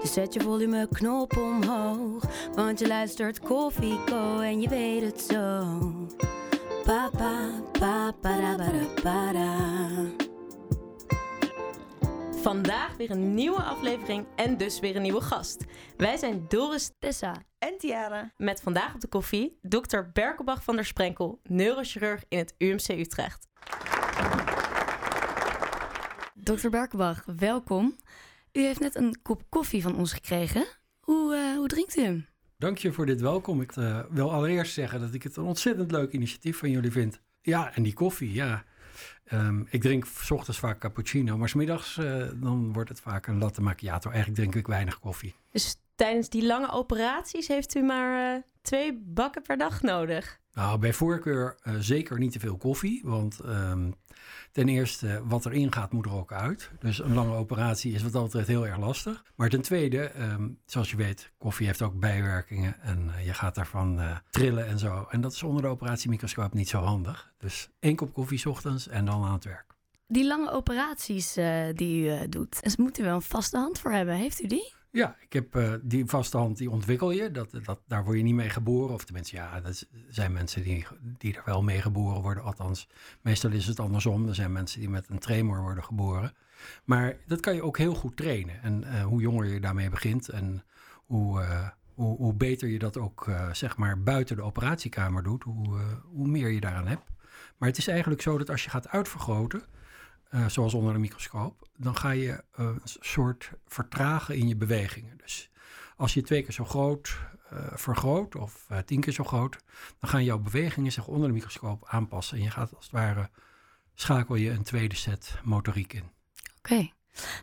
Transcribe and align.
Dus 0.00 0.12
zet 0.12 0.34
je 0.34 0.40
volumeknop 0.40 1.36
omhoog. 1.36 2.24
Want 2.54 2.78
je 2.78 2.86
luistert 2.86 3.40
Koffieko 3.40 4.40
en 4.40 4.60
je 4.60 4.68
weet 4.68 5.02
het 5.02 5.20
zo. 5.20 5.66
Papa, 6.84 7.50
papa, 7.72 8.12
para, 8.20 8.56
para, 8.56 8.84
para. 9.02 9.56
Vandaag 12.42 12.96
weer 12.96 13.10
een 13.10 13.34
nieuwe 13.34 13.62
aflevering 13.62 14.26
en 14.36 14.56
dus 14.56 14.80
weer 14.80 14.96
een 14.96 15.02
nieuwe 15.02 15.20
gast. 15.20 15.64
Wij 15.96 16.16
zijn 16.16 16.44
Doris 16.48 16.90
Tessa. 16.98 17.34
En 17.58 17.78
Tiara. 17.78 18.32
met 18.36 18.60
vandaag 18.60 18.94
op 18.94 19.00
de 19.00 19.08
koffie 19.08 19.58
dokter 19.62 20.10
Berkelbach 20.12 20.64
van 20.64 20.74
der 20.76 20.84
Sprenkel, 20.84 21.40
neurochirurg 21.42 22.24
in 22.28 22.38
het 22.38 22.54
UMC 22.58 22.88
Utrecht. 22.88 23.48
Dr. 26.34 26.68
Berkenbach, 26.68 27.24
welkom. 27.36 27.96
U 28.52 28.60
heeft 28.62 28.80
net 28.80 28.94
een 28.94 29.18
kop 29.22 29.42
koffie 29.48 29.82
van 29.82 29.96
ons 29.96 30.12
gekregen. 30.12 30.66
Hoe, 31.00 31.34
eh, 31.34 31.56
hoe 31.56 31.68
drinkt 31.68 31.96
u 31.96 32.02
hem? 32.02 32.26
Dank 32.58 32.78
je 32.78 32.92
voor 32.92 33.06
dit 33.06 33.20
welkom. 33.20 33.60
Ik 33.60 33.76
eh, 33.76 34.00
wil 34.10 34.32
allereerst 34.32 34.72
zeggen 34.72 35.00
dat 35.00 35.14
ik 35.14 35.22
het 35.22 35.36
een 35.36 35.44
ontzettend 35.44 35.90
leuk 35.90 36.12
initiatief 36.12 36.58
van 36.58 36.70
jullie 36.70 36.90
vind. 36.90 37.20
Ja, 37.42 37.74
en 37.74 37.82
die 37.82 37.92
koffie, 37.92 38.32
ja. 38.32 38.64
Ehm, 39.24 39.62
ik 39.68 39.80
drink 39.80 40.06
's 40.06 40.30
ochtends 40.30 40.58
vaak 40.58 40.78
cappuccino, 40.78 41.36
maar 41.36 41.48
's 41.48 41.54
middags 41.54 41.98
eh, 41.98 42.28
dan 42.34 42.72
wordt 42.72 42.88
het 42.88 43.00
vaak 43.00 43.26
een 43.26 43.38
latte 43.38 43.62
macchiato. 43.62 44.10
Eigenlijk 44.10 44.40
drink 44.40 44.54
ik 44.54 44.66
weinig 44.66 44.98
koffie. 44.98 45.34
Dus 45.50 45.76
tijdens 46.00 46.28
die 46.28 46.46
lange 46.46 46.70
operaties 46.70 47.48
heeft 47.48 47.74
u 47.74 47.82
maar 47.82 48.34
eh, 48.34 48.42
twee 48.62 49.02
bakken 49.04 49.42
per 49.42 49.56
dag 49.56 49.82
nodig. 49.82 50.38
Nou, 50.54 50.78
bij 50.78 50.92
voorkeur 50.92 51.58
eh, 51.62 51.74
zeker 51.78 52.18
niet 52.18 52.32
te 52.32 52.40
veel 52.40 52.56
koffie, 52.56 53.00
want 53.04 53.40
ehm, 53.40 53.90
ten 54.52 54.68
eerste 54.68 55.22
wat 55.24 55.46
erin 55.46 55.72
gaat 55.72 55.92
moet 55.92 56.06
er 56.06 56.12
ook 56.12 56.32
uit. 56.32 56.70
Dus 56.78 56.98
een 56.98 57.14
lange 57.14 57.34
operatie 57.34 57.92
is 57.92 58.02
wat 58.02 58.12
dat 58.12 58.24
betreft 58.24 58.48
heel 58.48 58.66
erg 58.66 58.78
lastig. 58.78 59.24
Maar 59.34 59.48
ten 59.48 59.62
tweede, 59.62 60.02
ehm, 60.02 60.48
zoals 60.66 60.90
je 60.90 60.96
weet, 60.96 61.32
koffie 61.38 61.66
heeft 61.66 61.82
ook 61.82 62.00
bijwerkingen 62.00 62.80
en 62.80 63.10
eh, 63.14 63.26
je 63.26 63.34
gaat 63.34 63.54
daarvan 63.54 64.00
eh, 64.00 64.16
trillen 64.30 64.66
en 64.66 64.78
zo. 64.78 65.06
En 65.10 65.20
dat 65.20 65.32
is 65.32 65.42
onder 65.42 65.62
de 65.62 65.68
operatiemicroscoop 65.68 66.54
niet 66.54 66.68
zo 66.68 66.78
handig. 66.78 67.32
Dus 67.38 67.70
één 67.78 67.96
kop 67.96 68.12
koffie 68.12 68.38
's 68.38 68.46
ochtends 68.46 68.88
en 68.88 69.04
dan 69.04 69.24
aan 69.24 69.32
het 69.32 69.44
werk. 69.44 69.74
Die 70.06 70.26
lange 70.26 70.50
operaties 70.50 71.36
eh, 71.36 71.64
die 71.72 72.22
u 72.22 72.28
doet, 72.28 72.62
dus 72.62 72.76
moet 72.76 72.98
u 72.98 73.02
wel 73.02 73.14
een 73.14 73.22
vaste 73.22 73.56
hand 73.56 73.78
voor 73.78 73.92
hebben. 73.92 74.14
Heeft 74.14 74.42
u 74.42 74.46
die? 74.46 74.72
Ja, 74.92 75.16
ik 75.20 75.32
heb 75.32 75.54
eh, 75.54 75.74
die 75.82 76.06
vaste 76.06 76.36
hand, 76.36 76.56
die 76.56 76.70
ontwikkel 76.70 77.10
je. 77.10 77.30
Dat, 77.30 77.50
dat, 77.64 77.80
daar 77.86 78.04
word 78.04 78.16
je 78.16 78.22
niet 78.22 78.34
mee 78.34 78.48
geboren. 78.48 78.94
Of 78.94 79.04
tenminste, 79.04 79.36
ja, 79.36 79.60
dat 79.60 79.86
zijn 80.08 80.32
mensen 80.32 80.62
die, 80.62 80.86
die 81.00 81.36
er 81.36 81.42
wel 81.44 81.62
mee 81.62 81.80
geboren 81.80 82.22
worden. 82.22 82.42
Althans, 82.42 82.88
meestal 83.20 83.50
is 83.50 83.66
het 83.66 83.80
andersom. 83.80 84.28
Er 84.28 84.34
zijn 84.34 84.52
mensen 84.52 84.80
die 84.80 84.88
met 84.88 85.08
een 85.08 85.18
tremor 85.18 85.60
worden 85.60 85.84
geboren. 85.84 86.34
Maar 86.84 87.16
dat 87.26 87.40
kan 87.40 87.54
je 87.54 87.62
ook 87.62 87.78
heel 87.78 87.94
goed 87.94 88.16
trainen. 88.16 88.62
En 88.62 88.84
eh, 88.84 89.04
hoe 89.04 89.20
jonger 89.20 89.46
je 89.46 89.60
daarmee 89.60 89.90
begint 89.90 90.28
en 90.28 90.64
hoe, 91.06 91.40
eh, 91.40 91.68
hoe, 91.94 92.16
hoe 92.16 92.34
beter 92.34 92.68
je 92.68 92.78
dat 92.78 92.98
ook, 92.98 93.30
zeg 93.52 93.76
maar, 93.76 94.02
buiten 94.02 94.36
de 94.36 94.42
operatiekamer 94.42 95.22
doet, 95.22 95.42
hoe, 95.42 95.78
hoe 96.04 96.28
meer 96.28 96.48
je 96.48 96.60
daaraan 96.60 96.86
hebt. 96.86 97.10
Maar 97.58 97.68
het 97.68 97.78
is 97.78 97.88
eigenlijk 97.88 98.22
zo 98.22 98.38
dat 98.38 98.50
als 98.50 98.64
je 98.64 98.70
gaat 98.70 98.88
uitvergroten, 98.88 99.62
eh, 100.30 100.48
zoals 100.48 100.74
onder 100.74 100.94
een 100.94 101.00
microscoop, 101.00 101.68
dan 101.76 101.96
ga 101.96 102.10
je 102.10 102.30
eh, 102.30 102.64
een 102.64 102.80
soort 102.84 103.50
vertragen 103.66 104.36
in 104.36 104.48
je 104.48 104.56
bewegingen. 104.56 105.16
Dus 105.16 105.50
als 105.96 106.14
je 106.14 106.22
twee 106.22 106.42
keer 106.42 106.52
zo 106.52 106.64
groot 106.64 107.18
eh, 107.48 107.58
vergroot, 107.72 108.36
of 108.36 108.66
tien 108.84 109.00
keer 109.00 109.12
zo 109.12 109.24
groot, 109.24 109.56
dan 109.98 110.10
gaan 110.10 110.24
jouw 110.24 110.38
bewegingen 110.38 110.92
zich 110.92 111.06
onder 111.06 111.28
de 111.28 111.34
microscoop 111.34 111.84
aanpassen. 111.88 112.36
En 112.36 112.42
je 112.42 112.50
gaat 112.50 112.74
als 112.74 112.84
het 112.84 112.92
ware, 112.92 113.30
schakel 113.94 114.34
je 114.34 114.50
een 114.50 114.62
tweede 114.62 114.94
set 114.94 115.38
motoriek 115.44 115.92
in. 115.92 116.10
Oké, 116.58 116.90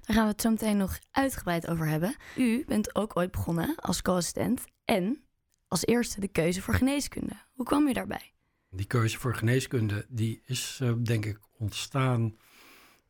daar 0.01 0.15
gaan 0.15 0.25
we 0.25 0.31
het 0.31 0.41
zo 0.41 0.49
meteen 0.49 0.77
nog 0.77 0.99
uitgebreid 1.11 1.67
over 1.67 1.87
hebben. 1.87 2.15
U 2.37 2.65
bent 2.67 2.95
ook 2.95 3.17
ooit 3.17 3.31
begonnen 3.31 3.75
als 3.75 4.01
co-assistent 4.01 4.65
en 4.85 5.23
als 5.67 5.85
eerste 5.85 6.19
de 6.19 6.27
keuze 6.27 6.61
voor 6.61 6.73
geneeskunde. 6.73 7.33
Hoe 7.53 7.65
kwam 7.65 7.87
u 7.87 7.93
daarbij? 7.93 8.33
Die 8.69 8.87
keuze 8.87 9.17
voor 9.19 9.35
geneeskunde, 9.35 10.05
die 10.09 10.41
is 10.45 10.81
denk 11.03 11.25
ik 11.25 11.39
ontstaan 11.57 12.35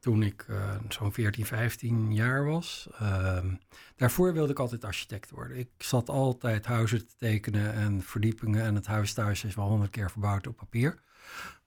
toen 0.08 0.24
ik 0.24 0.46
eh, 0.50 0.76
zo'n 0.90 1.12
14, 1.12 1.46
15 1.46 2.14
jaar 2.14 2.46
was. 2.46 2.88
Ehm, 3.00 3.56
daarvoor 3.96 4.34
wilde 4.34 4.52
ik 4.52 4.60
altijd 4.60 4.84
architect 4.84 5.30
worden. 5.30 5.58
Ik 5.58 5.70
zat 5.78 6.10
altijd 6.10 6.66
huizen 6.66 7.08
te 7.08 7.16
tekenen 7.18 7.74
en 7.74 8.02
verdiepingen. 8.02 8.64
En 8.64 8.76
het 8.76 8.86
huis 8.86 9.14
thuis 9.14 9.44
is 9.44 9.56
wel 9.56 9.68
honderd 9.68 9.92
keer 9.92 10.12
verbouwd 10.12 10.48
op 10.48 10.56
papier. 10.56 11.00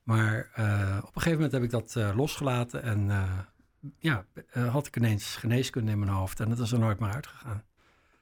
Maar 0.03 0.51
eh, 0.55 0.99
op 0.99 1.15
een 1.17 1.23
gegeven 1.23 1.33
moment 1.33 1.53
heb 1.53 1.63
ik 1.63 1.71
dat 1.71 1.97
eh, 1.97 2.17
losgelaten. 2.17 2.83
En 2.83 3.11
ja, 3.99 4.25
had 4.71 4.87
ik 4.87 4.97
ineens 4.97 5.37
geneeskunde 5.37 5.91
in 5.91 5.99
mijn 5.99 6.11
hoofd. 6.11 6.41
En 6.41 6.49
dat 6.49 6.59
is 6.59 6.73
er 6.73 6.79
nooit 6.79 6.99
meer 6.99 7.11
uitgegaan. 7.11 7.63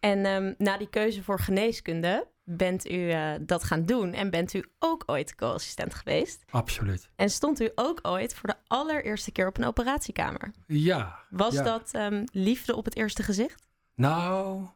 En 0.01 0.25
ehm, 0.25 0.55
na 0.59 0.77
die 0.77 0.89
keuze 0.89 1.23
voor 1.23 1.41
geneeskunde 1.41 2.27
bent 2.45 2.91
u 2.91 3.11
eh, 3.11 3.33
dat 3.41 3.65
gaan 3.65 3.85
doen 3.85 4.13
en 4.13 4.31
bent 4.31 4.55
u 4.55 4.65
ook 4.79 5.03
ooit 5.07 5.35
co-assistent 5.35 5.95
geweest. 5.95 6.45
Absoluut. 6.51 7.11
En 7.17 7.31
stond 7.31 7.61
u 7.61 7.71
ook 7.75 7.99
ooit 8.03 8.35
voor 8.35 8.49
de 8.49 8.57
allereerste 8.67 9.33
keer 9.33 9.47
op 9.47 9.59
een 9.59 9.65
operatiekamer. 9.65 10.51
Ja. 10.67 11.19
Was 11.31 11.55
ja. 11.55 11.63
dat 11.63 11.89
ehm, 11.93 12.25
liefde 12.33 12.77
op 12.77 12.85
het 12.85 12.97
eerste 12.97 13.23
gezicht? 13.23 13.67
Nou, 13.95 14.67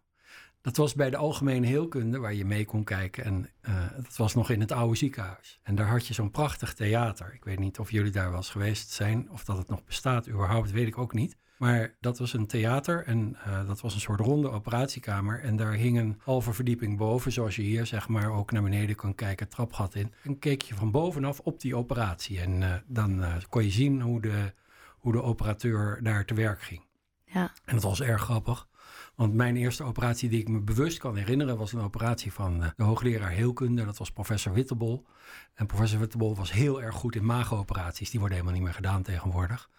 dat 0.60 0.76
was 0.76 0.94
bij 0.94 1.10
de 1.10 1.16
algemene 1.16 1.66
heelkunde 1.66 2.18
waar 2.18 2.34
je 2.34 2.44
mee 2.44 2.64
kon 2.64 2.84
kijken. 2.84 3.24
En 3.24 3.50
eh, 3.60 3.96
dat 3.96 4.16
was 4.16 4.34
nog 4.34 4.50
in 4.50 4.60
het 4.60 4.72
oude 4.72 4.96
ziekenhuis. 4.96 5.60
En 5.62 5.74
daar 5.74 5.88
had 5.88 6.06
je 6.06 6.14
zo'n 6.14 6.30
prachtig 6.30 6.74
theater. 6.74 7.34
Ik 7.34 7.44
weet 7.44 7.58
niet 7.58 7.78
of 7.78 7.90
jullie 7.90 8.12
daar 8.12 8.28
wel 8.28 8.36
eens 8.36 8.50
geweest 8.50 8.90
zijn 8.90 9.30
of 9.30 9.44
dat 9.44 9.58
het 9.58 9.68
nog 9.68 9.84
bestaat 9.84 10.28
überhaupt, 10.28 10.70
weet 10.70 10.86
ik 10.86 10.98
ook 10.98 11.12
niet. 11.12 11.36
Maar 11.62 11.94
dat 12.00 12.18
was 12.18 12.32
een 12.32 12.46
theater 12.46 13.04
en 13.06 13.36
eh, 13.44 13.66
dat 13.66 13.80
was 13.80 13.94
een 13.94 14.00
soort 14.00 14.20
ronde 14.20 14.50
operatiekamer. 14.50 15.40
En 15.40 15.56
daar 15.56 15.72
hing 15.72 15.98
een 15.98 16.20
halve 16.24 16.52
verdieping 16.52 16.98
boven, 16.98 17.32
zoals 17.32 17.56
je 17.56 17.62
hier 17.62 17.86
zeg 17.86 18.08
maar 18.08 18.30
ook 18.30 18.52
naar 18.52 18.62
beneden 18.62 18.96
kan 18.96 19.14
kijken, 19.14 19.48
trapgat 19.48 19.94
in. 19.94 20.12
En 20.22 20.38
keek 20.38 20.62
je 20.62 20.74
van 20.74 20.90
bovenaf 20.90 21.40
op 21.40 21.60
die 21.60 21.76
operatie. 21.76 22.40
En 22.40 22.62
eh, 22.62 22.74
dan 22.86 23.22
eh, 23.22 23.34
kon 23.48 23.64
je 23.64 23.70
zien 23.70 24.00
hoe 24.00 24.20
de, 24.20 24.52
hoe 24.98 25.12
de 25.12 25.22
operateur 25.22 26.02
daar 26.02 26.24
te 26.24 26.34
werk 26.34 26.62
ging. 26.62 26.84
Ja, 27.24 27.52
En 27.64 27.74
dat 27.74 27.82
was 27.82 28.00
erg 28.00 28.22
grappig. 28.22 28.68
Want 29.14 29.34
mijn 29.34 29.56
eerste 29.56 29.84
operatie 29.84 30.28
die 30.28 30.40
ik 30.40 30.48
me 30.48 30.60
bewust 30.60 30.98
kan 30.98 31.16
herinneren... 31.16 31.56
was 31.56 31.72
een 31.72 31.80
operatie 31.80 32.32
van 32.32 32.72
de 32.76 32.84
hoogleraar 32.84 33.30
heelkunde. 33.30 33.84
Dat 33.84 33.98
was 33.98 34.10
professor 34.10 34.52
Wittebol. 34.52 35.06
En 35.54 35.66
professor 35.66 35.98
Wittebol 35.98 36.36
was 36.36 36.52
heel 36.52 36.82
erg 36.82 36.94
goed 36.94 37.16
in 37.16 37.24
maagoperaties. 37.24 38.10
Die 38.10 38.20
worden 38.20 38.38
helemaal 38.38 38.58
niet 38.58 38.66
meer 38.68 38.76
gedaan 38.76 39.02
tegenwoordig. 39.02 39.70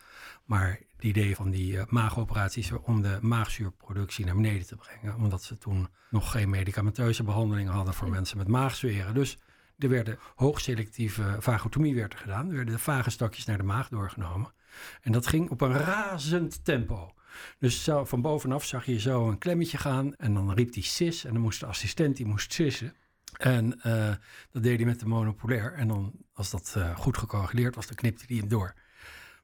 Maar 0.46 0.80
het 1.08 1.18
idee 1.18 1.36
van 1.36 1.50
die 1.50 1.78
eh, 1.78 1.86
maagoperaties... 1.88 2.72
om 2.72 3.02
de 3.02 3.18
maagzuurproductie 3.22 4.26
naar 4.26 4.36
beneden 4.36 4.68
te 4.68 4.76
brengen. 4.76 5.16
Omdat 5.16 5.44
ze 5.44 5.58
toen 5.58 5.88
nog 6.10 6.32
geen 6.32 6.50
medicamenteuze 6.50 7.24
behandelingen 7.24 7.74
hadden... 7.74 7.94
voor 7.94 8.10
mensen 8.10 8.38
met 8.38 8.48
maagzweren. 8.48 9.14
Dus 9.14 9.38
er 9.78 9.90
werden 9.90 10.18
hoogselectieve 10.36 11.36
vagotomie 11.40 11.96
werd 11.96 12.14
er 12.14 12.20
gedaan. 12.20 12.50
Er 12.50 12.56
werden 12.56 12.74
de 12.74 12.80
vagestokjes 12.80 13.46
naar 13.46 13.58
de 13.58 13.64
maag 13.64 13.90
doorgenomen. 13.90 14.54
En 15.02 15.12
dat 15.12 15.28
ging 15.28 15.50
op 15.50 15.62
een 15.62 15.78
razend 15.78 16.66
tempo. 16.66 17.14
Dus 17.60 17.84
zo, 17.84 18.06
van 18.06 18.22
bovenaf 18.22 18.66
zag 18.66 18.86
je 18.86 19.00
zo 19.00 19.30
een 19.30 19.38
klemmetje 19.38 19.78
gaan 19.78 20.16
en 20.16 20.34
dan 20.34 20.54
riep 20.54 20.74
hij 20.74 20.84
sis 20.84 21.26
en 21.26 21.34
dan 21.34 21.42
moest 21.42 21.60
de 21.60 21.66
assistent 21.66 22.18
die 22.18 22.26
moest 22.26 22.54
sissen. 22.54 22.94
En 23.38 23.82
eh, 23.82 24.14
dat 24.52 24.64
deed 24.64 24.78
hij 24.78 24.86
met 24.86 25.00
de 25.00 25.06
monopolair 25.06 25.74
en 25.74 25.88
dan 25.88 26.14
als 26.34 26.50
dat 26.50 26.74
eh, 26.78 26.98
goed 26.98 27.18
gecorrigeerd 27.18 27.76
was, 27.76 27.88
dan 27.88 27.96
knipte 27.96 28.24
hij 28.28 28.38
hem 28.38 28.48
door. 28.48 28.74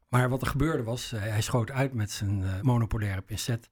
Maar 0.10 0.30
wat 0.30 0.42
er 0.42 0.48
gebeurde 0.48 0.84
was, 0.84 1.12
eh, 1.12 1.22
hij 1.22 1.42
schoot 1.42 1.72
uit 1.72 1.94
met 1.94 2.12
zijn 2.12 2.44
eh, 2.44 2.62
monopolaire 2.62 3.22
pincet. 3.22 3.70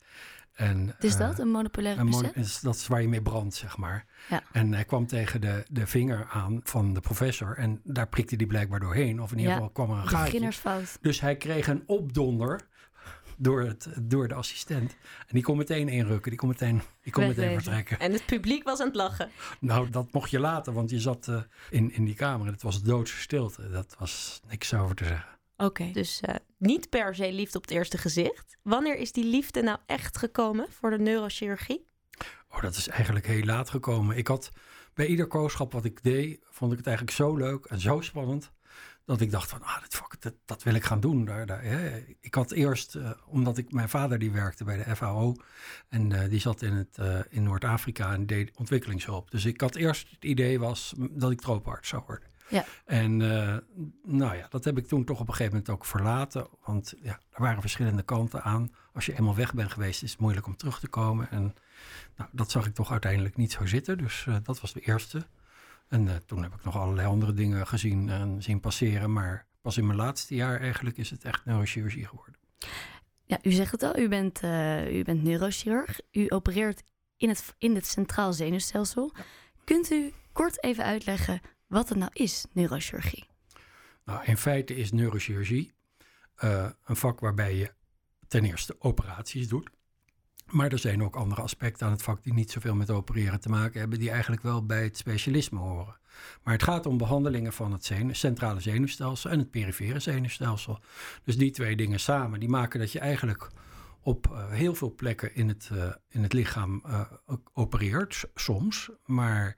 En, 0.53 0.85
wat 0.85 1.03
is 1.03 1.13
eh, 1.13 1.19
dat? 1.19 1.39
Een 1.39 1.49
monopolaire 1.51 1.99
een 2.01 2.07
mono- 2.07 2.21
pincet? 2.29 2.43
is- 2.43 2.59
dat 2.59 2.75
is 2.75 2.87
waar 2.87 3.01
je 3.01 3.07
mee 3.07 3.21
brandt, 3.21 3.55
zeg 3.55 3.77
maar. 3.77 4.05
Ja. 4.29 4.43
En 4.51 4.73
hij 4.73 4.85
kwam 4.85 5.07
tegen 5.07 5.41
de, 5.41 5.63
de 5.69 5.87
vinger 5.87 6.27
aan 6.31 6.59
van 6.63 6.93
de 6.93 6.99
professor 6.99 7.57
en 7.57 7.81
daar 7.83 8.07
prikte 8.07 8.35
hij 8.35 8.45
blijkbaar 8.45 8.79
doorheen. 8.79 9.21
Of 9.21 9.31
in 9.31 9.37
ieder 9.37 9.51
Ja, 9.53 9.57
geval 9.57 9.71
kwam 9.73 9.89
er 9.91 9.97
een 9.97 10.07
gaatje. 10.07 10.23
Beginnersfout. 10.25 10.97
Dus 11.01 11.21
hij 11.21 11.35
kreeg 11.35 11.67
een 11.67 11.83
opdonder 11.85 12.67
door, 13.37 13.61
het, 13.61 13.87
door 14.01 14.27
de 14.27 14.33
assistent. 14.33 14.91
En 15.19 15.27
die 15.33 15.43
kon 15.43 15.57
meteen 15.57 15.89
inrukken, 15.89 16.29
die 16.31 16.39
kon 16.39 16.47
meteen, 16.49 16.81
die 17.01 17.11
kon 17.13 17.27
meteen 17.27 17.53
vertrekken. 17.61 17.99
En 17.99 18.11
het 18.11 18.25
publiek 18.25 18.63
was 18.63 18.79
aan 18.79 18.87
het 18.87 18.95
lachen. 18.95 19.29
Nou, 19.59 19.89
dat 19.89 20.11
mocht 20.11 20.29
je 20.29 20.39
laten, 20.39 20.73
want 20.73 20.89
je 20.89 20.99
zat 20.99 21.31
in, 21.69 21.91
in 21.93 22.05
die 22.05 22.15
kamer 22.15 22.47
en 22.47 22.53
het 22.53 22.61
was 22.61 22.81
doodse 22.81 23.17
stilte. 23.17 23.69
Dat 23.69 23.95
was 23.99 24.41
niks 24.47 24.73
over 24.73 24.95
te 24.95 25.03
zeggen. 25.05 25.35
Oké. 25.57 25.92
Dus 25.92 26.21
eh, 26.21 26.36
niet 26.57 26.89
per 26.89 27.15
se 27.15 27.31
liefde 27.31 27.57
op 27.57 27.63
het 27.63 27.71
eerste 27.71 27.98
gezicht. 27.98 28.57
Wanneer 28.62 28.95
is 28.95 29.12
die 29.12 29.25
liefde 29.25 29.62
nou 29.62 29.80
echt 29.86 30.18
gekomen 30.18 30.68
voor 30.69 30.89
de 30.89 31.00
neurochirurgie? 31.00 31.88
Oh, 32.50 32.62
dat 32.62 32.75
is 32.75 32.88
eigenlijk 32.88 33.27
heel 33.27 33.44
laat 33.44 33.69
gekomen. 33.69 34.18
Ik 34.18 34.27
had 34.27 34.51
bij 34.94 35.06
ieder 35.06 35.27
kooschap 35.27 35.71
wat 35.71 35.86
ik 35.86 36.04
deed, 36.04 36.39
vond 36.50 36.71
ik 36.71 36.77
het 36.77 36.88
eigenlijk 36.88 37.18
zo 37.18 37.36
leuk 37.36 37.65
en 37.65 37.80
zo 37.80 38.01
spannend. 38.01 38.51
Dat 39.06 39.21
ik 39.21 39.31
dacht 39.31 39.50
van, 39.50 39.62
ah, 39.62 39.81
dat, 39.81 39.95
fuck, 39.95 40.15
dat, 40.21 40.33
dat 40.45 40.63
wil 40.63 40.74
ik 40.74 40.83
gaan 40.83 41.00
doen. 41.00 41.25
Daar, 41.25 41.45
daar, 41.45 41.63
hè. 41.63 42.06
Ik 42.21 42.33
had 42.36 42.51
eerst, 42.51 42.95
uh, 42.95 43.12
omdat 43.27 43.57
ik, 43.57 43.71
mijn 43.71 43.89
vader 43.89 44.19
die 44.19 44.31
werkte 44.31 44.63
bij 44.63 44.83
de 44.83 44.95
FAO. 44.95 45.36
En 45.89 46.09
uh, 46.09 46.30
die 46.30 46.39
zat 46.39 46.62
in, 46.62 46.74
het, 46.74 46.98
uh, 47.00 47.19
in 47.30 47.44
Noord-Afrika 47.44 48.13
en 48.13 48.25
deed 48.25 48.51
ontwikkelingshulp. 48.57 49.31
Dus 49.31 49.45
ik 49.45 49.62
had 49.62 49.75
eerst 49.75 50.09
het 50.09 50.24
idee 50.24 50.59
was 50.59 50.94
dat 50.98 51.31
ik 51.31 51.42
trooparts 51.42 51.89
zou 51.89 52.04
worden. 52.07 52.30
Ja. 52.49 52.65
En 52.85 53.17
nou 54.03 54.35
ja, 54.35 54.47
dat 54.49 54.63
heb 54.63 54.77
ik 54.77 54.88
toen 54.88 55.03
toch 55.03 55.19
op 55.19 55.27
een 55.27 55.33
gegeven 55.33 55.51
moment 55.51 55.69
ook 55.69 55.85
verlaten. 55.85 56.47
Want 56.65 56.94
ja, 57.01 57.19
er 57.31 57.41
waren 57.41 57.61
verschillende 57.61 58.03
kanten 58.03 58.44
aan. 58.44 58.71
Als 58.94 59.05
je 59.05 59.17
eenmaal 59.17 59.35
weg 59.35 59.53
bent 59.53 59.71
geweest, 59.71 60.03
is 60.03 60.11
het 60.11 60.19
moeilijk 60.19 60.45
om 60.45 60.55
terug 60.55 60.79
te 60.79 60.88
komen. 60.88 61.31
En 61.31 61.55
nou, 62.15 62.29
dat 62.33 62.51
zag 62.51 62.65
ik 62.65 62.73
toch 62.73 62.91
uiteindelijk 62.91 63.35
niet 63.35 63.51
zo 63.51 63.65
zitten. 63.65 63.97
Dus 63.97 64.25
uh, 64.29 64.35
dat 64.44 64.61
was 64.61 64.73
de 64.73 64.79
eerste. 64.79 65.25
En 65.88 66.05
uh, 66.05 66.15
toen 66.25 66.44
heb 66.44 66.53
ik 66.53 66.63
nog 66.63 66.77
allerlei 66.77 67.07
andere 67.07 67.33
dingen 67.33 67.67
gezien 67.67 68.09
en 68.09 68.44
zien 68.44 68.59
passeren. 68.59 69.13
Maar 69.13 69.45
pas 69.61 69.77
in 69.77 69.85
mijn 69.85 69.97
laatste 69.97 70.35
jaar 70.35 70.59
eigenlijk 70.59 70.97
is 70.97 71.09
het 71.09 71.23
echt 71.23 71.45
neurochirurgie 71.45 72.05
geworden. 72.05 72.35
Ja, 73.25 73.39
u 73.41 73.51
zegt 73.51 73.71
het 73.71 73.83
al, 73.83 73.97
u 73.97 74.07
bent, 74.07 74.41
u 74.91 75.03
bent 75.03 75.23
neurochirurg. 75.23 75.99
U 76.11 76.25
opereert 76.29 76.83
in 77.17 77.29
het, 77.29 77.55
in 77.57 77.75
het 77.75 77.85
centraal 77.85 78.33
zenuwstelsel. 78.33 79.11
Ja. 79.15 79.23
Kunt 79.63 79.91
u 79.91 80.13
kort 80.31 80.63
even 80.63 80.83
uitleggen 80.83 81.41
wat 81.67 81.89
het 81.89 81.97
nou 81.97 82.11
is, 82.13 82.45
neurochirurgie? 82.53 83.25
Nou, 84.05 84.25
in 84.25 84.37
feite 84.37 84.75
is 84.75 84.91
neurochirurgie 84.91 85.73
een 86.85 86.95
vak 86.95 87.19
waarbij 87.19 87.55
je 87.55 87.73
ten 88.27 88.45
eerste 88.45 88.75
operaties 88.79 89.47
doet. 89.47 89.69
Maar 90.47 90.71
er 90.71 90.79
zijn 90.79 91.03
ook 91.03 91.15
andere 91.15 91.41
aspecten 91.41 91.85
aan 91.85 91.91
het 91.91 92.01
vak 92.01 92.23
die 92.23 92.33
niet 92.33 92.51
zoveel 92.51 92.75
met 92.75 92.89
opereren 92.89 93.39
te 93.39 93.49
maken 93.49 93.79
hebben, 93.79 93.99
die 93.99 94.09
eigenlijk 94.09 94.41
wel 94.41 94.65
bij 94.65 94.83
het 94.83 94.97
specialisme 94.97 95.59
horen. 95.59 95.97
Maar 96.43 96.53
het 96.53 96.63
gaat 96.63 96.85
om 96.85 96.97
behandelingen 96.97 97.53
van 97.53 97.71
het 97.71 97.91
centrale 98.11 98.59
zenuwstelsel 98.59 99.29
en 99.29 99.39
het 99.39 99.51
perifere 99.51 99.99
zenuwstelsel. 99.99 100.79
Dus 101.23 101.37
die 101.37 101.51
twee 101.51 101.75
dingen 101.75 101.99
samen, 101.99 102.39
die 102.39 102.49
maken 102.49 102.79
dat 102.79 102.91
je 102.91 102.99
eigenlijk 102.99 103.47
op 104.01 104.27
uh, 104.27 104.49
heel 104.49 104.75
veel 104.75 104.95
plekken 104.95 105.35
in 105.35 105.47
het, 105.47 105.69
uh, 105.73 105.93
in 106.09 106.23
het 106.23 106.33
lichaam 106.33 106.83
uh, 106.85 107.01
opereert, 107.53 108.25
soms. 108.35 108.89
Maar 109.05 109.57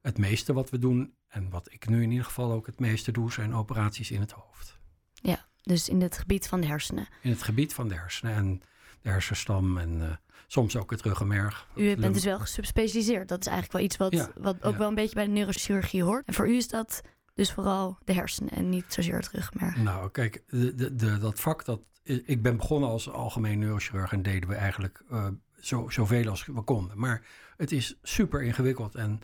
het 0.00 0.18
meeste 0.18 0.52
wat 0.52 0.70
we 0.70 0.78
doen, 0.78 1.14
en 1.30 1.50
wat 1.50 1.72
ik 1.72 1.88
nu 1.88 2.02
in 2.02 2.10
ieder 2.10 2.24
geval 2.24 2.52
ook 2.52 2.66
het 2.66 2.80
meeste 2.80 3.12
doe, 3.12 3.32
zijn 3.32 3.54
operaties 3.54 4.10
in 4.10 4.20
het 4.20 4.30
hoofd. 4.30 4.78
Ja, 5.14 5.46
dus 5.62 5.88
in 5.88 6.00
het 6.00 6.18
gebied 6.18 6.48
van 6.48 6.60
de 6.60 6.66
hersenen. 6.66 7.08
In 7.22 7.30
het 7.30 7.42
gebied 7.42 7.74
van 7.74 7.88
de 7.88 7.94
hersenen 7.94 8.34
en 8.34 8.62
de 9.02 9.08
hersenstam 9.08 9.78
en 9.78 10.20
soms 10.46 10.76
ook 10.76 10.90
het 10.90 11.02
ruggenmerg. 11.02 11.66
U 11.74 11.96
bent 11.96 12.14
dus 12.14 12.24
wel 12.24 12.38
gesubspecialiseerd. 12.38 13.28
Dat 13.28 13.40
is 13.40 13.46
eigenlijk 13.46 13.76
wel 13.76 13.82
iets 13.86 13.96
wat, 13.96 14.12
ja, 14.12 14.42
wat 14.42 14.62
ook 14.62 14.72
ja. 14.72 14.78
wel 14.78 14.88
een 14.88 14.94
beetje 14.94 15.14
bij 15.14 15.24
de 15.24 15.30
neurochirurgie 15.30 16.02
hoort. 16.02 16.26
En 16.26 16.34
voor 16.34 16.48
u 16.48 16.56
is 16.56 16.68
dat 16.68 17.02
dus 17.34 17.52
vooral 17.52 17.98
de 18.04 18.12
hersenen 18.12 18.52
en 18.52 18.68
niet 18.68 18.84
zozeer 18.88 19.16
het 19.16 19.28
ruggenmerg. 19.28 19.76
Nou, 19.76 20.10
kijk, 20.10 20.42
de, 20.46 20.74
de, 20.74 20.94
de, 20.94 21.18
dat 21.18 21.40
vak, 21.40 21.64
dat, 21.64 21.80
ik 22.02 22.42
ben 22.42 22.56
begonnen 22.56 22.88
als 22.88 23.10
algemeen 23.10 23.58
neurochirurg 23.58 24.12
en 24.12 24.22
deden 24.22 24.48
we 24.48 24.54
eigenlijk 24.54 25.02
uh, 25.12 25.26
zo, 25.60 25.88
zoveel 25.88 26.28
als 26.28 26.46
we 26.46 26.62
konden. 26.62 26.98
Maar 26.98 27.22
het 27.56 27.72
is 27.72 27.98
super 28.02 28.42
ingewikkeld 28.42 28.94
en 28.94 29.20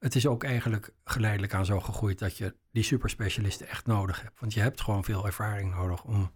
het 0.00 0.14
is 0.14 0.26
ook 0.26 0.44
eigenlijk 0.44 0.92
geleidelijk 1.04 1.54
aan 1.54 1.64
zo 1.64 1.80
gegroeid 1.80 2.18
dat 2.18 2.36
je 2.36 2.54
die 2.72 2.82
superspecialisten 2.82 3.68
echt 3.68 3.86
nodig 3.86 4.22
hebt. 4.22 4.40
Want 4.40 4.54
je 4.54 4.60
hebt 4.60 4.80
gewoon 4.80 5.04
veel 5.04 5.26
ervaring 5.26 5.74
nodig 5.74 6.04
om 6.04 6.32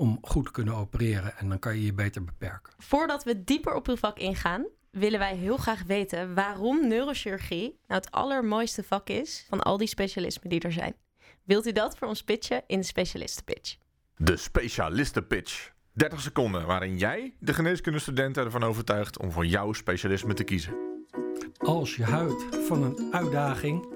om 0.00 0.18
goed 0.22 0.44
te 0.44 0.50
kunnen 0.50 0.74
opereren. 0.74 1.36
En 1.36 1.48
dan 1.48 1.58
kan 1.58 1.76
je 1.76 1.84
je 1.84 1.92
beter 1.92 2.24
beperken. 2.24 2.72
Voordat 2.78 3.24
we 3.24 3.44
dieper 3.44 3.74
op 3.74 3.88
uw 3.88 3.96
vak 3.96 4.18
ingaan, 4.18 4.66
willen 4.90 5.18
wij 5.18 5.36
heel 5.36 5.56
graag 5.56 5.82
weten 5.82 6.34
waarom 6.34 6.88
neurochirurgie 6.88 7.78
nou 7.86 8.00
het 8.00 8.10
allermooiste 8.10 8.82
vak 8.82 9.08
is 9.08 9.46
van 9.48 9.60
al 9.60 9.76
die 9.76 9.88
specialismen 9.88 10.48
die 10.48 10.60
er 10.60 10.72
zijn. 10.72 10.94
Wilt 11.44 11.66
u 11.66 11.72
dat 11.72 11.98
voor 11.98 12.08
ons 12.08 12.22
pitchen 12.22 12.62
in 12.66 12.78
de 12.78 12.86
specialistenpitch? 12.86 13.76
De 14.16 14.36
specialistenpitch. 14.36 15.70
30 15.92 16.20
seconden 16.20 16.66
waarin 16.66 16.98
jij 16.98 17.34
de 17.38 17.54
geneeskundestudenten 17.54 18.44
ervan 18.44 18.64
overtuigt 18.64 19.18
om 19.18 19.32
voor 19.32 19.46
jouw 19.46 19.72
specialisme 19.72 20.34
te 20.34 20.44
kiezen. 20.44 20.89
Als 21.60 21.96
je 21.96 22.04
houdt 22.04 22.46
van 22.66 22.82
een 22.82 23.08
uitdaging 23.10 23.88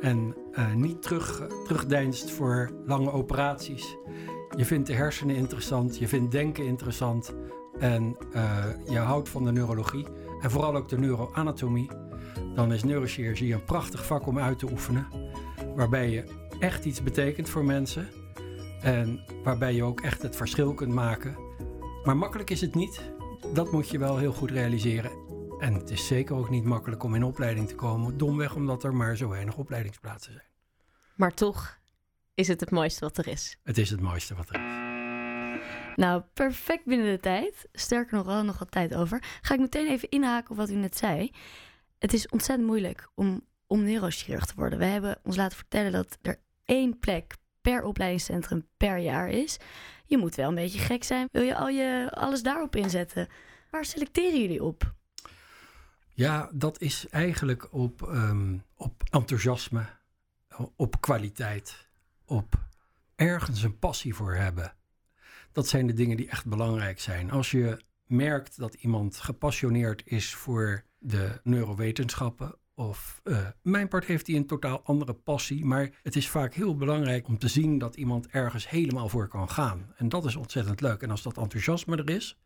en 0.00 0.34
uh, 0.52 0.74
niet 0.74 1.02
terug, 1.02 1.46
terugdeinst 1.64 2.30
voor 2.30 2.70
lange 2.84 3.12
operaties 3.12 3.96
je 4.56 4.64
vindt 4.64 4.86
de 4.86 4.94
hersenen 4.94 5.36
interessant, 5.36 5.98
je 5.98 6.08
vindt 6.08 6.32
denken 6.32 6.64
interessant 6.64 7.34
en 7.78 8.16
uh, 8.34 8.64
je 8.88 8.98
houdt 8.98 9.28
van 9.28 9.44
de 9.44 9.52
neurologie 9.52 10.06
en 10.40 10.50
vooral 10.50 10.76
ook 10.76 10.88
de 10.88 10.98
neuroanatomie, 10.98 11.90
dan 12.54 12.72
is 12.72 12.84
neurochirurgie 12.84 13.54
een 13.54 13.64
prachtig 13.64 14.06
vak 14.06 14.26
om 14.26 14.38
uit 14.38 14.58
te 14.58 14.70
oefenen, 14.70 15.06
waarbij 15.74 16.10
je 16.10 16.24
echt 16.58 16.84
iets 16.84 17.02
betekent 17.02 17.48
voor 17.48 17.64
mensen 17.64 18.08
en 18.80 19.20
waarbij 19.44 19.74
je 19.74 19.82
ook 19.82 20.00
echt 20.00 20.22
het 20.22 20.36
verschil 20.36 20.74
kunt 20.74 20.92
maken. 20.92 21.36
Maar 22.04 22.16
makkelijk 22.16 22.50
is 22.50 22.60
het 22.60 22.74
niet, 22.74 23.00
dat 23.52 23.72
moet 23.72 23.88
je 23.88 23.98
wel 23.98 24.16
heel 24.16 24.32
goed 24.32 24.50
realiseren. 24.50 25.10
En 25.62 25.74
het 25.74 25.90
is 25.90 26.06
zeker 26.06 26.36
ook 26.36 26.50
niet 26.50 26.64
makkelijk 26.64 27.02
om 27.02 27.14
in 27.14 27.24
opleiding 27.24 27.68
te 27.68 27.74
komen, 27.74 28.18
domweg 28.18 28.54
omdat 28.54 28.84
er 28.84 28.94
maar 28.94 29.16
zo 29.16 29.28
weinig 29.28 29.56
opleidingsplaatsen 29.56 30.32
zijn. 30.32 30.46
Maar 31.14 31.34
toch 31.34 31.78
is 32.34 32.48
het 32.48 32.60
het 32.60 32.70
mooiste 32.70 33.00
wat 33.00 33.18
er 33.18 33.28
is. 33.28 33.58
Het 33.62 33.78
is 33.78 33.90
het 33.90 34.00
mooiste 34.00 34.34
wat 34.34 34.48
er 34.48 34.54
is. 34.54 34.60
Nou, 35.96 36.22
perfect 36.32 36.84
binnen 36.84 37.10
de 37.10 37.20
tijd. 37.20 37.68
Sterker 37.72 38.16
nog, 38.16 38.26
wel 38.26 38.44
nog 38.44 38.58
wat 38.58 38.70
tijd 38.70 38.94
over. 38.94 39.22
Ga 39.42 39.54
ik 39.54 39.60
meteen 39.60 39.88
even 39.88 40.08
inhaken 40.08 40.50
op 40.50 40.56
wat 40.56 40.70
u 40.70 40.74
net 40.74 40.96
zei. 40.96 41.30
Het 41.98 42.12
is 42.12 42.28
ontzettend 42.28 42.68
moeilijk 42.68 43.08
om, 43.14 43.46
om 43.66 43.82
neurochirurg 43.82 44.44
te 44.44 44.54
worden. 44.56 44.78
We 44.78 44.84
hebben 44.84 45.18
ons 45.22 45.36
laten 45.36 45.56
vertellen 45.56 45.92
dat 45.92 46.18
er 46.22 46.40
één 46.64 46.98
plek 46.98 47.34
per 47.60 47.82
opleidingscentrum 47.82 48.66
per 48.76 48.98
jaar 48.98 49.28
is. 49.28 49.56
Je 50.04 50.18
moet 50.18 50.34
wel 50.34 50.48
een 50.48 50.54
beetje 50.54 50.78
gek 50.78 51.04
zijn. 51.04 51.28
Wil 51.32 51.42
je 51.42 51.56
al 51.56 51.68
je 51.68 52.10
alles 52.12 52.42
daarop 52.42 52.76
inzetten? 52.76 53.28
Waar 53.70 53.84
selecteren 53.84 54.40
jullie 54.40 54.62
op? 54.62 55.00
Ja, 56.14 56.50
dat 56.52 56.80
is 56.80 57.08
eigenlijk 57.08 57.72
op, 57.72 58.02
um, 58.02 58.62
op 58.74 59.02
enthousiasme, 59.10 59.86
op 60.76 61.00
kwaliteit 61.00 61.88
op 62.24 62.60
ergens 63.14 63.62
een 63.62 63.78
passie 63.78 64.14
voor 64.14 64.34
hebben. 64.34 64.74
Dat 65.52 65.68
zijn 65.68 65.86
de 65.86 65.92
dingen 65.92 66.16
die 66.16 66.28
echt 66.28 66.46
belangrijk 66.46 67.00
zijn. 67.00 67.30
Als 67.30 67.50
je 67.50 67.84
merkt 68.06 68.58
dat 68.58 68.74
iemand 68.74 69.16
gepassioneerd 69.16 70.02
is 70.04 70.34
voor 70.34 70.84
de 70.98 71.40
neurowetenschappen 71.42 72.54
of 72.74 73.20
uh, 73.24 73.48
mijn 73.62 73.88
part 73.88 74.04
heeft 74.04 74.26
hij 74.26 74.36
een 74.36 74.46
totaal 74.46 74.80
andere 74.84 75.12
passie. 75.12 75.64
Maar 75.64 75.90
het 76.02 76.16
is 76.16 76.28
vaak 76.28 76.54
heel 76.54 76.76
belangrijk 76.76 77.28
om 77.28 77.38
te 77.38 77.48
zien 77.48 77.78
dat 77.78 77.96
iemand 77.96 78.26
ergens 78.26 78.68
helemaal 78.68 79.08
voor 79.08 79.28
kan 79.28 79.48
gaan. 79.48 79.92
En 79.96 80.08
dat 80.08 80.24
is 80.24 80.36
ontzettend 80.36 80.80
leuk. 80.80 81.02
En 81.02 81.10
als 81.10 81.22
dat 81.22 81.36
enthousiasme 81.36 81.96
er 81.96 82.10
is, 82.10 82.38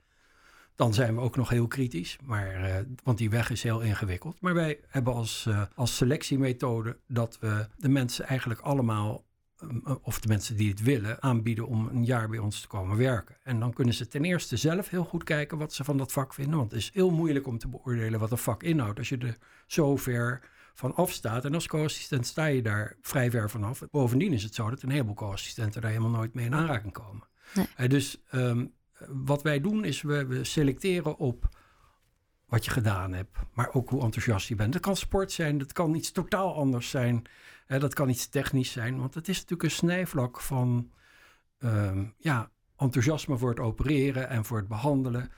dan 0.77 0.95
zijn 0.95 1.15
we 1.15 1.21
ook 1.21 1.37
nog 1.37 1.49
heel 1.49 1.67
kritisch. 1.67 2.17
Maar, 2.25 2.69
uh, 2.69 2.75
want 3.03 3.19
die 3.19 3.31
weg 3.31 3.51
is 3.51 3.63
heel 3.63 3.81
ingewikkeld. 3.81 4.41
Maar 4.41 4.55
wij 4.55 4.81
hebben 4.89 5.15
als, 5.15 5.45
uh, 5.49 5.63
als 5.75 5.97
selectiemethode 5.97 6.99
dat 7.07 7.39
we 7.41 7.69
de 7.77 7.89
mensen 7.89 8.27
eigenlijk 8.27 8.61
allemaal 8.61 9.25
eh, 9.57 9.95
of 10.03 10.21
de 10.21 10.29
mensen 10.29 10.57
die 10.57 10.71
het 10.71 10.83
willen, 10.83 11.23
aanbieden 11.23 11.67
om 11.67 11.89
een 11.89 12.05
jaar 12.05 12.29
bij 12.29 12.39
ons 12.39 12.61
te 12.61 12.67
komen 12.67 12.97
werken. 12.97 13.37
En 13.43 13.61
dan 13.61 13.73
kunnen 13.73 13.95
ze 13.95 14.09
ten 14.09 14.25
eerste 14.25 14.57
zelf 14.57 14.89
heel 14.89 15.05
goed 15.05 15.25
kijken 15.25 15.59
wat 15.59 15.73
ze 15.73 15.85
van 15.85 15.97
dat 15.97 16.13
vak 16.13 16.35
vinden. 16.35 16.59
Want 16.59 16.71
het 16.71 16.81
is 16.81 16.91
heel 16.93 17.11
moeilijk 17.11 17.47
om 17.47 17.59
te 17.59 17.69
beoordelen 17.69 18.21
wat 18.21 18.31
een 18.31 18.39
vak 18.39 18.63
inhoudt 18.63 18.99
als 18.99 19.09
je 19.09 19.19
er 19.19 19.37
zo 19.67 19.97
ver 19.97 20.41
van 20.75 20.95
afstaat. 20.95 21.45
En 21.45 21.55
als 21.55 21.67
co-assistent 21.67 22.27
sta 22.27 22.47
je 22.47 22.63
daar 22.63 22.97
vrij 23.03 23.31
ver 23.31 23.51
vanaf. 23.51 23.83
Bovendien 23.91 24.33
is 24.33 24.43
het 24.43 24.55
zo 24.55 24.71
dat 24.71 24.83
een 24.83 24.91
heleboel 24.91 25.15
co-assistenten 25.15 25.81
daar 25.81 25.91
helemaal 25.91 26.11
nooit 26.11 26.35
mee 26.35 26.45
in 26.45 26.55
aanraking 26.55 26.93
komen. 26.93 27.27
Nee. 27.55 27.89
Dus 27.89 28.23
um, 28.33 28.73
wat 29.09 29.43
wij 29.43 29.61
doen 29.61 29.85
is 29.85 30.03
we, 30.03 30.27
we 30.27 30.45
selecteren 30.45 31.17
op 31.17 31.49
wat 32.47 32.65
je 32.65 32.71
gedaan 32.71 33.13
hebt, 33.13 33.37
maar 33.53 33.75
ook 33.75 33.91
hoe 33.91 34.03
enthousiast 34.03 34.49
je 34.49 34.55
bent. 34.55 34.73
Dat 34.73 34.83
kan 34.83 34.97
sport 34.97 35.33
zijn, 35.33 35.59
dat 35.59 35.73
kan 35.73 35.95
iets 35.95 36.13
totaal 36.13 36.55
anders 36.55 36.91
zijn. 36.91 37.25
Hè, 37.67 37.79
dat 37.79 37.95
kan 37.95 38.09
iets 38.09 38.29
technisch 38.29 38.73
zijn, 38.73 38.99
want 38.99 39.15
het 39.15 39.29
is 39.29 39.35
natuurlijk 39.35 39.63
een 39.63 39.71
snijvlak 39.71 40.41
van 40.41 40.91
um, 41.59 42.15
ja, 42.19 42.51
enthousiasme 42.77 43.39
voor 43.39 43.49
het 43.49 43.61
opereren 43.61 44.29
en 44.29 44.45
voor 44.45 44.57
het 44.57 44.69
behandelen. 44.69 45.31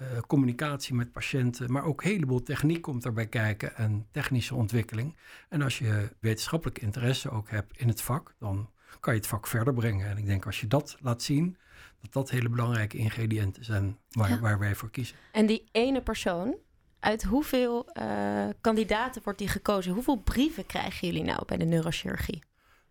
Uh, 0.00 0.18
communicatie 0.26 0.94
met 0.94 1.12
patiënten, 1.12 1.72
maar 1.72 1.84
ook 1.84 2.02
een 2.02 2.10
heleboel 2.10 2.42
techniek 2.42 2.82
komt 2.82 3.04
erbij 3.04 3.26
kijken 3.26 3.76
en 3.76 4.06
technische 4.10 4.54
ontwikkeling. 4.54 5.16
En 5.48 5.62
als 5.62 5.78
je 5.78 6.12
wetenschappelijk 6.20 6.78
interesse 6.78 7.30
ook 7.30 7.50
hebt 7.50 7.78
in 7.78 7.88
het 7.88 8.02
vak, 8.02 8.34
dan 8.38 8.70
kan 9.00 9.12
je 9.14 9.18
het 9.18 9.28
vak 9.28 9.46
verder 9.46 9.74
brengen. 9.74 10.08
En 10.08 10.18
ik 10.18 10.26
denk 10.26 10.46
als 10.46 10.60
je 10.60 10.66
dat 10.66 10.96
laat 11.00 11.22
zien, 11.22 11.56
dat 12.00 12.12
dat 12.12 12.30
hele 12.30 12.48
belangrijke 12.48 12.96
ingrediënten 12.96 13.64
zijn 13.64 13.98
waar, 14.10 14.28
ja. 14.28 14.40
waar 14.40 14.58
wij 14.58 14.74
voor 14.74 14.90
kiezen. 14.90 15.16
En 15.32 15.46
die 15.46 15.68
ene 15.72 16.02
persoon, 16.02 16.56
uit 17.00 17.22
hoeveel 17.22 17.88
uh, 17.98 18.48
kandidaten 18.60 19.22
wordt 19.22 19.38
die 19.38 19.48
gekozen? 19.48 19.92
Hoeveel 19.92 20.16
brieven 20.16 20.66
krijgen 20.66 21.08
jullie 21.08 21.24
nou 21.24 21.44
bij 21.46 21.56
de 21.56 21.64
neurochirurgie? 21.64 22.42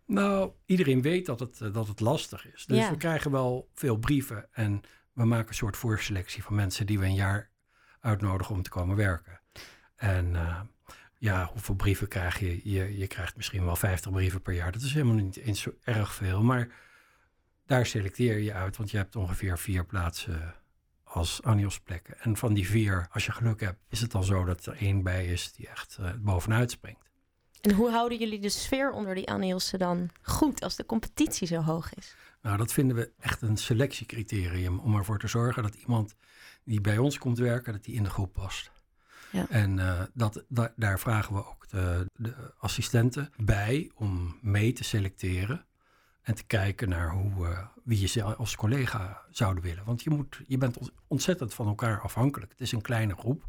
Nou, 0.06 0.52
iedereen 0.66 1.02
weet 1.02 1.26
dat 1.26 1.40
het, 1.40 1.60
uh, 1.60 1.74
dat 1.74 1.88
het 1.88 2.00
lastig 2.00 2.52
is. 2.52 2.66
Dus 2.66 2.78
ja. 2.78 2.90
we 2.90 2.96
krijgen 2.96 3.30
wel 3.30 3.68
veel 3.74 3.96
brieven 3.96 4.48
en 4.52 4.82
we 5.12 5.24
maken 5.24 5.48
een 5.48 5.54
soort 5.54 5.76
voorselectie 5.76 6.42
van 6.42 6.54
mensen 6.54 6.86
die 6.86 6.98
we 6.98 7.04
een 7.04 7.14
jaar 7.14 7.50
uitnodigen 8.00 8.54
om 8.54 8.62
te 8.62 8.70
komen 8.70 8.96
werken. 8.96 9.40
En 9.96 10.36
eh, 10.36 10.60
ja, 11.18 11.44
hoeveel 11.52 11.74
brieven 11.74 12.08
krijg 12.08 12.38
je? 12.38 12.70
je? 12.70 12.98
Je 12.98 13.06
krijgt 13.06 13.36
misschien 13.36 13.64
wel 13.64 13.76
50 13.76 14.12
brieven 14.12 14.42
per 14.42 14.54
jaar. 14.54 14.72
Dat 14.72 14.82
is 14.82 14.92
helemaal 14.92 15.14
niet 15.14 15.36
eens 15.36 15.60
zo 15.60 15.74
erg 15.84 16.14
veel. 16.14 16.42
Maar 16.42 16.68
daar 17.66 17.86
selecteer 17.86 18.38
je 18.38 18.52
uit, 18.52 18.76
want 18.76 18.90
je 18.90 18.96
hebt 18.96 19.16
ongeveer 19.16 19.58
vier 19.58 19.86
plaatsen 19.86 20.54
als 21.04 21.40
plekken. 21.84 22.20
En 22.20 22.36
van 22.36 22.54
die 22.54 22.68
vier, 22.68 23.08
als 23.10 23.26
je 23.26 23.32
geluk 23.32 23.60
hebt, 23.60 23.78
is 23.88 24.00
het 24.00 24.10
dan 24.10 24.24
zo 24.24 24.44
dat 24.44 24.66
er 24.66 24.76
één 24.76 25.02
bij 25.02 25.26
is 25.26 25.52
die 25.52 25.68
echt 25.68 25.96
uh, 26.00 26.10
bovenuit 26.18 26.70
springt. 26.70 27.10
En 27.60 27.72
hoe 27.72 27.90
houden 27.90 28.18
jullie 28.18 28.40
de 28.40 28.48
sfeer 28.48 28.90
onder 28.90 29.14
die 29.14 29.28
Anielsen 29.28 29.78
dan 29.78 30.10
goed 30.22 30.62
als 30.62 30.76
de 30.76 30.86
competitie 30.86 31.46
zo 31.46 31.60
hoog 31.60 31.94
is? 31.94 32.14
Nou, 32.42 32.56
dat 32.56 32.72
vinden 32.72 32.96
we 32.96 33.12
echt 33.20 33.42
een 33.42 33.56
selectiecriterium 33.56 34.78
om 34.78 34.96
ervoor 34.96 35.18
te 35.18 35.28
zorgen 35.28 35.62
dat 35.62 35.74
iemand 35.74 36.14
die 36.64 36.80
bij 36.80 36.98
ons 36.98 37.18
komt 37.18 37.38
werken, 37.38 37.72
dat 37.72 37.84
die 37.84 37.94
in 37.94 38.02
de 38.02 38.10
groep 38.10 38.32
past. 38.32 38.70
Ja. 39.32 39.46
En 39.48 39.78
uh, 39.78 40.02
dat, 40.14 40.44
daar 40.76 40.98
vragen 40.98 41.34
we 41.34 41.46
ook 41.46 41.68
de, 41.68 42.06
de, 42.14 42.34
assistenten 42.58 43.32
bij 43.36 43.90
om 43.94 44.38
mee 44.42 44.72
te 44.72 44.84
selecteren. 44.84 45.64
En 46.26 46.34
te 46.34 46.44
kijken 46.44 46.88
naar 46.88 47.10
hoe, 47.10 47.46
uh, 47.46 47.58
wie 47.84 48.10
je 48.12 48.22
als 48.22 48.56
collega 48.56 49.22
zouden 49.30 49.62
willen. 49.62 49.84
Want 49.84 50.02
je, 50.02 50.10
moet, 50.10 50.40
je 50.46 50.58
bent 50.58 50.78
ontzettend 51.06 51.54
van 51.54 51.66
elkaar 51.66 52.00
afhankelijk. 52.00 52.52
Het 52.52 52.60
is 52.60 52.72
een 52.72 52.80
kleine 52.80 53.14
groep. 53.14 53.44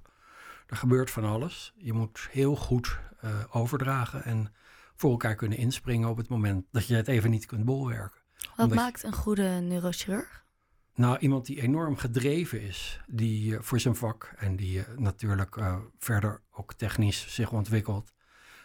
Er 0.68 0.76
gebeurt 0.78 1.12
van 1.12 1.24
alles. 1.24 1.74
Je 1.78 1.94
moet 1.94 2.28
heel 2.32 2.56
goed 2.56 3.00
uh, 3.24 3.32
overdragen 3.50 4.24
en 4.24 4.54
voor 4.96 5.12
elkaar 5.12 5.36
kunnen 5.36 5.58
inspringen 5.58 6.10
op 6.10 6.18
het 6.18 6.28
moment 6.30 6.66
dat 6.72 6.88
je 6.88 6.96
het 6.96 7.08
even 7.08 7.30
niet 7.30 7.46
kunt 7.46 7.66
bolwerken. 7.66 8.22
Wat 8.56 8.74
maakt 8.74 9.04
een 9.04 9.14
goede 9.14 9.50
neurochirurg? 9.50 10.44
Nou, 10.96 11.18
iemand 11.18 11.46
die 11.46 11.62
enorm 11.62 11.98
gedreven 11.98 12.62
is, 12.62 13.02
die 13.08 13.52
uh, 13.52 13.62
voor 13.62 13.80
zijn 13.80 13.96
vak 13.96 14.34
en 14.38 14.56
die 14.56 14.84
natuurlijk 14.98 15.60
verder 16.00 16.42
ook 16.52 16.74
technisch 16.74 17.34
zich 17.34 17.52
ontwikkelt. 17.52 18.14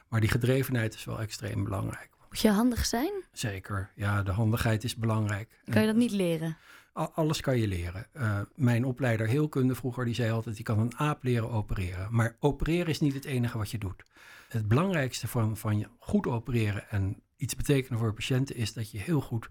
Maar 0.08 0.20
die 0.20 0.30
gedrevenheid 0.30 0.94
is 0.94 1.04
wel 1.04 1.20
extreem 1.20 1.64
belangrijk. 1.64 2.11
Moet 2.32 2.40
je 2.40 2.50
handig 2.50 2.86
zijn? 2.86 3.12
Zeker, 3.32 3.90
ja, 3.94 4.22
de 4.22 4.30
handigheid 4.30 4.84
is 4.84 4.96
belangrijk. 4.96 5.48
Kan 5.64 5.80
je 5.80 5.86
dat 5.86 5.96
niet 5.96 6.10
leren? 6.10 6.56
Alles 6.92 7.40
kan 7.40 7.58
je 7.58 7.68
leren. 7.68 8.06
mijn 8.54 8.84
opleider 8.84 9.26
heelkunde 9.26 9.74
vroeger, 9.74 10.04
die 10.04 10.14
zei 10.14 10.30
altijd, 10.30 10.56
je 10.56 10.62
kan 10.62 10.78
een 10.78 10.96
aap 10.96 11.22
leren 11.22 11.50
opereren. 11.50 12.08
Maar 12.10 12.36
opereren 12.40 12.86
is 12.86 13.00
niet 13.00 13.14
het 13.14 13.24
enige 13.24 13.58
wat 13.58 13.70
je 13.70 13.78
doet. 13.78 14.04
Het 14.48 14.68
belangrijkste 14.68 15.28
van, 15.28 15.56
van 15.56 15.86
goed 15.98 16.26
opereren 16.26 16.90
en 16.90 17.22
iets 17.36 17.56
betekenen 17.56 17.98
voor 17.98 18.14
patiënten 18.14 18.56
is 18.56 18.72
dat 18.72 18.90
je 18.90 18.98
heel 18.98 19.20
goed 19.20 19.48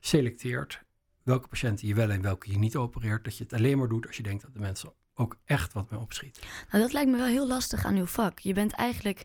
selecteert 0.00 0.84
welke 1.22 1.48
patiënten 1.48 1.88
je 1.88 1.94
wel 1.94 2.10
en 2.10 2.22
welke 2.22 2.50
je 2.50 2.58
niet 2.58 2.76
opereert. 2.76 3.24
Dat 3.24 3.36
je 3.36 3.44
het 3.44 3.52
alleen 3.52 3.78
maar 3.78 3.88
doet 3.88 4.06
als 4.06 4.16
je 4.16 4.22
denkt 4.22 4.42
dat 4.42 4.52
de 4.52 4.60
mensen 4.60 4.92
ook 5.14 5.36
echt 5.44 5.72
wat 5.72 5.90
mee 5.90 6.00
opschiet. 6.00 6.40
Nou, 6.70 6.82
dat 6.82 6.92
lijkt 6.92 7.10
me 7.10 7.16
wel 7.16 7.26
heel 7.26 7.46
lastig 7.46 7.84
aan 7.84 7.96
uw 7.96 8.06
vak. 8.06 8.38
Je 8.38 8.52
bent 8.52 8.72
eigenlijk, 8.72 9.24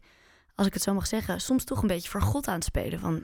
als 0.62 0.70
ik 0.70 0.76
het 0.76 0.84
zo 0.84 0.94
mag 0.94 1.08
zeggen, 1.08 1.42
soms 1.42 1.64
toch 1.64 1.82
een 1.82 1.88
beetje 1.88 2.10
voor 2.10 2.22
God 2.22 2.48
aan 2.48 2.56
het 2.56 2.64
spelen. 2.64 3.00
Van 3.00 3.24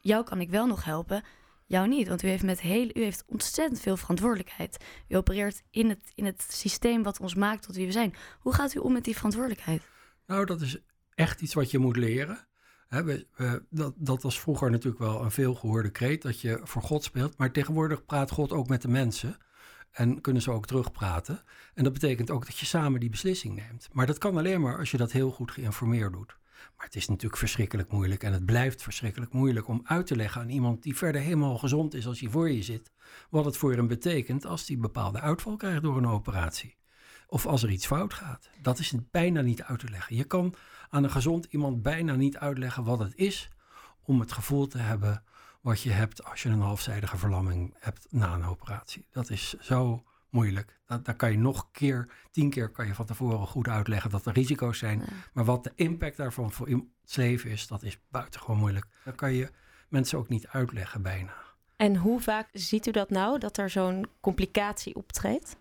jou 0.00 0.24
kan 0.24 0.40
ik 0.40 0.50
wel 0.50 0.66
nog 0.66 0.84
helpen, 0.84 1.22
jou 1.66 1.88
niet. 1.88 2.08
Want 2.08 2.22
u 2.22 2.28
heeft, 2.28 2.42
met 2.42 2.60
heel, 2.60 2.90
u 2.94 3.02
heeft 3.02 3.24
ontzettend 3.26 3.80
veel 3.80 3.96
verantwoordelijkheid. 3.96 4.84
U 5.08 5.16
opereert 5.16 5.62
in 5.70 5.88
het, 5.88 6.12
in 6.14 6.24
het 6.24 6.46
systeem 6.48 7.02
wat 7.02 7.20
ons 7.20 7.34
maakt 7.34 7.62
tot 7.62 7.76
wie 7.76 7.86
we 7.86 7.92
zijn. 7.92 8.14
Hoe 8.40 8.54
gaat 8.54 8.74
u 8.74 8.78
om 8.78 8.92
met 8.92 9.04
die 9.04 9.14
verantwoordelijkheid? 9.14 9.82
Nou, 10.26 10.44
dat 10.44 10.60
is 10.60 10.78
echt 11.14 11.40
iets 11.40 11.54
wat 11.54 11.70
je 11.70 11.78
moet 11.78 11.96
leren 11.96 12.46
dat, 13.70 13.94
dat 13.96 14.22
was 14.22 14.40
vroeger 14.40 14.70
natuurlijk 14.70 15.02
wel 15.02 15.22
een 15.22 15.30
veelgehoorde 15.30 15.90
kreet, 15.90 16.22
dat 16.22 16.40
je 16.40 16.60
voor 16.62 16.82
God 16.82 17.04
speelt. 17.04 17.38
Maar 17.38 17.52
tegenwoordig 17.52 18.04
praat 18.04 18.30
God 18.30 18.52
ook 18.52 18.68
met 18.68 18.82
de 18.82 18.88
mensen. 18.88 19.36
En 19.90 20.20
kunnen 20.20 20.42
ze 20.42 20.50
ook 20.50 20.66
terugpraten. 20.66 21.42
En 21.74 21.84
dat 21.84 21.92
betekent 21.92 22.30
ook 22.30 22.46
dat 22.46 22.58
je 22.58 22.66
samen 22.66 23.00
die 23.00 23.10
beslissing 23.10 23.54
neemt. 23.54 23.88
Maar 23.92 24.06
dat 24.06 24.18
kan 24.18 24.36
alleen 24.36 24.60
maar 24.60 24.78
als 24.78 24.90
je 24.90 24.96
dat 24.96 25.12
heel 25.12 25.30
goed 25.30 25.50
geïnformeerd 25.50 26.12
doet. 26.12 26.36
Maar 26.76 26.86
het 26.86 26.94
is 26.94 27.08
natuurlijk 27.08 27.36
verschrikkelijk 27.36 27.90
moeilijk. 27.90 28.22
En 28.22 28.32
het 28.32 28.44
blijft 28.44 28.82
verschrikkelijk 28.82 29.32
moeilijk 29.32 29.68
om 29.68 29.80
uit 29.84 30.06
te 30.06 30.16
leggen 30.16 30.40
aan 30.40 30.48
iemand 30.48 30.82
die 30.82 30.96
verder 30.96 31.20
helemaal 31.20 31.58
gezond 31.58 31.94
is 31.94 32.06
als 32.06 32.20
hij 32.20 32.30
voor 32.30 32.50
je 32.50 32.62
zit. 32.62 32.92
Wat 33.30 33.44
het 33.44 33.56
voor 33.56 33.72
hem 33.72 33.86
betekent 33.86 34.46
als 34.46 34.66
hij 34.68 34.78
bepaalde 34.78 35.20
uitval 35.20 35.56
krijgt 35.56 35.82
door 35.82 35.96
een 35.96 36.06
operatie. 36.06 36.76
Of 37.26 37.46
als 37.46 37.62
er 37.62 37.70
iets 37.70 37.86
fout 37.86 38.14
gaat. 38.14 38.50
Dat 38.62 38.78
is 38.78 38.94
bijna 39.10 39.40
niet 39.40 39.62
uit 39.62 39.78
te 39.78 39.90
leggen. 39.90 40.16
Je 40.16 40.24
kan 40.24 40.54
aan 40.90 41.04
een 41.04 41.10
gezond 41.10 41.44
iemand 41.44 41.82
bijna 41.82 42.14
niet 42.14 42.36
uitleggen 42.36 42.84
wat 42.84 42.98
het 42.98 43.14
is 43.14 43.50
om 44.02 44.20
het 44.20 44.32
gevoel 44.32 44.66
te 44.66 44.78
hebben 44.78 45.24
wat 45.60 45.80
je 45.80 45.90
hebt 45.90 46.24
als 46.24 46.42
je 46.42 46.48
een 46.48 46.60
halfzijdige 46.60 47.16
verlamming 47.16 47.74
hebt 47.78 48.06
na 48.10 48.34
een 48.34 48.44
operatie. 48.44 49.06
Dat 49.10 49.30
is 49.30 49.54
zo 49.60 50.04
moeilijk. 50.34 50.80
Dat, 50.86 51.04
daar 51.04 51.16
kan 51.16 51.30
je 51.30 51.38
nog 51.38 51.70
keer, 51.70 52.08
tien 52.30 52.50
keer 52.50 52.68
kan 52.68 52.86
je 52.86 52.94
van 52.94 53.06
tevoren 53.06 53.46
goed 53.46 53.68
uitleggen 53.68 54.10
dat 54.10 54.26
er 54.26 54.32
risico's 54.32 54.78
zijn. 54.78 55.02
Maar 55.32 55.44
wat 55.44 55.64
de 55.64 55.72
impact 55.74 56.16
daarvan 56.16 56.52
voor 56.52 56.68
iemands 56.68 57.16
leven 57.16 57.50
is, 57.50 57.66
dat 57.66 57.82
is 57.82 57.98
buitengewoon 58.10 58.58
moeilijk. 58.58 58.86
Dat 59.04 59.14
kan 59.14 59.32
je 59.32 59.50
mensen 59.88 60.18
ook 60.18 60.28
niet 60.28 60.46
uitleggen 60.46 61.02
bijna. 61.02 61.34
En 61.76 61.96
hoe 61.96 62.20
vaak 62.20 62.48
ziet 62.52 62.86
u 62.86 62.90
dat 62.90 63.10
nou, 63.10 63.38
dat 63.38 63.56
er 63.56 63.70
zo'n 63.70 64.06
complicatie 64.20 64.94
optreedt? 64.94 65.56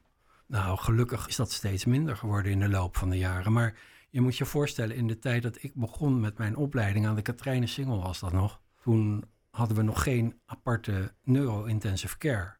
Nou, 0.45 0.77
gelukkig 0.77 1.27
is 1.27 1.35
dat 1.35 1.51
steeds 1.51 1.85
minder 1.85 2.17
geworden 2.17 2.51
in 2.51 2.59
de 2.59 2.69
loop 2.69 2.97
van 2.97 3.09
de 3.09 3.17
jaren. 3.17 3.53
Maar 3.53 3.75
je 4.09 4.21
moet 4.21 4.37
je 4.37 4.45
voorstellen, 4.45 4.95
in 4.95 5.07
de 5.07 5.19
tijd 5.19 5.43
dat 5.43 5.63
ik 5.63 5.73
begon 5.75 6.19
met 6.19 6.37
mijn 6.37 6.55
opleiding 6.55 7.07
aan 7.07 7.15
de 7.15 7.21
Katrijnen 7.21 7.67
Singel 7.67 8.01
was 8.01 8.19
dat 8.19 8.31
nog. 8.31 8.61
Toen 8.81 9.23
hadden 9.49 9.77
we 9.77 9.83
nog 9.83 10.03
geen 10.03 10.39
aparte 10.45 11.13
neuro-intensive 11.23 12.17
care. 12.17 12.57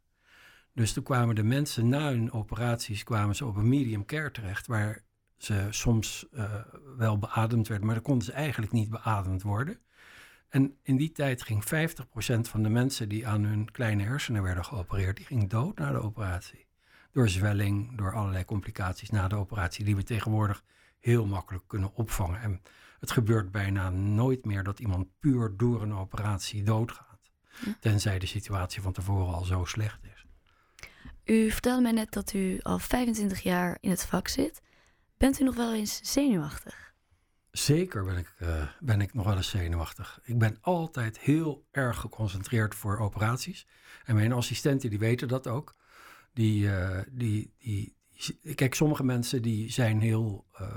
Dus 0.74 0.94
toen 0.94 1.04
kwamen 1.04 1.36
de 1.36 1.44
mensen 1.44 1.90
na 1.90 2.10
hun 2.10 2.32
operaties 2.32 3.04
kwamen 3.04 3.36
ze 3.36 3.46
op 3.46 3.56
een 3.56 3.70
medium 3.70 4.06
care 4.06 4.32
terecht, 4.32 4.68
waar 4.68 5.04
ze 5.38 5.68
soms 5.70 6.28
uh, 6.32 6.54
wel 6.98 7.18
beademd 7.18 7.68
werden, 7.68 7.86
maar 7.86 7.96
dan 7.96 8.04
konden 8.04 8.26
ze 8.26 8.32
eigenlijk 8.32 8.72
niet 8.72 8.90
beademd 8.90 9.42
worden. 9.42 9.80
En 10.50 10.78
in 10.84 10.98
die 10.98 11.12
tijd 11.12 11.44
ging 11.44 11.64
50% 11.64 11.68
van 12.50 12.64
de 12.64 12.70
mensen 12.70 13.10
die 13.10 13.28
aan 13.28 13.44
hun 13.44 13.72
kleine 13.72 14.04
hersenen 14.04 14.44
werden 14.44 14.66
geopereerd, 14.66 15.18
die 15.18 15.26
ging 15.26 15.50
dood 15.50 15.78
na 15.78 15.92
de 15.92 16.02
operatie. 16.02 16.68
Door 17.12 17.30
zwelling, 17.30 17.98
door 17.98 18.14
allerlei 18.14 18.46
complicaties 18.46 19.10
na 19.10 19.28
de 19.28 19.36
operatie, 19.36 19.86
die 19.86 19.96
we 19.96 20.04
tegenwoordig 20.04 20.64
heel 21.00 21.26
makkelijk 21.26 21.68
kunnen 21.68 21.96
opvangen. 21.96 22.42
En 22.42 22.62
het 23.00 23.12
gebeurt 23.12 23.52
bijna 23.52 23.90
nooit 23.90 24.46
meer 24.46 24.64
dat 24.64 24.80
iemand 24.80 25.08
puur 25.20 25.54
door 25.58 25.82
een 25.82 25.94
operatie 25.94 26.64
doodgaat. 26.64 27.32
Tenzij 27.80 28.20
de 28.20 28.26
situatie 28.26 28.82
van 28.82 28.94
tevoren 28.94 29.34
al 29.34 29.44
zo 29.44 29.66
slecht 29.66 30.04
is. 30.04 30.13
U 31.26 31.52
vertelde 31.52 31.82
mij 31.82 31.92
net 31.92 32.12
dat 32.12 32.34
u 32.34 32.60
al 32.62 32.80
25 32.80 33.40
jaar 33.40 33.78
in 33.82 33.90
het 33.90 34.06
vak 34.06 34.28
zit. 34.28 34.62
Bent 35.18 35.40
u 35.40 35.44
nog 35.44 35.56
wel 35.56 35.74
eens 35.74 36.00
zenuwachtig? 36.04 36.94
Zeker 37.52 38.04
ben 38.04 38.18
ik, 38.18 38.34
uh, 38.42 38.68
ben 38.80 39.02
ik 39.02 39.14
nog 39.14 39.26
wel 39.26 39.36
eens 39.36 39.50
zenuwachtig. 39.50 40.20
Ik 40.24 40.40
ben 40.40 40.58
altijd 40.62 41.20
heel 41.20 41.68
erg 41.72 42.00
geconcentreerd 42.00 42.76
voor 42.76 43.00
operaties. 43.00 43.68
En 44.06 44.16
mijn 44.16 44.32
assistenten 44.32 44.90
die 44.90 45.00
weten 45.00 45.28
dat 45.28 45.48
ook. 45.48 45.76
Die, 46.34 46.64
uh, 46.64 47.00
die, 47.12 47.54
die, 47.60 47.96
Kijk, 48.56 48.74
sommige 48.76 49.04
mensen 49.04 49.42
die 49.42 49.72
zijn 49.72 50.02
heel 50.02 50.48
uh, 50.62 50.68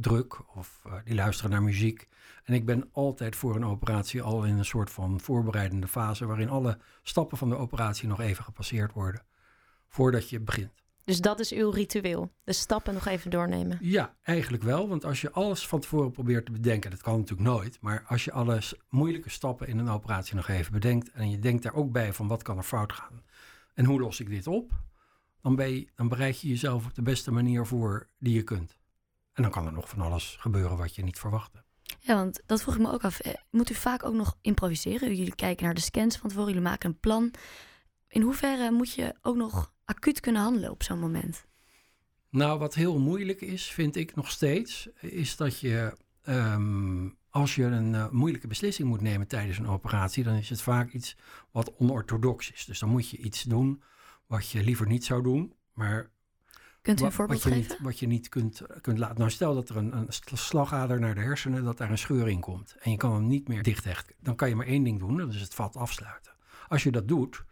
druk 0.00 0.56
of 0.56 0.82
die 1.04 1.14
luisteren 1.14 1.50
naar 1.50 1.62
muziek. 1.62 2.08
En 2.44 2.54
ik 2.54 2.66
ben 2.66 2.88
altijd 2.92 3.36
voor 3.36 3.56
een 3.56 3.64
operatie 3.64 4.22
al 4.22 4.44
in 4.44 4.58
een 4.58 4.64
soort 4.64 4.90
van 4.90 5.20
voorbereidende 5.20 5.88
fase... 5.88 6.26
waarin 6.26 6.48
alle 6.48 6.78
stappen 7.02 7.38
van 7.38 7.48
de 7.48 7.56
operatie 7.56 8.08
nog 8.08 8.20
even 8.20 8.44
gepasseerd 8.44 8.92
worden 8.92 9.22
voordat 9.92 10.28
je 10.28 10.40
begint. 10.40 10.70
Dus 11.04 11.20
dat 11.20 11.40
is 11.40 11.52
uw 11.52 11.70
ritueel, 11.70 12.32
de 12.44 12.52
stappen 12.52 12.94
nog 12.94 13.06
even 13.06 13.30
doornemen? 13.30 13.78
Ja, 13.80 14.14
eigenlijk 14.22 14.62
wel. 14.62 14.88
Want 14.88 15.04
als 15.04 15.20
je 15.20 15.30
alles 15.30 15.66
van 15.66 15.80
tevoren 15.80 16.10
probeert 16.10 16.46
te 16.46 16.52
bedenken, 16.52 16.90
dat 16.90 17.02
kan 17.02 17.18
natuurlijk 17.18 17.48
nooit. 17.48 17.78
Maar 17.80 18.04
als 18.06 18.24
je 18.24 18.32
alle 18.32 18.60
moeilijke 18.88 19.30
stappen 19.30 19.66
in 19.66 19.78
een 19.78 19.88
operatie 19.88 20.34
nog 20.34 20.48
even 20.48 20.72
bedenkt... 20.72 21.10
en 21.10 21.30
je 21.30 21.38
denkt 21.38 21.62
daar 21.62 21.74
ook 21.74 21.92
bij 21.92 22.12
van 22.12 22.28
wat 22.28 22.42
kan 22.42 22.56
er 22.56 22.62
fout 22.62 22.92
gaan 22.92 23.22
en 23.74 23.84
hoe 23.84 24.00
los 24.00 24.20
ik 24.20 24.28
dit 24.28 24.46
op 24.46 24.72
dan, 25.42 25.56
ben 25.56 25.74
je, 25.74 25.86
dan 25.94 26.08
bereid 26.08 26.40
je 26.40 26.48
jezelf 26.48 26.84
op 26.84 26.94
de 26.94 27.02
beste 27.02 27.30
manier 27.30 27.66
voor 27.66 28.08
die 28.18 28.34
je 28.34 28.42
kunt. 28.42 28.76
En 29.32 29.42
dan 29.42 29.52
kan 29.52 29.66
er 29.66 29.72
nog 29.72 29.88
van 29.88 30.00
alles 30.00 30.36
gebeuren 30.40 30.76
wat 30.76 30.94
je 30.94 31.02
niet 31.02 31.18
verwachtte. 31.18 31.62
Ja, 31.98 32.14
want 32.14 32.42
dat 32.46 32.62
vroeg 32.62 32.74
ik 32.74 32.80
me 32.80 32.92
ook 32.92 33.04
af. 33.04 33.20
Eh, 33.20 33.34
moet 33.50 33.70
u 33.70 33.74
vaak 33.74 34.04
ook 34.04 34.14
nog 34.14 34.36
improviseren? 34.40 35.14
Jullie 35.14 35.34
kijken 35.34 35.64
naar 35.64 35.74
de 35.74 35.80
scans 35.80 36.16
van 36.16 36.28
tevoren, 36.28 36.48
jullie 36.52 36.68
maken 36.68 36.90
een 36.90 37.00
plan. 37.00 37.34
In 38.08 38.22
hoeverre 38.22 38.70
moet 38.70 38.92
je 38.92 39.14
ook 39.22 39.36
nog 39.36 39.71
acuut 39.84 40.20
kunnen 40.20 40.42
handelen 40.42 40.70
op 40.70 40.82
zo'n 40.82 40.98
moment? 40.98 41.46
Nou, 42.28 42.58
wat 42.58 42.74
heel 42.74 42.98
moeilijk 42.98 43.40
is, 43.40 43.70
vind 43.70 43.96
ik 43.96 44.14
nog 44.14 44.30
steeds, 44.30 44.88
is 45.00 45.36
dat 45.36 45.60
je 45.60 45.96
ehm, 46.22 47.08
als 47.30 47.54
je 47.54 47.64
een 47.64 47.92
uh, 47.92 48.10
moeilijke 48.10 48.46
beslissing 48.46 48.88
moet 48.88 49.00
nemen 49.00 49.26
tijdens 49.26 49.58
een 49.58 49.68
operatie, 49.68 50.24
dan 50.24 50.34
is 50.34 50.48
het 50.48 50.62
vaak 50.62 50.92
iets 50.92 51.16
wat 51.50 51.76
onorthodox 51.76 52.52
is. 52.52 52.64
Dus 52.64 52.78
dan 52.78 52.88
moet 52.88 53.08
je 53.08 53.16
iets 53.16 53.42
doen 53.42 53.82
wat 54.26 54.48
je 54.48 54.62
liever 54.62 54.86
niet 54.86 55.04
zou 55.04 55.22
doen, 55.22 55.54
maar 55.72 56.10
Kunt 56.82 57.00
u 57.00 57.04
een 57.04 57.12
voorbeeld 57.12 57.42
wat 57.42 57.52
je 57.52 57.58
geven? 57.58 57.74
Niet, 57.74 57.84
wat 57.84 57.98
je 57.98 58.06
niet 58.06 58.28
kunt, 58.28 58.62
kunt 58.80 58.98
laten. 58.98 59.18
Nou, 59.18 59.30
stel 59.30 59.54
dat 59.54 59.68
er 59.68 59.76
een, 59.76 59.96
een, 59.96 60.06
slagader 60.34 61.00
naar 61.00 61.14
de 61.14 61.20
hersenen, 61.20 61.64
dat 61.64 61.78
daar 61.78 61.90
een 61.90 61.98
scheur 61.98 62.28
in 62.28 62.40
komt. 62.40 62.76
En 62.80 62.90
je 62.90 62.96
kan 62.96 63.12
hem 63.12 63.26
niet 63.26 63.48
meer 63.48 63.62
dichthechten. 63.62 64.14
Dan 64.20 64.36
kan 64.36 64.48
je 64.48 64.56
maar 64.56 64.66
één 64.66 64.82
ding 64.82 64.98
doen, 64.98 65.16
dat 65.16 65.34
is 65.34 65.40
het 65.40 65.54
vat 65.54 65.76
afsluiten. 65.76 66.32
Als 66.68 66.82
je 66.82 66.90
dat 66.90 67.08
doet, 67.08 67.44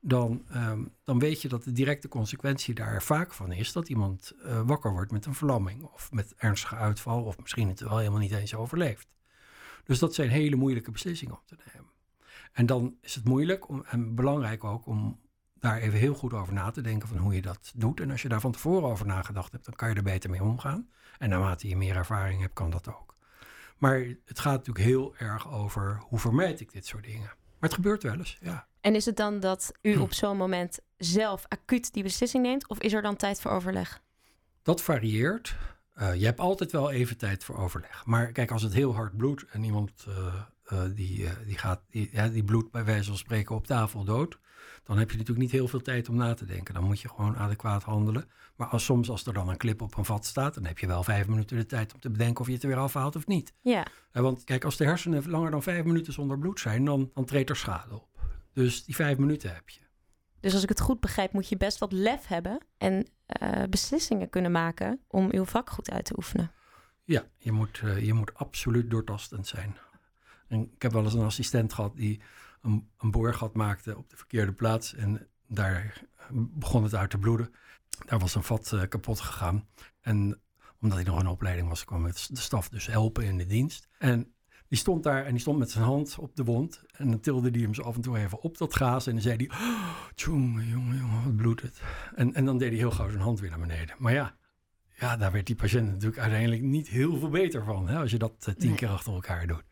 dan, 0.00 0.44
ehm, 0.48 0.84
dan 1.04 1.18
weet 1.18 1.42
je 1.42 1.48
dat 1.48 1.64
de 1.64 1.72
directe 1.72 2.08
consequentie 2.08 2.74
daar 2.74 3.02
vaak 3.02 3.32
van 3.32 3.52
is 3.52 3.72
dat 3.72 3.88
iemand 3.88 4.32
eh, 4.42 4.62
wakker 4.66 4.92
wordt 4.92 5.12
met 5.12 5.26
een 5.26 5.34
verlamming 5.34 5.82
of 5.82 6.12
met 6.12 6.34
ernstige 6.36 6.76
uitval 6.76 7.24
of 7.24 7.38
misschien 7.38 7.68
het 7.68 7.80
wel 7.80 7.98
helemaal 7.98 8.18
niet 8.18 8.32
eens 8.32 8.54
overleeft. 8.54 9.08
Dus 9.84 9.98
dat 9.98 10.14
zijn 10.14 10.30
hele 10.30 10.56
moeilijke 10.56 10.90
beslissingen 10.90 11.34
om 11.34 11.42
te 11.44 11.56
nemen. 11.72 11.90
En 12.52 12.66
dan 12.66 12.96
is 13.00 13.14
het 13.14 13.24
moeilijk 13.24 13.68
om, 13.68 13.84
en 13.84 14.14
belangrijk 14.14 14.64
ook 14.64 14.86
om 14.86 15.20
daar 15.54 15.78
even 15.78 15.98
heel 15.98 16.14
goed 16.14 16.32
over 16.32 16.52
na 16.52 16.70
te 16.70 16.80
denken 16.80 17.08
van 17.08 17.16
hoe 17.16 17.34
je 17.34 17.42
dat 17.42 17.72
doet. 17.76 18.00
En 18.00 18.10
als 18.10 18.22
je 18.22 18.28
daar 18.28 18.40
van 18.40 18.52
tevoren 18.52 18.88
over 18.88 19.06
nagedacht 19.06 19.52
hebt, 19.52 19.64
dan 19.64 19.74
kan 19.74 19.88
je 19.88 19.94
er 19.94 20.02
beter 20.02 20.30
mee 20.30 20.42
omgaan. 20.42 20.88
En 21.18 21.28
naarmate 21.28 21.68
je 21.68 21.76
meer 21.76 21.96
ervaring 21.96 22.40
hebt, 22.40 22.54
kan 22.54 22.70
dat 22.70 22.88
ook. 22.88 23.14
Maar 23.78 23.98
het 24.24 24.38
gaat 24.38 24.56
natuurlijk 24.56 24.84
heel 24.84 25.16
erg 25.16 25.52
over 25.52 26.02
hoe 26.02 26.18
vermijd 26.18 26.60
ik 26.60 26.72
dit 26.72 26.86
soort 26.86 27.04
dingen. 27.04 27.30
Maar 27.60 27.68
het 27.68 27.74
gebeurt 27.74 28.02
wel 28.02 28.14
eens, 28.14 28.38
ja. 28.40 28.66
En 28.80 28.94
is 28.94 29.04
het 29.04 29.16
dan 29.16 29.40
dat 29.40 29.72
u 29.82 29.96
op 29.96 30.12
zo'n 30.12 30.36
moment 30.36 30.78
zelf 30.96 31.44
acuut 31.48 31.92
die 31.92 32.02
beslissing 32.02 32.42
neemt? 32.42 32.68
Of 32.68 32.78
is 32.78 32.92
er 32.92 33.02
dan 33.02 33.16
tijd 33.16 33.40
voor 33.40 33.50
overleg? 33.50 34.00
Dat 34.62 34.82
varieert. 34.82 35.56
Uh, 35.96 36.14
je 36.14 36.24
hebt 36.24 36.40
altijd 36.40 36.72
wel 36.72 36.90
even 36.90 37.16
tijd 37.16 37.44
voor 37.44 37.56
overleg. 37.56 38.06
Maar 38.06 38.32
kijk, 38.32 38.50
als 38.50 38.62
het 38.62 38.72
heel 38.72 38.94
hard 38.94 39.16
bloedt 39.16 39.44
en 39.50 39.64
iemand 39.64 40.06
uh, 40.08 40.34
uh, 40.72 40.82
die, 40.94 41.28
die, 41.46 41.58
gaat, 41.58 41.80
die, 41.90 42.08
ja, 42.12 42.28
die 42.28 42.44
bloedt 42.44 42.70
bij 42.70 42.84
wijze 42.84 43.08
van 43.08 43.16
spreken 43.16 43.54
op 43.54 43.66
tafel 43.66 44.04
dood, 44.04 44.38
dan 44.82 44.98
heb 44.98 45.10
je 45.10 45.16
natuurlijk 45.16 45.42
niet 45.42 45.52
heel 45.52 45.68
veel 45.68 45.80
tijd 45.80 46.08
om 46.08 46.16
na 46.16 46.34
te 46.34 46.44
denken. 46.44 46.74
Dan 46.74 46.84
moet 46.84 47.00
je 47.00 47.08
gewoon 47.08 47.36
adequaat 47.36 47.82
handelen. 47.82 48.28
Maar 48.56 48.66
als, 48.66 48.84
soms 48.84 49.10
als 49.10 49.26
er 49.26 49.32
dan 49.32 49.48
een 49.48 49.56
clip 49.56 49.82
op 49.82 49.96
een 49.96 50.04
vat 50.04 50.26
staat, 50.26 50.54
dan 50.54 50.64
heb 50.64 50.78
je 50.78 50.86
wel 50.86 51.02
vijf 51.02 51.28
minuten 51.28 51.56
de 51.56 51.66
tijd 51.66 51.94
om 51.94 52.00
te 52.00 52.10
bedenken 52.10 52.40
of 52.40 52.46
je 52.46 52.52
het 52.52 52.62
er 52.62 52.68
weer 52.68 52.78
afhaalt 52.78 53.16
of 53.16 53.26
niet. 53.26 53.52
Ja. 53.60 53.86
want 54.12 54.44
kijk, 54.44 54.64
als 54.64 54.76
de 54.76 54.84
hersenen 54.84 55.30
langer 55.30 55.50
dan 55.50 55.62
vijf 55.62 55.84
minuten 55.84 56.12
zonder 56.12 56.38
bloed 56.38 56.60
zijn, 56.60 56.84
dan, 56.84 57.10
dan 57.14 57.24
treedt 57.24 57.50
er 57.50 57.56
schade 57.56 57.94
op. 57.94 58.08
Dus 58.52 58.84
die 58.84 58.94
vijf 58.94 59.18
minuten 59.18 59.54
heb 59.54 59.68
je. 59.68 59.80
Dus 60.40 60.52
als 60.52 60.62
ik 60.62 60.68
het 60.68 60.80
goed 60.80 61.00
begrijp, 61.00 61.32
moet 61.32 61.48
je 61.48 61.56
best 61.56 61.78
wat 61.78 61.92
lef 61.92 62.26
hebben 62.26 62.58
en 62.78 63.06
uh, 63.42 63.62
beslissingen 63.70 64.30
kunnen 64.30 64.52
maken 64.52 65.00
om 65.06 65.28
uw 65.30 65.44
vak 65.44 65.70
goed 65.70 65.90
uit 65.90 66.04
te 66.04 66.16
oefenen. 66.16 66.50
Ja, 67.04 67.24
je 67.38 67.52
moet, 67.52 67.80
uh, 67.84 68.04
je 68.04 68.14
moet 68.14 68.34
absoluut 68.34 68.90
doortastend 68.90 69.46
zijn. 69.46 69.76
En 70.48 70.70
ik 70.74 70.82
heb 70.82 70.92
wel 70.92 71.04
eens 71.04 71.14
een 71.14 71.24
assistent 71.24 71.72
gehad 71.72 71.96
die 71.96 72.20
een, 72.62 72.90
een 72.98 73.10
boorgat 73.10 73.54
maakte 73.54 73.96
op 73.96 74.10
de 74.10 74.16
verkeerde 74.16 74.52
plaats. 74.52 74.94
En 74.94 75.28
daar 75.46 76.02
begon 76.30 76.82
het 76.82 76.94
uit 76.94 77.10
te 77.10 77.18
bloeden. 77.18 77.54
Daar 78.06 78.18
was 78.18 78.34
een 78.34 78.42
vat 78.42 78.70
uh, 78.74 78.82
kapot 78.88 79.20
gegaan. 79.20 79.68
En 80.00 80.40
omdat 80.80 80.98
hij 80.98 81.06
nog 81.06 81.20
in 81.20 81.26
opleiding 81.26 81.68
was, 81.68 81.84
kwam 81.84 82.04
de 82.04 82.12
staf 82.32 82.68
dus 82.68 82.86
helpen 82.86 83.24
in 83.24 83.38
de 83.38 83.46
dienst. 83.46 83.88
En 83.98 84.32
die 84.68 84.78
stond 84.78 85.02
daar 85.02 85.24
en 85.24 85.30
die 85.30 85.40
stond 85.40 85.58
met 85.58 85.70
zijn 85.70 85.84
hand 85.84 86.18
op 86.18 86.36
de 86.36 86.44
wond. 86.44 86.82
En 86.90 87.10
dan 87.10 87.20
tilde 87.20 87.50
hij 87.50 87.60
hem 87.60 87.74
zo 87.74 87.82
af 87.82 87.94
en 87.94 88.00
toe 88.00 88.18
even 88.18 88.40
op 88.40 88.58
dat 88.58 88.76
gaas. 88.76 89.06
En 89.06 89.12
dan 89.12 89.22
zei 89.22 89.36
hij, 89.36 89.58
oh, 89.58 89.96
jongen, 90.14 90.66
jongen, 90.66 91.24
wat 91.24 91.36
bloedt 91.36 91.62
het. 91.62 91.80
En, 92.14 92.34
en 92.34 92.44
dan 92.44 92.58
deed 92.58 92.68
hij 92.68 92.78
heel 92.78 92.90
gauw 92.90 93.08
zijn 93.08 93.22
hand 93.22 93.40
weer 93.40 93.50
naar 93.50 93.58
beneden. 93.58 93.94
Maar 93.98 94.12
ja, 94.12 94.36
ja, 94.98 95.16
daar 95.16 95.32
werd 95.32 95.46
die 95.46 95.56
patiënt 95.56 95.86
natuurlijk 95.86 96.18
uiteindelijk 96.18 96.62
niet 96.62 96.88
heel 96.88 97.18
veel 97.18 97.28
beter 97.28 97.64
van. 97.64 97.88
Hè, 97.88 97.98
als 97.98 98.10
je 98.10 98.18
dat 98.18 98.46
uh, 98.48 98.54
tien 98.54 98.68
nee. 98.68 98.78
keer 98.78 98.88
achter 98.88 99.12
elkaar 99.12 99.46
doet. 99.46 99.64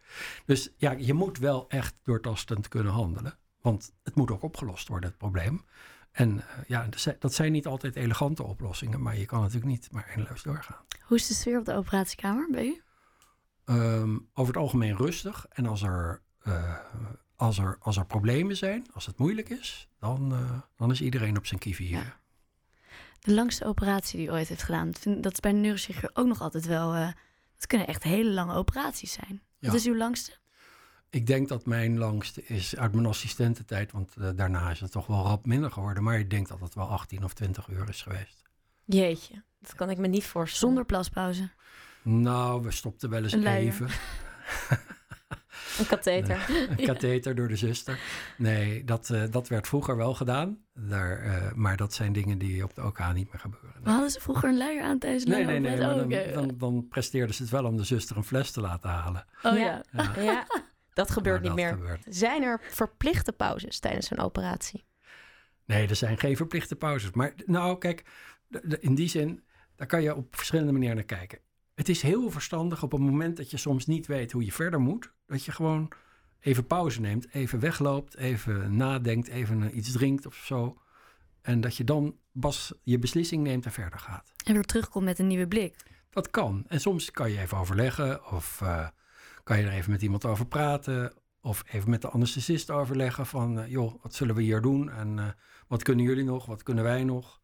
Dus 0.44 0.72
ja, 0.76 0.90
je 0.90 1.14
moet 1.14 1.38
wel 1.38 1.68
echt 1.68 1.94
doortastend 2.02 2.68
kunnen 2.68 2.92
handelen. 2.92 3.38
Want 3.60 3.92
het 4.02 4.14
moet 4.14 4.30
ook 4.30 4.42
opgelost 4.42 4.88
worden, 4.88 5.08
het 5.08 5.18
probleem. 5.18 5.64
En 6.12 6.36
uh, 6.36 6.42
ja, 6.66 6.88
dat 7.18 7.34
zijn 7.34 7.52
niet 7.52 7.66
altijd 7.66 7.96
elegante 7.96 8.42
oplossingen, 8.42 9.02
maar 9.02 9.18
je 9.18 9.24
kan 9.24 9.40
natuurlijk 9.40 9.66
niet 9.66 9.92
maar 9.92 10.06
eindeloos 10.06 10.42
doorgaan. 10.42 10.84
Hoe 11.02 11.16
is 11.16 11.26
de 11.26 11.34
sfeer 11.34 11.58
op 11.58 11.64
de 11.64 11.74
operatiekamer 11.74 12.48
bij 12.50 12.66
u? 12.66 12.82
Um, 13.74 14.28
over 14.34 14.54
het 14.54 14.62
algemeen 14.62 14.96
rustig. 14.96 15.46
En 15.50 15.66
als 15.66 15.82
er, 15.82 16.22
uh, 16.44 16.74
als, 17.36 17.58
er, 17.58 17.76
als 17.80 17.96
er 17.96 18.06
problemen 18.06 18.56
zijn, 18.56 18.86
als 18.92 19.06
het 19.06 19.18
moeilijk 19.18 19.48
is, 19.48 19.88
dan, 19.98 20.32
uh, 20.32 20.60
dan 20.76 20.90
is 20.90 21.00
iedereen 21.00 21.36
op 21.36 21.46
zijn 21.46 21.60
kieven 21.60 21.84
hier. 21.84 21.98
Ja. 21.98 22.20
De 23.20 23.34
langste 23.34 23.64
operatie 23.64 24.18
die 24.18 24.28
u 24.28 24.30
ooit 24.30 24.48
heeft 24.48 24.62
gedaan, 24.62 24.92
dat 25.18 25.32
is 25.32 25.40
bij 25.40 25.50
een 25.50 25.60
neurochirurg 25.60 26.10
ook 26.14 26.26
nog 26.26 26.40
altijd 26.40 26.66
wel... 26.66 26.92
het 26.92 27.66
kunnen 27.66 27.86
echt 27.86 28.02
hele 28.02 28.30
lange 28.30 28.54
operaties 28.54 29.12
zijn. 29.12 29.42
Wat 29.60 29.74
is 29.74 29.86
uw 29.86 29.96
langste? 29.96 30.32
Ik 31.10 31.26
denk 31.26 31.48
dat 31.48 31.66
mijn 31.66 31.98
langste 31.98 32.44
is 32.44 32.76
uit 32.76 32.92
mijn 32.92 33.06
assistententijd, 33.06 33.92
want 33.92 34.14
uh, 34.18 34.28
daarna 34.34 34.70
is 34.70 34.80
het 34.80 34.90
toch 34.90 35.06
wel 35.06 35.22
rap 35.22 35.46
minder 35.46 35.70
geworden. 35.70 36.02
Maar 36.02 36.18
ik 36.18 36.30
denk 36.30 36.48
dat 36.48 36.60
het 36.60 36.74
wel 36.74 36.88
18 36.88 37.24
of 37.24 37.34
20 37.34 37.68
uur 37.68 37.88
is 37.88 38.02
geweest. 38.02 38.42
Jeetje, 38.84 39.42
dat 39.60 39.74
kan 39.74 39.90
ik 39.90 39.98
me 39.98 40.06
niet 40.06 40.24
voorstellen. 40.24 40.66
Zonder 40.66 40.84
plaspauze? 40.84 41.50
Nou, 42.02 42.62
we 42.62 42.70
stopten 42.70 43.10
wel 43.10 43.22
eens 43.22 43.32
Een 43.32 43.46
even. 43.46 43.88
Een 45.78 45.86
katheter. 45.86 46.46
Een 46.76 46.84
katheter 46.86 47.34
door 47.34 47.48
de 47.48 47.56
zuster. 47.56 47.98
Nee, 48.36 48.84
dat, 48.84 49.08
uh, 49.12 49.22
dat 49.30 49.48
werd 49.48 49.66
vroeger 49.68 49.96
wel 49.96 50.14
gedaan. 50.14 50.58
Daar, 50.74 51.24
uh, 51.24 51.52
maar 51.52 51.76
dat 51.76 51.94
zijn 51.94 52.12
dingen 52.12 52.38
die 52.38 52.64
op 52.64 52.74
de 52.74 52.82
OK 52.84 52.98
niet 53.14 53.32
meer 53.32 53.40
gebeuren. 53.40 53.80
Maar 53.82 53.92
hadden 53.92 54.10
ze 54.10 54.20
vroeger 54.20 54.48
een 54.48 54.56
luier 54.56 54.82
aan 54.82 54.98
tijdens 54.98 55.24
Nee, 55.24 55.44
nee, 55.44 55.60
nee. 55.60 55.76
Maar 55.78 55.94
dan, 55.96 56.08
dan, 56.34 56.54
dan 56.58 56.86
presteerden 56.88 57.34
ze 57.34 57.42
het 57.42 57.50
wel 57.50 57.64
om 57.64 57.76
de 57.76 57.84
zuster 57.84 58.16
een 58.16 58.24
fles 58.24 58.50
te 58.50 58.60
laten 58.60 58.90
halen. 58.90 59.24
Oh 59.42 59.56
Ja. 59.58 59.82
ja. 60.16 60.46
Dat 60.94 61.10
gebeurt 61.10 61.42
Maar 61.44 61.54
niet 61.54 61.64
dat 61.64 61.70
meer. 61.78 61.82
gebeurt. 61.82 62.14
Zijn 62.16 62.42
er 62.42 62.60
verplichte 62.70 63.32
pauzes 63.32 63.78
tijdens 63.78 64.10
een 64.10 64.18
operatie? 64.20 64.84
Nee, 65.64 65.88
er 65.88 65.96
zijn 65.96 66.18
geen 66.18 66.36
verplichte 66.36 66.76
pauzes. 66.76 67.10
Maar 67.10 67.32
nou, 67.46 67.78
kijk, 67.78 68.04
in 68.78 68.94
die 68.94 69.08
zin, 69.08 69.44
daar 69.76 69.86
kan 69.86 70.02
je 70.02 70.14
op 70.16 70.36
verschillende 70.36 70.72
manieren 70.72 70.96
naar 70.96 71.04
kijken. 71.04 71.38
Het 71.76 71.88
is 71.88 72.02
heel 72.02 72.30
verstandig 72.30 72.82
op 72.82 72.92
het 72.92 73.00
moment 73.00 73.36
dat 73.36 73.50
je 73.50 73.56
soms 73.56 73.86
niet 73.86 74.06
weet 74.06 74.32
hoe 74.32 74.44
je 74.44 74.52
verder 74.52 74.80
moet, 74.80 75.12
dat 75.26 75.44
je 75.44 75.52
gewoon 75.52 75.88
even 76.40 76.66
pauze 76.66 77.00
neemt, 77.00 77.28
even 77.32 77.58
wegloopt, 77.58 78.16
even 78.16 78.76
nadenkt, 78.76 79.28
even 79.28 79.76
iets 79.76 79.92
drinkt 79.92 80.26
of 80.26 80.34
zo. 80.34 80.78
En 81.42 81.60
dat 81.60 81.76
je 81.76 81.84
dan 81.84 82.16
pas 82.32 82.72
je 82.82 82.98
beslissing 82.98 83.42
neemt 83.42 83.64
en 83.64 83.72
verder 83.72 83.98
gaat. 83.98 84.32
En 84.44 84.52
weer 84.52 84.64
terugkomt 84.64 85.04
met 85.04 85.18
een 85.18 85.26
nieuwe 85.26 85.48
blik. 85.48 85.76
Dat 86.10 86.30
kan. 86.30 86.64
En 86.68 86.80
soms 86.80 87.10
kan 87.10 87.30
je 87.30 87.38
even 87.38 87.58
overleggen 87.58 88.30
of 88.30 88.60
eh, 88.62 88.88
kan 89.42 89.58
je 89.58 89.64
er 89.64 89.72
even 89.72 89.90
met 89.90 90.02
iemand 90.02 90.24
over 90.24 90.46
praten. 90.46 91.12
Of 91.40 91.62
even 91.72 91.90
met 91.90 92.02
de 92.02 92.08
anesthesist 92.08 92.70
overleggen 92.70 93.26
van, 93.26 93.60
eh, 93.60 93.70
joh, 93.70 94.02
wat 94.02 94.14
zullen 94.14 94.34
we 94.34 94.42
hier 94.42 94.60
doen? 94.60 94.90
En 94.90 95.18
eh, 95.18 95.24
wat 95.68 95.82
kunnen 95.82 96.04
jullie 96.04 96.24
nog? 96.24 96.46
Wat 96.46 96.62
kunnen 96.62 96.84
wij 96.84 97.04
nog? 97.04 97.40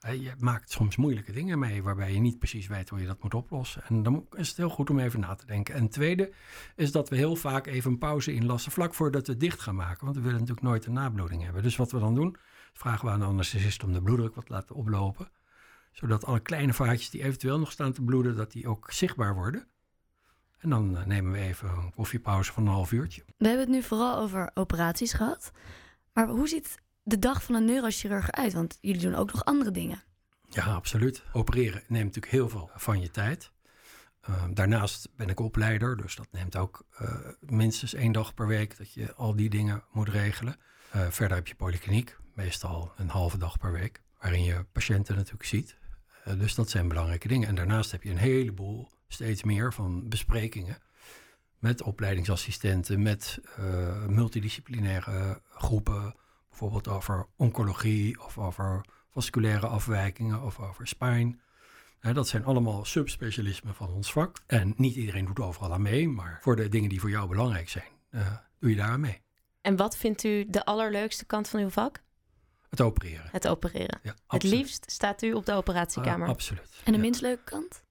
Je 0.00 0.32
maakt 0.38 0.70
soms 0.70 0.96
moeilijke 0.96 1.32
dingen 1.32 1.58
mee 1.58 1.82
waarbij 1.82 2.12
je 2.12 2.20
niet 2.20 2.38
precies 2.38 2.66
weet 2.66 2.88
hoe 2.88 3.00
je 3.00 3.06
dat 3.06 3.22
moet 3.22 3.34
oplossen. 3.34 3.82
En 3.84 4.02
dan 4.02 4.26
is 4.36 4.48
het 4.48 4.56
heel 4.56 4.68
goed 4.68 4.90
om 4.90 4.98
even 4.98 5.20
na 5.20 5.34
te 5.34 5.46
denken. 5.46 5.74
En 5.74 5.88
tweede 5.88 6.32
is 6.76 6.92
dat 6.92 7.08
we 7.08 7.16
heel 7.16 7.36
vaak 7.36 7.66
even 7.66 7.90
een 7.90 7.98
pauze 7.98 8.32
inlassen 8.32 8.72
vlak 8.72 8.94
voordat 8.94 9.26
we 9.26 9.36
dicht 9.36 9.60
gaan 9.60 9.74
maken. 9.74 10.04
Want 10.04 10.16
we 10.16 10.22
willen 10.22 10.38
natuurlijk 10.38 10.66
nooit 10.66 10.86
een 10.86 10.92
nabloeding 10.92 11.42
hebben. 11.42 11.62
Dus 11.62 11.76
wat 11.76 11.90
we 11.90 11.98
dan 11.98 12.14
doen, 12.14 12.36
vragen 12.72 13.06
we 13.06 13.12
aan 13.12 13.20
de 13.20 13.26
anesthesist 13.26 13.84
om 13.84 13.92
de 13.92 14.02
bloeddruk 14.02 14.34
wat 14.34 14.46
te 14.46 14.52
laten 14.52 14.74
oplopen 14.74 15.28
zodat 15.92 16.24
alle 16.24 16.40
kleine 16.40 16.72
vaatjes 16.72 17.10
die 17.10 17.22
eventueel 17.22 17.58
nog 17.58 17.72
staan 17.72 17.92
te 17.92 18.02
bloeden, 18.02 18.36
dat 18.36 18.52
die 18.52 18.68
ook 18.68 18.90
zichtbaar 18.90 19.34
worden. 19.34 19.66
En 20.58 20.70
dan 20.70 20.96
eh, 20.96 21.06
nemen 21.06 21.32
we 21.32 21.38
even 21.38 21.68
een 21.68 21.94
koffiepauze 21.94 22.52
van 22.52 22.66
een 22.66 22.72
half 22.72 22.92
uurtje. 22.92 23.22
We 23.36 23.46
hebben 23.46 23.66
het 23.66 23.74
nu 23.74 23.82
vooral 23.82 24.18
over 24.18 24.50
operaties 24.54 25.12
gehad. 25.12 25.52
Maar 26.12 26.28
hoe 26.28 26.48
ziet 26.48 26.78
de 27.02 27.18
dag 27.18 27.42
van 27.42 27.54
een 27.54 27.64
neurochirurg 27.64 28.30
eruit? 28.30 28.52
Want 28.52 28.78
jullie 28.80 29.00
doen 29.00 29.14
ook 29.14 29.32
nog 29.32 29.44
andere 29.44 29.70
dingen. 29.70 30.02
Ja, 30.48 30.64
absoluut. 30.64 31.22
Opereren 31.32 31.82
neemt 31.86 32.04
natuurlijk 32.04 32.32
heel 32.32 32.48
veel 32.48 32.70
van 32.74 33.00
je 33.00 33.10
tijd. 33.10 33.52
Uh, 34.28 34.44
daarnaast 34.52 35.08
ben 35.16 35.28
ik 35.28 35.40
opleider, 35.40 35.96
dus 35.96 36.16
dat 36.16 36.28
neemt 36.30 36.56
ook 36.56 36.86
uh, 37.00 37.16
minstens 37.40 37.94
één 37.94 38.12
dag 38.12 38.34
per 38.34 38.46
week 38.46 38.78
dat 38.78 38.92
je 38.92 39.14
al 39.14 39.36
die 39.36 39.50
dingen 39.50 39.84
moet 39.92 40.08
regelen. 40.08 40.56
Uh, 40.96 41.06
verder 41.08 41.36
heb 41.36 41.46
je 41.46 41.54
polykliniek, 41.54 42.16
meestal 42.34 42.92
een 42.96 43.08
halve 43.08 43.38
dag 43.38 43.58
per 43.58 43.72
week, 43.72 44.02
waarin 44.18 44.44
je 44.44 44.64
patiënten 44.72 45.14
natuurlijk 45.14 45.44
ziet. 45.44 45.76
Uh, 46.28 46.38
dus 46.38 46.54
dat 46.54 46.70
zijn 46.70 46.88
belangrijke 46.88 47.28
dingen. 47.28 47.48
En 47.48 47.54
daarnaast 47.54 47.90
heb 47.90 48.02
je 48.02 48.10
een 48.10 48.16
heleboel, 48.16 48.90
steeds 49.08 49.42
meer 49.42 49.72
van 49.72 50.08
besprekingen 50.08 50.78
met 51.58 51.82
opleidingsassistenten, 51.82 53.02
met 53.02 53.40
multidisciplinaire 54.06 55.42
groepen, 55.50 56.14
bijvoorbeeld 56.50 56.88
over 56.88 57.26
oncologie 57.36 58.24
of 58.24 58.38
over 58.38 58.84
vasculaire 59.08 59.66
afwijkingen 59.66 60.42
of 60.42 60.60
over 60.60 60.86
spine. 60.86 61.36
Uh, 62.00 62.14
dat 62.14 62.28
zijn 62.28 62.44
allemaal 62.44 62.84
subspecialismen 62.84 63.74
van 63.74 63.88
ons 63.88 64.12
vak. 64.12 64.36
En 64.46 64.74
niet 64.76 64.94
iedereen 64.94 65.24
doet 65.24 65.40
overal 65.40 65.72
aan 65.72 65.82
mee, 65.82 66.08
maar 66.08 66.38
voor 66.42 66.56
de 66.56 66.68
dingen 66.68 66.88
die 66.88 67.00
voor 67.00 67.10
jou 67.10 67.28
belangrijk 67.28 67.68
zijn, 67.68 67.88
uh, 68.10 68.26
doe 68.58 68.70
je 68.70 68.76
daar 68.76 68.90
aan 68.90 69.00
mee. 69.00 69.20
En 69.60 69.76
wat 69.76 69.96
vindt 69.96 70.24
u 70.24 70.46
de 70.48 70.64
allerleukste 70.64 71.24
kant 71.24 71.48
van 71.48 71.60
uw 71.60 71.68
vak? 71.68 72.02
Het 72.70 72.80
opereren. 72.80 73.28
Het 73.30 73.48
opereren. 73.48 74.00
Ja, 74.02 74.14
Het 74.26 74.42
liefst 74.42 74.90
staat 74.90 75.22
u 75.22 75.32
op 75.32 75.46
de 75.46 75.52
operatiekamer. 75.52 76.26
Ah, 76.26 76.32
absoluut. 76.32 76.80
En 76.84 76.92
de 76.92 76.98
ja. 76.98 77.04
minst 77.04 77.20
leuke 77.20 77.44
kant? 77.44 77.84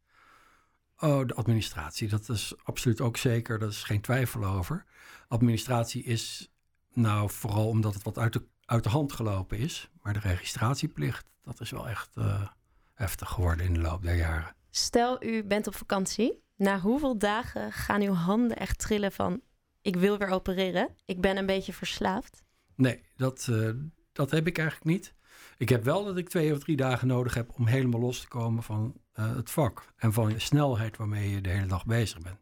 Oh, 0.99 1.27
de 1.27 1.33
administratie. 1.33 2.09
Dat 2.09 2.29
is 2.29 2.53
absoluut 2.63 3.01
ook 3.01 3.17
zeker. 3.17 3.59
Daar 3.59 3.69
is 3.69 3.83
geen 3.83 4.01
twijfel 4.01 4.45
over. 4.45 4.85
Administratie 5.27 6.03
is 6.03 6.51
nou 6.99 7.29
vooral 7.29 7.67
omdat 7.67 7.93
het 7.93 8.03
wat 8.03 8.17
uit 8.17 8.33
de, 8.33 8.43
uit 8.65 8.83
de 8.83 8.89
hand 8.89 9.13
gelopen 9.13 9.57
is. 9.57 9.89
Maar 10.01 10.13
de 10.13 10.19
registratieplicht, 10.19 11.25
dat 11.41 11.59
is 11.59 11.69
wel 11.69 11.87
echt 11.87 12.09
uh, 12.15 12.47
heftig 12.93 13.29
geworden 13.29 13.65
in 13.65 13.73
de 13.73 13.79
loop 13.79 14.03
der 14.03 14.15
jaren. 14.15 14.55
Stel, 14.69 15.23
u 15.23 15.43
bent 15.43 15.67
op 15.67 15.75
vakantie. 15.75 16.43
Na 16.55 16.79
hoeveel 16.79 17.17
dagen 17.17 17.71
gaan 17.71 18.01
uw 18.01 18.13
handen 18.13 18.57
echt 18.57 18.79
trillen 18.79 19.11
van... 19.11 19.41
ik 19.81 19.95
wil 19.95 20.17
weer 20.17 20.29
opereren, 20.29 20.89
ik 21.05 21.21
ben 21.21 21.37
een 21.37 21.45
beetje 21.45 21.73
verslaafd? 21.73 22.43
Nee, 22.75 23.03
dat, 23.15 23.47
uh, 23.49 23.69
dat 24.11 24.31
heb 24.31 24.47
ik 24.47 24.57
eigenlijk 24.57 24.89
niet. 24.89 25.13
Ik 25.57 25.69
heb 25.69 25.83
wel 25.83 26.05
dat 26.05 26.17
ik 26.17 26.29
twee 26.29 26.53
of 26.53 26.59
drie 26.59 26.75
dagen 26.75 27.07
nodig 27.07 27.33
heb 27.33 27.51
om 27.57 27.67
helemaal 27.67 27.99
los 27.99 28.21
te 28.21 28.27
komen 28.27 28.63
van 28.63 28.93
eh, 29.11 29.35
het 29.35 29.49
vak. 29.49 29.93
En 29.97 30.13
van 30.13 30.29
de 30.29 30.39
snelheid 30.39 30.97
waarmee 30.97 31.29
je 31.29 31.41
de 31.41 31.49
hele 31.49 31.67
dag 31.67 31.85
bezig 31.85 32.19
bent. 32.21 32.39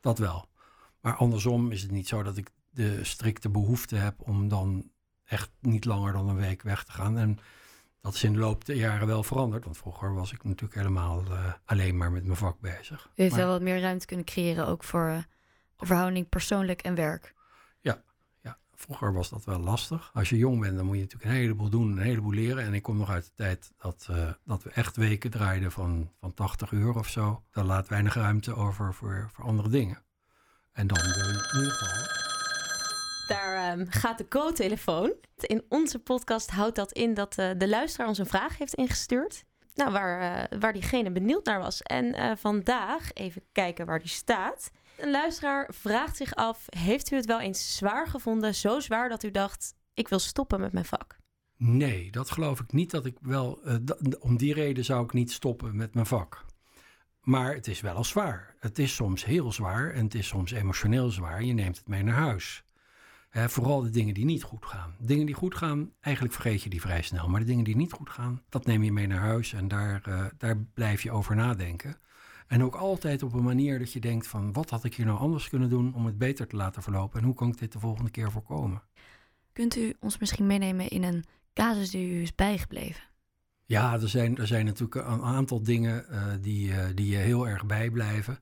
Dat 0.00 0.18
wel. 0.18 0.48
Maar 1.00 1.14
andersom 1.14 1.70
is 1.70 1.82
het 1.82 1.90
niet 1.90 2.08
zo 2.08 2.22
dat 2.22 2.36
ik 2.36 2.50
de 2.76 3.04
strikte 3.04 3.48
behoefte 3.48 3.96
heb 3.96 4.14
om 4.18 4.48
dan 4.48 4.90
echt 5.24 5.50
niet 5.60 5.84
langer 5.84 6.12
dan 6.12 6.28
een 6.28 6.36
week 6.36 6.62
weg 6.62 6.84
te 6.84 6.92
gaan. 6.92 7.18
En 7.18 7.38
dat 8.00 8.14
is 8.14 8.24
in 8.24 8.32
de 8.32 8.38
loop 8.38 8.64
der 8.64 8.76
jaren 8.76 9.06
wel 9.06 9.22
veranderd. 9.22 9.64
Want 9.64 9.76
vroeger 9.76 10.14
was 10.14 10.32
ik 10.32 10.44
natuurlijk 10.44 10.74
helemaal 10.74 11.24
uh, 11.28 11.52
alleen 11.64 11.96
maar 11.96 12.12
met 12.12 12.24
mijn 12.24 12.36
vak 12.36 12.60
bezig. 12.60 13.04
U 13.14 13.22
heeft 13.22 13.34
maar, 13.34 13.40
wel 13.40 13.50
wat 13.50 13.62
meer 13.62 13.80
ruimte 13.80 14.06
kunnen 14.06 14.24
creëren, 14.24 14.66
ook 14.66 14.84
voor 14.84 15.08
uh, 15.08 15.18
de 15.76 15.86
verhouding 15.86 16.28
persoonlijk 16.28 16.82
en 16.82 16.94
werk. 16.94 17.34
Ja, 17.80 18.02
ja, 18.42 18.58
vroeger 18.74 19.12
was 19.12 19.28
dat 19.28 19.44
wel 19.44 19.58
lastig. 19.58 20.10
Als 20.14 20.28
je 20.28 20.36
jong 20.36 20.60
bent, 20.60 20.76
dan 20.76 20.86
moet 20.86 20.96
je 20.96 21.02
natuurlijk 21.02 21.30
een 21.30 21.36
heleboel 21.36 21.68
doen, 21.68 21.90
een 21.90 22.02
heleboel 22.02 22.32
leren. 22.32 22.64
En 22.64 22.74
ik 22.74 22.82
kom 22.82 22.96
nog 22.96 23.10
uit 23.10 23.24
de 23.24 23.32
tijd 23.34 23.72
dat, 23.78 24.08
uh, 24.10 24.30
dat 24.44 24.62
we 24.62 24.70
echt 24.70 24.96
weken 24.96 25.30
draaiden 25.30 25.72
van, 25.72 26.10
van 26.20 26.34
80 26.34 26.70
uur 26.70 26.94
of 26.94 27.08
zo. 27.08 27.42
Dan 27.50 27.66
laat 27.66 27.88
weinig 27.88 28.14
ruimte 28.14 28.54
over 28.54 28.94
voor, 28.94 29.30
voor 29.32 29.44
andere 29.44 29.68
dingen. 29.68 30.02
En 30.72 30.86
dan 30.86 30.98
in 30.98 31.06
ieder 31.06 31.70
geval 31.70 32.25
daar 33.26 33.78
um, 33.78 33.86
gaat 33.90 34.18
de 34.18 34.28
co-telefoon. 34.28 35.12
In 35.36 35.64
onze 35.68 35.98
podcast 35.98 36.50
houdt 36.50 36.76
dat 36.76 36.92
in 36.92 37.14
dat 37.14 37.38
uh, 37.38 37.50
de 37.56 37.68
luisteraar 37.68 38.08
ons 38.08 38.18
een 38.18 38.26
vraag 38.26 38.58
heeft 38.58 38.74
ingestuurd. 38.74 39.44
Nou, 39.74 39.92
waar, 39.92 40.48
uh, 40.52 40.58
waar 40.58 40.72
diegene 40.72 41.12
benieuwd 41.12 41.44
naar 41.44 41.58
was. 41.58 41.82
En 41.82 42.04
uh, 42.04 42.32
vandaag, 42.36 43.12
even 43.12 43.42
kijken 43.52 43.86
waar 43.86 43.98
die 43.98 44.08
staat. 44.08 44.70
Een 44.98 45.10
luisteraar 45.10 45.70
vraagt 45.74 46.16
zich 46.16 46.34
af: 46.34 46.64
Heeft 46.66 47.10
u 47.10 47.16
het 47.16 47.26
wel 47.26 47.40
eens 47.40 47.76
zwaar 47.76 48.06
gevonden? 48.06 48.54
Zo 48.54 48.80
zwaar 48.80 49.08
dat 49.08 49.22
u 49.22 49.30
dacht: 49.30 49.74
Ik 49.94 50.08
wil 50.08 50.18
stoppen 50.18 50.60
met 50.60 50.72
mijn 50.72 50.84
vak? 50.84 51.16
Nee, 51.56 52.10
dat 52.10 52.30
geloof 52.30 52.60
ik 52.60 52.72
niet. 52.72 52.90
Dat 52.90 53.06
ik 53.06 53.16
wel. 53.20 53.60
om 54.20 54.36
die 54.36 54.54
reden 54.54 54.84
zou 54.84 55.04
ik 55.04 55.12
niet 55.12 55.32
stoppen 55.32 55.76
met 55.76 55.94
mijn 55.94 56.06
vak. 56.06 56.44
Maar 57.20 57.54
het 57.54 57.66
is 57.66 57.80
wel 57.80 57.94
al 57.94 58.04
zwaar. 58.04 58.54
Het 58.58 58.78
is 58.78 58.94
soms 58.94 59.24
heel 59.24 59.52
zwaar 59.52 59.90
en 59.90 60.04
het 60.04 60.14
is 60.14 60.26
soms 60.26 60.50
emotioneel 60.50 61.10
zwaar. 61.10 61.42
Je 61.42 61.52
neemt 61.52 61.76
het 61.76 61.88
mee 61.88 62.02
naar 62.02 62.14
huis. 62.14 62.64
Vooral 63.44 63.80
de 63.80 63.90
dingen 63.90 64.14
die 64.14 64.24
niet 64.24 64.42
goed 64.42 64.66
gaan. 64.66 64.94
Dingen 64.98 65.26
die 65.26 65.34
goed 65.34 65.54
gaan, 65.54 65.92
eigenlijk 66.00 66.34
vergeet 66.34 66.62
je 66.62 66.70
die 66.70 66.80
vrij 66.80 67.02
snel. 67.02 67.28
Maar 67.28 67.40
de 67.40 67.46
dingen 67.46 67.64
die 67.64 67.76
niet 67.76 67.92
goed 67.92 68.10
gaan, 68.10 68.42
dat 68.48 68.66
neem 68.66 68.82
je 68.82 68.92
mee 68.92 69.06
naar 69.06 69.18
huis 69.18 69.52
en 69.52 69.68
daar, 69.68 70.02
uh, 70.08 70.24
daar 70.38 70.56
blijf 70.74 71.02
je 71.02 71.10
over 71.10 71.36
nadenken. 71.36 71.96
En 72.46 72.62
ook 72.62 72.74
altijd 72.74 73.22
op 73.22 73.32
een 73.32 73.42
manier 73.42 73.78
dat 73.78 73.92
je 73.92 74.00
denkt 74.00 74.26
van 74.26 74.52
wat 74.52 74.70
had 74.70 74.84
ik 74.84 74.94
hier 74.94 75.06
nou 75.06 75.18
anders 75.18 75.48
kunnen 75.48 75.68
doen 75.68 75.94
om 75.94 76.06
het 76.06 76.18
beter 76.18 76.46
te 76.46 76.56
laten 76.56 76.82
verlopen 76.82 77.18
en 77.18 77.24
hoe 77.24 77.34
kan 77.34 77.48
ik 77.48 77.58
dit 77.58 77.72
de 77.72 77.78
volgende 77.78 78.10
keer 78.10 78.30
voorkomen. 78.30 78.82
Kunt 79.52 79.76
u 79.76 79.94
ons 80.00 80.18
misschien 80.18 80.46
meenemen 80.46 80.88
in 80.88 81.02
een 81.02 81.24
casus 81.54 81.90
die 81.90 82.14
u 82.14 82.22
is 82.22 82.34
bijgebleven? 82.34 83.02
Ja, 83.64 83.92
er 83.92 84.08
zijn, 84.08 84.36
er 84.36 84.46
zijn 84.46 84.64
natuurlijk 84.64 85.06
een 85.06 85.22
aantal 85.22 85.62
dingen 85.62 86.06
uh, 86.10 86.26
die, 86.40 86.68
uh, 86.68 86.84
die 86.94 87.10
je 87.10 87.16
heel 87.16 87.48
erg 87.48 87.66
bijblijven. 87.66 88.38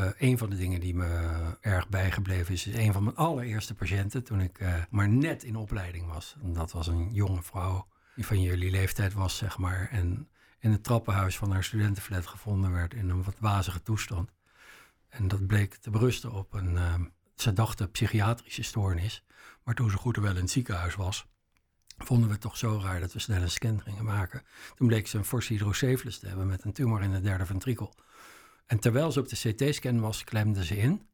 Uh, 0.00 0.06
een 0.18 0.38
van 0.38 0.50
de 0.50 0.56
dingen 0.56 0.80
die 0.80 0.94
me 0.94 1.56
erg 1.60 1.88
bijgebleven 1.88 2.54
is, 2.54 2.66
is 2.66 2.74
een 2.74 2.92
van 2.92 3.04
mijn 3.04 3.16
allereerste 3.16 3.74
patiënten 3.74 4.24
toen 4.24 4.40
ik 4.40 4.60
uh, 4.60 4.74
maar 4.90 5.08
net 5.08 5.44
in 5.44 5.56
opleiding 5.56 6.06
was. 6.06 6.36
En 6.42 6.52
dat 6.52 6.72
was 6.72 6.86
een 6.86 7.08
jonge 7.12 7.42
vrouw 7.42 7.86
die 8.14 8.26
van 8.26 8.40
jullie 8.40 8.70
leeftijd 8.70 9.12
was, 9.12 9.36
zeg 9.36 9.58
maar. 9.58 9.88
En 9.90 10.28
in 10.58 10.72
het 10.72 10.84
trappenhuis 10.84 11.36
van 11.36 11.50
haar 11.50 11.64
studentenflat 11.64 12.26
gevonden 12.26 12.72
werd 12.72 12.94
in 12.94 13.10
een 13.10 13.22
wat 13.22 13.38
wazige 13.38 13.82
toestand. 13.82 14.30
En 15.08 15.28
dat 15.28 15.46
bleek 15.46 15.74
te 15.74 15.90
berusten 15.90 16.32
op 16.32 16.52
een, 16.52 16.72
uh, 16.72 16.94
ze 17.34 17.52
dachten, 17.52 17.90
psychiatrische 17.90 18.62
stoornis. 18.62 19.24
Maar 19.64 19.74
toen 19.74 19.90
ze 19.90 19.96
goed 19.96 20.16
wel 20.16 20.30
in 20.30 20.40
het 20.40 20.50
ziekenhuis 20.50 20.94
was, 20.94 21.26
vonden 21.98 22.26
we 22.26 22.32
het 22.32 22.42
toch 22.42 22.56
zo 22.56 22.80
raar 22.82 23.00
dat 23.00 23.12
we 23.12 23.18
snel 23.18 23.42
een 23.42 23.50
scan 23.50 23.82
gingen 23.82 24.04
maken. 24.04 24.42
Toen 24.74 24.86
bleek 24.86 25.06
ze 25.06 25.18
een 25.18 25.24
forse 25.24 25.52
hydrocephalus 25.52 26.18
te 26.18 26.26
hebben 26.26 26.46
met 26.46 26.64
een 26.64 26.72
tumor 26.72 27.02
in 27.02 27.12
de 27.12 27.20
derde 27.20 27.46
ventrikel. 27.46 27.94
En 28.70 28.78
terwijl 28.78 29.12
ze 29.12 29.20
op 29.20 29.28
de 29.28 29.52
CT-scan 29.52 30.00
was, 30.00 30.24
klemde 30.24 30.64
ze 30.64 30.76
in. 30.76 31.08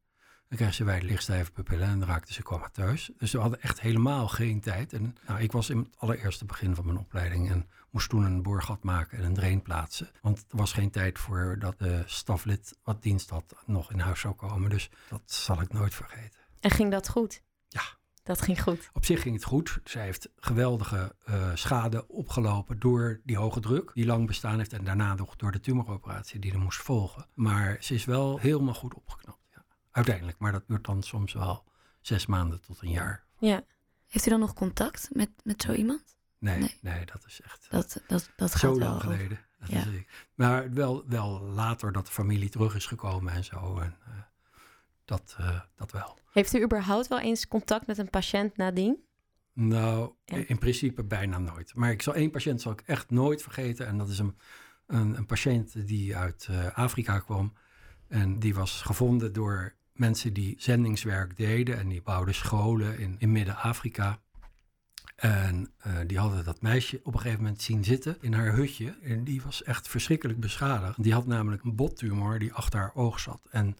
Dan 0.48 0.58
kreeg 0.58 0.74
ze 0.74 0.84
wijde 0.84 1.06
lichtstijve 1.06 1.50
pupillen 1.50 1.88
en 1.88 2.06
raakte 2.06 2.32
ze 2.32 2.42
comateus. 2.42 3.10
Dus 3.18 3.32
we 3.32 3.38
hadden 3.38 3.62
echt 3.62 3.80
helemaal 3.80 4.28
geen 4.28 4.60
tijd. 4.60 4.92
En 4.92 5.16
nou, 5.26 5.40
ik 5.40 5.52
was 5.52 5.70
in 5.70 5.78
het 5.78 5.88
allereerste 5.96 6.44
begin 6.44 6.74
van 6.74 6.84
mijn 6.84 6.98
opleiding 6.98 7.50
en 7.50 7.68
moest 7.90 8.08
toen 8.08 8.24
een 8.24 8.42
boorgat 8.42 8.82
maken 8.82 9.18
en 9.18 9.24
een 9.24 9.34
drain 9.34 9.62
plaatsen. 9.62 10.10
Want 10.20 10.38
er 10.38 10.56
was 10.56 10.72
geen 10.72 10.90
tijd 10.90 11.18
voor 11.18 11.56
dat 11.58 11.78
de 11.78 12.02
staflid 12.06 12.76
wat 12.82 13.02
dienst 13.02 13.30
had 13.30 13.54
nog 13.66 13.92
in 13.92 13.98
huis 13.98 14.20
zou 14.20 14.34
komen. 14.34 14.70
Dus 14.70 14.90
dat 15.08 15.22
zal 15.24 15.60
ik 15.60 15.72
nooit 15.72 15.94
vergeten. 15.94 16.40
En 16.60 16.70
ging 16.70 16.90
dat 16.90 17.08
goed? 17.08 17.42
Dat 18.26 18.42
ging 18.42 18.62
goed. 18.62 18.90
Op 18.92 19.04
zich 19.04 19.22
ging 19.22 19.34
het 19.34 19.44
goed. 19.44 19.78
Zij 19.84 20.04
heeft 20.04 20.28
geweldige 20.36 21.14
uh, 21.28 21.50
schade 21.54 22.08
opgelopen 22.08 22.78
door 22.78 23.20
die 23.24 23.36
hoge 23.36 23.60
druk 23.60 23.90
die 23.94 24.06
lang 24.06 24.26
bestaan 24.26 24.58
heeft 24.58 24.72
en 24.72 24.84
daarna 24.84 25.14
nog 25.14 25.36
door 25.36 25.52
de 25.52 25.60
tumoroperatie 25.60 26.40
die 26.40 26.52
er 26.52 26.58
moest 26.58 26.78
volgen. 26.78 27.26
Maar 27.34 27.76
ze 27.80 27.94
is 27.94 28.04
wel 28.04 28.38
helemaal 28.38 28.74
goed 28.74 28.94
opgeknapt. 28.94 29.46
Ja. 29.50 29.64
Uiteindelijk, 29.90 30.38
maar 30.38 30.52
dat 30.52 30.66
duurt 30.66 30.84
dan 30.84 31.02
soms 31.02 31.32
wel 31.32 31.64
zes 32.00 32.26
maanden 32.26 32.60
tot 32.60 32.82
een 32.82 32.90
jaar. 32.90 33.24
Ja. 33.38 33.64
Heeft 34.06 34.26
u 34.26 34.30
dan 34.30 34.40
nog 34.40 34.54
contact 34.54 35.08
met, 35.12 35.30
met 35.42 35.62
zo 35.62 35.72
iemand? 35.72 36.16
Nee, 36.38 36.58
nee, 36.58 36.78
nee, 36.80 37.06
dat 37.06 37.24
is 37.26 37.40
echt 37.40 37.66
dat, 37.70 38.02
dat, 38.06 38.30
dat 38.36 38.50
zo 38.50 38.58
gaat 38.58 38.78
lang 38.78 38.90
wel 38.90 39.00
geleden. 39.00 39.38
Dat 39.58 39.68
Ja. 39.70 39.84
Maar 40.34 40.72
wel, 40.72 41.04
wel 41.06 41.40
later 41.40 41.92
dat 41.92 42.06
de 42.06 42.12
familie 42.12 42.48
terug 42.48 42.74
is 42.74 42.86
gekomen 42.86 43.32
en 43.32 43.44
zo. 43.44 43.78
En, 43.78 43.96
uh, 44.08 44.14
dat, 45.06 45.36
uh, 45.40 45.60
dat 45.76 45.92
wel. 45.92 46.18
Heeft 46.32 46.54
u 46.54 46.62
überhaupt 46.62 47.08
wel 47.08 47.20
eens 47.20 47.48
contact 47.48 47.86
met 47.86 47.98
een 47.98 48.10
patiënt 48.10 48.56
nadien? 48.56 49.04
Nou, 49.52 50.12
Ja. 50.24 50.36
in 50.46 50.58
principe 50.58 51.04
bijna 51.04 51.38
nooit. 51.38 51.74
Maar 51.74 51.90
ik 51.90 52.02
zal 52.02 52.14
één 52.14 52.30
patiënt 52.30 52.60
zal 52.60 52.72
ik 52.72 52.80
echt 52.86 53.10
nooit 53.10 53.42
vergeten. 53.42 53.86
En 53.86 53.98
dat 53.98 54.08
is 54.08 54.18
een, 54.18 54.36
een, 54.86 55.16
een 55.16 55.26
patiënt 55.26 55.86
die 55.86 56.16
uit 56.16 56.48
uh, 56.50 56.66
Afrika 56.66 57.18
kwam. 57.18 57.52
En 58.08 58.38
die 58.38 58.54
was 58.54 58.82
gevonden 58.82 59.32
door 59.32 59.74
mensen 59.92 60.32
die 60.32 60.54
zendingswerk 60.58 61.36
deden. 61.36 61.78
En 61.78 61.88
die 61.88 62.02
bouwden 62.02 62.34
scholen 62.34 62.98
in, 62.98 63.16
in 63.18 63.32
Midden-Afrika. 63.32 64.20
En 65.16 65.70
uh, 65.86 65.92
die 66.06 66.18
hadden 66.18 66.44
dat 66.44 66.60
meisje 66.60 67.00
op 67.02 67.14
een 67.14 67.20
gegeven 67.20 67.42
moment 67.42 67.62
zien 67.62 67.84
zitten 67.84 68.16
in 68.20 68.32
haar 68.32 68.52
hutje. 68.54 68.94
En 69.02 69.24
die 69.24 69.42
was 69.42 69.62
echt 69.62 69.88
verschrikkelijk 69.88 70.40
beschadigd. 70.40 71.02
Die 71.02 71.12
had 71.12 71.26
namelijk 71.26 71.62
een 71.64 71.76
bottumor 71.76 72.38
die 72.38 72.52
achter 72.52 72.78
haar 72.80 72.94
oog 72.94 73.20
zat. 73.20 73.40
En 73.50 73.76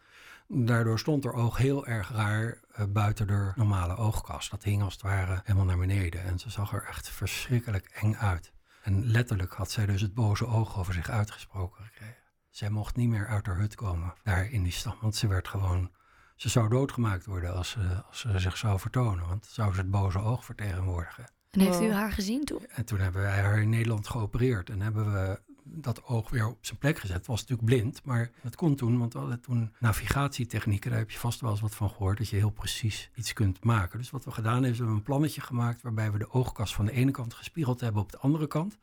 Daardoor 0.49 0.99
stond 0.99 1.25
haar 1.25 1.33
oog 1.33 1.57
heel 1.57 1.87
erg 1.87 2.11
raar 2.13 2.59
uh, 2.79 2.87
buiten 2.89 3.27
de 3.27 3.53
normale 3.55 3.97
oogkast. 3.97 4.51
Dat 4.51 4.63
hing 4.63 4.83
als 4.83 4.93
het 4.93 5.03
ware 5.03 5.41
helemaal 5.45 5.67
naar 5.67 5.79
beneden. 5.79 6.23
En 6.25 6.39
ze 6.39 6.51
zag 6.51 6.73
er 6.73 6.85
echt 6.89 7.09
verschrikkelijk 7.09 7.87
eng 7.87 8.15
uit. 8.15 8.53
En 8.83 9.07
letterlijk 9.07 9.53
had 9.53 9.71
zij 9.71 9.87
dus 9.87 10.01
het 10.01 10.15
boze 10.15 10.47
oog 10.47 10.79
over 10.79 10.95
zich 10.95 11.11
uitgesproken 11.11 11.85
gekregen. 11.85 12.23
Zij 12.51 12.71
mocht 12.71 12.97
niet 12.97 13.09
meer 13.09 13.27
uit 13.27 13.47
haar 13.47 13.57
hut 13.57 13.75
komen, 13.75 14.15
daar 14.23 14.51
in 14.51 14.63
die 14.63 14.73
stam. 14.73 14.95
Want 15.01 15.17
ze 15.17 15.27
werd 15.27 15.49
gewoon... 15.49 15.91
Ze 16.37 16.49
zou 16.49 16.69
doodgemaakt 16.69 17.27
worden 17.27 17.55
als 17.55 17.71
ze, 17.71 18.03
als 18.09 18.21
ze 18.21 18.39
zich 18.39 18.57
zou 18.57 18.79
vertonen. 18.81 19.29
Want 19.29 19.47
zou 19.47 19.73
ze 19.75 19.81
het 19.81 19.91
boze 19.91 20.19
oog 20.19 20.45
vertegenwoordigen. 20.45 21.31
En 21.51 21.61
heeft 21.61 21.81
u 21.81 21.85
Wow. 21.85 21.93
haar 21.93 22.13
gezien 22.13 22.45
toen? 22.45 22.67
En 22.69 22.85
toen 22.85 22.99
hebben 22.99 23.23
wij 23.23 23.41
haar 23.41 23.61
in 23.61 23.69
Nederland 23.69 24.09
geopereerd. 24.09 24.71
En 24.71 24.81
hebben 24.81 25.13
we 25.13 25.41
dat 25.69 26.05
oog 26.05 26.31
weer 26.31 26.47
op 26.47 26.59
zijn 26.61 26.79
plek 26.79 26.99
gezet. 26.99 27.17
Het 27.17 27.27
was 27.27 27.41
natuurlijk 27.41 27.69
blind, 27.69 28.05
maar 28.05 28.31
dat 28.43 28.57
kon 28.57 28.75
toen. 28.75 28.99
Want 28.99 29.13
we 29.13 29.19
hadden 29.19 29.41
toen 29.41 29.73
navigatietechnieken. 29.79 30.91
Daar 30.91 30.99
heb 30.99 31.11
je 31.11 31.19
vast 31.19 31.41
wel 31.41 31.51
eens 31.51 31.61
wat 31.61 31.75
van 31.75 31.91
gehoord. 31.91 32.19
Dat 32.19 32.29
je 32.29 32.37
heel 32.37 32.51
precies 32.51 33.11
iets 33.15 33.33
kunt 33.33 33.65
maken. 33.65 33.99
Dus 33.99 34.11
wat 34.11 34.25
we 34.25 34.31
gedaan 34.31 34.53
hebben, 34.53 34.71
is 34.71 34.77
we 34.77 34.83
hebben 34.83 35.01
een 35.01 35.07
plannetje 35.07 35.41
gemaakt... 35.41 35.83
waarbij 35.83 36.13
we 36.13 36.19
de 36.19 36.31
oogkas 36.31 36.75
van 36.75 36.85
de 36.85 36.93
ene 36.93 37.11
kant 37.11 37.35
gespiegeld 37.35 37.81
hebben 37.81 38.03
op 38.03 38.13
de 38.13 38.19
andere 38.19 38.47
kant. 38.47 38.79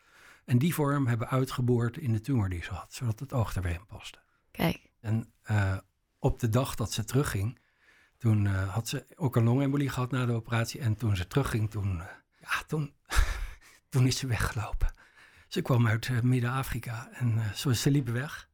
En 0.45 0.57
die 0.57 0.73
vorm 0.73 1.07
hebben 1.07 1.29
uitgeboord 1.29 1.97
in 1.97 2.13
de 2.13 2.21
tumor 2.21 2.49
die 2.49 2.63
ze 2.63 2.73
had. 2.73 2.93
Zodat 2.93 3.19
het 3.19 3.33
oog 3.33 3.55
er 3.55 3.61
weer 3.61 3.73
in 3.73 3.85
paste. 3.87 4.19
Kijk, 4.51 4.89
En 4.99 5.33
uh, 5.51 5.77
op 6.19 6.39
de 6.39 6.49
dag 6.49 6.75
dat 6.75 6.91
ze 6.91 7.03
terugging... 7.03 7.59
toen 8.17 8.45
uh, 8.45 8.73
had 8.73 8.87
ze 8.87 9.05
ook 9.15 9.35
een 9.35 9.43
longembolie 9.43 9.89
gehad 9.89 10.11
na 10.11 10.25
de 10.25 10.33
operatie. 10.33 10.79
En 10.79 10.95
toen 10.95 11.15
ze 11.15 11.27
terugging, 11.27 11.71
toen... 11.71 11.97
Uh, 11.97 12.03
ja, 12.39 12.63
toen, 12.67 12.93
toen 13.89 14.07
is 14.07 14.17
ze 14.17 14.27
weggelopen. 14.27 14.93
Ze 15.53 15.61
kwam 15.61 15.87
uit 15.87 16.07
uh, 16.07 16.21
Midden-Afrika 16.21 17.09
en 17.11 17.35
uh, 17.35 17.51
ze, 17.51 17.75
ze 17.75 17.91
liepen 17.91 18.13
weg. 18.13 18.49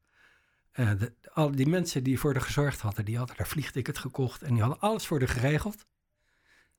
Uh, 0.75 0.91
de, 0.99 1.13
al 1.33 1.51
die 1.51 1.67
mensen 1.67 2.03
die 2.03 2.19
voor 2.19 2.33
haar 2.33 2.41
gezorgd 2.41 2.81
hadden, 2.81 3.05
die 3.05 3.17
hadden 3.17 3.35
haar 3.37 3.47
vliegticket 3.47 3.97
gekocht 3.97 4.41
en 4.41 4.53
die 4.53 4.61
hadden 4.61 4.79
alles 4.79 5.07
voor 5.07 5.19
haar 5.19 5.27
geregeld. 5.27 5.85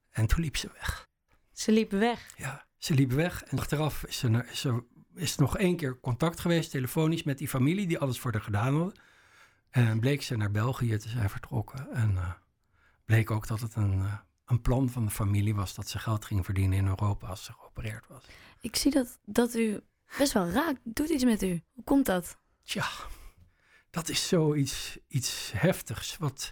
En 0.09 0.27
toen 0.27 0.41
liep 0.41 0.57
ze 0.57 0.69
weg. 0.73 1.09
Ze 1.51 1.71
liep 1.71 1.91
weg. 1.91 2.33
Ja, 2.37 2.65
ze 2.77 2.93
liep 2.93 3.11
weg 3.11 3.43
en 3.43 3.59
achteraf 3.59 4.03
is 4.03 4.17
ze, 4.17 4.27
naar, 4.27 4.49
is 4.51 4.59
ze 4.59 4.83
is 5.15 5.35
nog 5.35 5.57
één 5.57 5.75
keer 5.75 5.99
contact 5.99 6.39
geweest, 6.39 6.71
telefonisch, 6.71 7.23
met 7.23 7.37
die 7.37 7.47
familie 7.47 7.87
die 7.87 7.99
alles 7.99 8.19
voor 8.19 8.31
haar 8.31 8.41
gedaan 8.41 8.73
hadden. 8.75 8.99
En 9.69 9.99
bleek 9.99 10.21
ze 10.21 10.37
naar 10.37 10.51
België 10.51 10.97
te 10.97 11.09
zijn 11.09 11.29
vertrokken. 11.29 11.91
En 11.93 12.11
uh, 12.11 12.31
bleek 13.05 13.31
ook 13.31 13.47
dat 13.47 13.59
het 13.59 13.75
een, 13.75 13.93
uh, 13.93 14.13
een 14.45 14.61
plan 14.61 14.89
van 14.89 15.05
de 15.05 15.11
familie 15.11 15.55
was 15.55 15.75
dat 15.75 15.89
ze 15.89 15.99
geld 15.99 16.25
ging 16.25 16.45
verdienen 16.45 16.77
in 16.77 16.87
Europa 16.87 17.27
als 17.27 17.43
ze 17.43 17.53
geopereerd 17.53 18.07
was. 18.07 18.23
ik 18.59 18.75
zie 18.75 18.91
dat, 18.91 19.19
dat 19.25 19.55
u 19.55 19.81
best 20.17 20.33
wel 20.33 20.49
raakt. 20.49 20.79
Doet 20.83 21.09
iets 21.09 21.23
met 21.23 21.43
u. 21.43 21.61
Hoe 21.73 21.83
komt 21.83 22.05
dat? 22.05 22.37
Tja, 22.63 22.87
dat 23.89 24.09
is 24.09 24.27
zoiets 24.27 24.97
iets 25.07 25.51
heftigs. 25.55 26.17
Wat, 26.17 26.51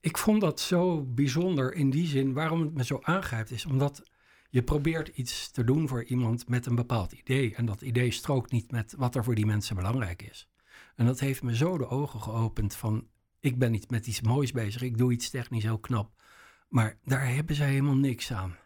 ik 0.00 0.18
vond 0.18 0.40
dat 0.40 0.60
zo 0.60 1.04
bijzonder 1.04 1.72
in 1.72 1.90
die 1.90 2.06
zin. 2.06 2.32
Waarom 2.32 2.60
het 2.60 2.74
me 2.74 2.84
zo 2.84 2.98
aangrijpt 3.02 3.50
is 3.50 3.66
omdat 3.66 4.02
Je 4.50 4.62
probeert 4.62 5.08
iets 5.08 5.50
te 5.50 5.64
doen 5.64 5.88
voor 5.88 6.04
iemand 6.04 6.48
met 6.48 6.66
een 6.66 6.74
bepaald 6.74 7.12
idee. 7.12 7.54
En 7.54 7.66
dat 7.66 7.80
idee 7.82 8.10
strookt 8.10 8.50
niet 8.50 8.70
met 8.70 8.94
wat 8.96 9.14
er 9.14 9.24
voor 9.24 9.34
die 9.34 9.46
mensen 9.46 9.76
belangrijk 9.76 10.22
is. 10.22 10.48
En 10.96 11.06
dat 11.06 11.20
heeft 11.20 11.42
me 11.42 11.56
zo 11.56 11.78
de 11.78 11.88
ogen 11.88 12.20
geopend 12.20 12.76
van... 12.76 13.08
ik 13.40 13.58
ben 13.58 13.70
niet 13.70 13.90
met 13.90 14.06
iets 14.06 14.20
moois 14.20 14.52
bezig, 14.52 14.82
ik 14.82 14.98
doe 14.98 15.12
iets 15.12 15.30
technisch 15.30 15.62
heel 15.62 15.78
knap. 15.78 16.22
Maar 16.68 16.98
daar 17.04 17.28
hebben 17.34 17.56
zij 17.56 17.68
helemaal 17.68 17.96
niks 17.96 18.32
aan. 18.32 18.56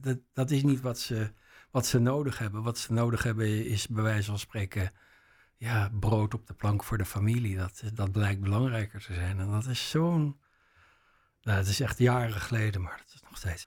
Dat, 0.00 0.18
dat 0.32 0.50
is 0.50 0.62
niet 0.62 0.80
wat 0.80 0.98
ze, 0.98 1.32
wat 1.74 1.86
ze 1.86 1.98
nodig 1.98 2.38
hebben. 2.38 2.62
Wat 2.62 2.78
ze 2.78 2.92
nodig 2.92 3.22
hebben 3.22 3.66
is 3.66 3.88
bij 3.88 4.02
wijze 4.02 4.28
van 4.28 4.38
spreken... 4.38 4.92
ja, 5.56 5.90
brood 6.00 6.34
op 6.34 6.46
de 6.46 6.54
plank 6.54 6.84
voor 6.84 6.98
de 6.98 7.04
familie. 7.04 7.56
Dat, 7.56 7.82
dat 7.94 8.12
blijkt 8.12 8.40
belangrijker 8.40 9.00
te 9.00 9.14
zijn. 9.14 9.40
En 9.40 9.50
dat 9.50 9.66
is 9.66 9.90
zo'n... 9.90 10.40
Nou, 11.42 11.58
het 11.58 11.68
is 11.68 11.80
echt 11.80 11.98
jaren 11.98 12.40
geleden, 12.40 12.82
maar 12.82 13.02
dat 13.04 13.14
is 13.14 13.20
nog 13.22 13.36
steeds... 13.36 13.66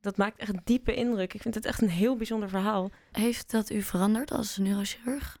Dat 0.00 0.16
maakt 0.16 0.38
echt 0.38 0.52
een 0.52 0.60
diepe 0.64 0.94
indruk. 0.94 1.34
Ik 1.34 1.42
vind 1.42 1.54
het 1.54 1.64
echt 1.64 1.82
een 1.82 1.88
heel 1.88 2.16
bijzonder 2.16 2.48
verhaal. 2.48 2.90
Heeft 3.10 3.50
dat 3.50 3.70
u 3.70 3.82
veranderd 3.82 4.30
als 4.30 4.56
neurochirurg? 4.56 5.38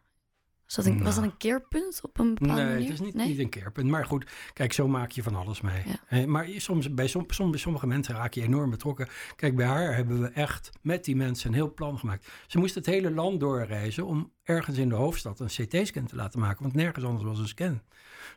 Was 0.76 0.84
dat 0.84 0.94
een, 0.94 1.02
was 1.02 1.14
dat 1.14 1.22
Nou. 1.22 1.26
een 1.32 1.38
keerpunt 1.38 2.00
op 2.02 2.18
een 2.18 2.34
bepaalde 2.34 2.62
Nee, 2.62 2.72
manier? 2.72 2.90
het 2.90 3.00
is 3.00 3.00
niet, 3.00 3.14
niet 3.14 3.38
een 3.38 3.48
keerpunt. 3.48 3.90
Maar 3.90 4.06
goed, 4.06 4.30
kijk, 4.52 4.72
zo 4.72 4.88
maak 4.88 5.10
je 5.10 5.22
van 5.22 5.34
alles 5.34 5.60
mee. 5.60 5.82
Ja. 5.86 5.94
Eh, 6.08 6.24
maar 6.24 6.48
soms, 6.56 6.94
bij, 6.94 7.06
som, 7.08 7.24
som- 7.28 7.50
bij 7.50 7.60
sommige 7.60 7.86
mensen 7.86 8.14
raak 8.14 8.34
je 8.34 8.42
enorm 8.42 8.70
betrokken. 8.70 9.08
Kijk, 9.36 9.56
bij 9.56 9.66
haar 9.66 9.94
hebben 9.94 10.20
we 10.20 10.28
echt 10.28 10.70
met 10.80 11.04
die 11.04 11.16
mensen 11.16 11.48
een 11.48 11.54
heel 11.54 11.74
plan 11.74 11.98
gemaakt. 11.98 12.28
Ze 12.46 12.58
moest 12.58 12.74
het 12.74 12.86
hele 12.86 13.10
land 13.10 13.40
doorreizen 13.40 14.06
om 14.06 14.32
ergens 14.42 14.78
in 14.78 14.88
de 14.88 14.94
hoofdstad 14.94 15.40
een 15.40 15.46
CT-scan 15.66 16.06
te 16.06 16.16
laten 16.16 16.40
maken. 16.40 16.62
Want 16.62 16.74
nergens 16.74 17.04
anders 17.04 17.24
was 17.24 17.38
een 17.38 17.48
scan. 17.48 17.80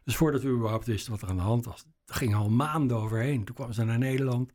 Dus 0.04 0.15
voordat 0.15 0.41
we 0.41 0.50
überhaupt 0.50 0.86
wisten 0.86 1.12
wat 1.12 1.21
er 1.21 1.30
aan 1.30 1.36
de 1.36 1.41
hand 1.41 1.65
was, 1.65 1.86
er 2.06 2.15
gingen 2.15 2.38
al 2.38 2.50
maanden 2.50 2.98
overheen. 2.98 3.43
Toen 3.45 3.56
kwam 3.56 3.74
ze 3.74 3.84
naar 3.84 3.98
Nederland. 3.98 4.52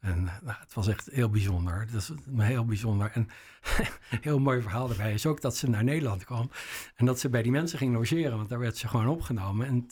En 0.00 0.22
nou, 0.22 0.58
het 0.60 0.74
was 0.74 0.88
echt 0.88 1.08
heel 1.12 1.30
bijzonder. 1.30 1.88
Dat 1.92 2.00
is 2.00 2.12
heel 2.36 2.64
bijzonder. 2.64 3.10
En 3.10 3.28
heel 4.20 4.38
mooi 4.38 4.62
verhaal 4.62 4.90
erbij 4.90 5.12
is 5.12 5.26
ook 5.26 5.40
dat 5.40 5.56
ze 5.56 5.68
naar 5.68 5.84
Nederland 5.84 6.24
kwam. 6.24 6.50
En 6.94 7.06
dat 7.06 7.20
ze 7.20 7.28
bij 7.28 7.42
die 7.42 7.52
mensen 7.52 7.78
ging 7.78 7.94
logeren, 7.94 8.36
want 8.36 8.48
daar 8.48 8.58
werd 8.58 8.76
ze 8.76 8.88
gewoon 8.88 9.08
opgenomen. 9.08 9.66
En 9.66 9.86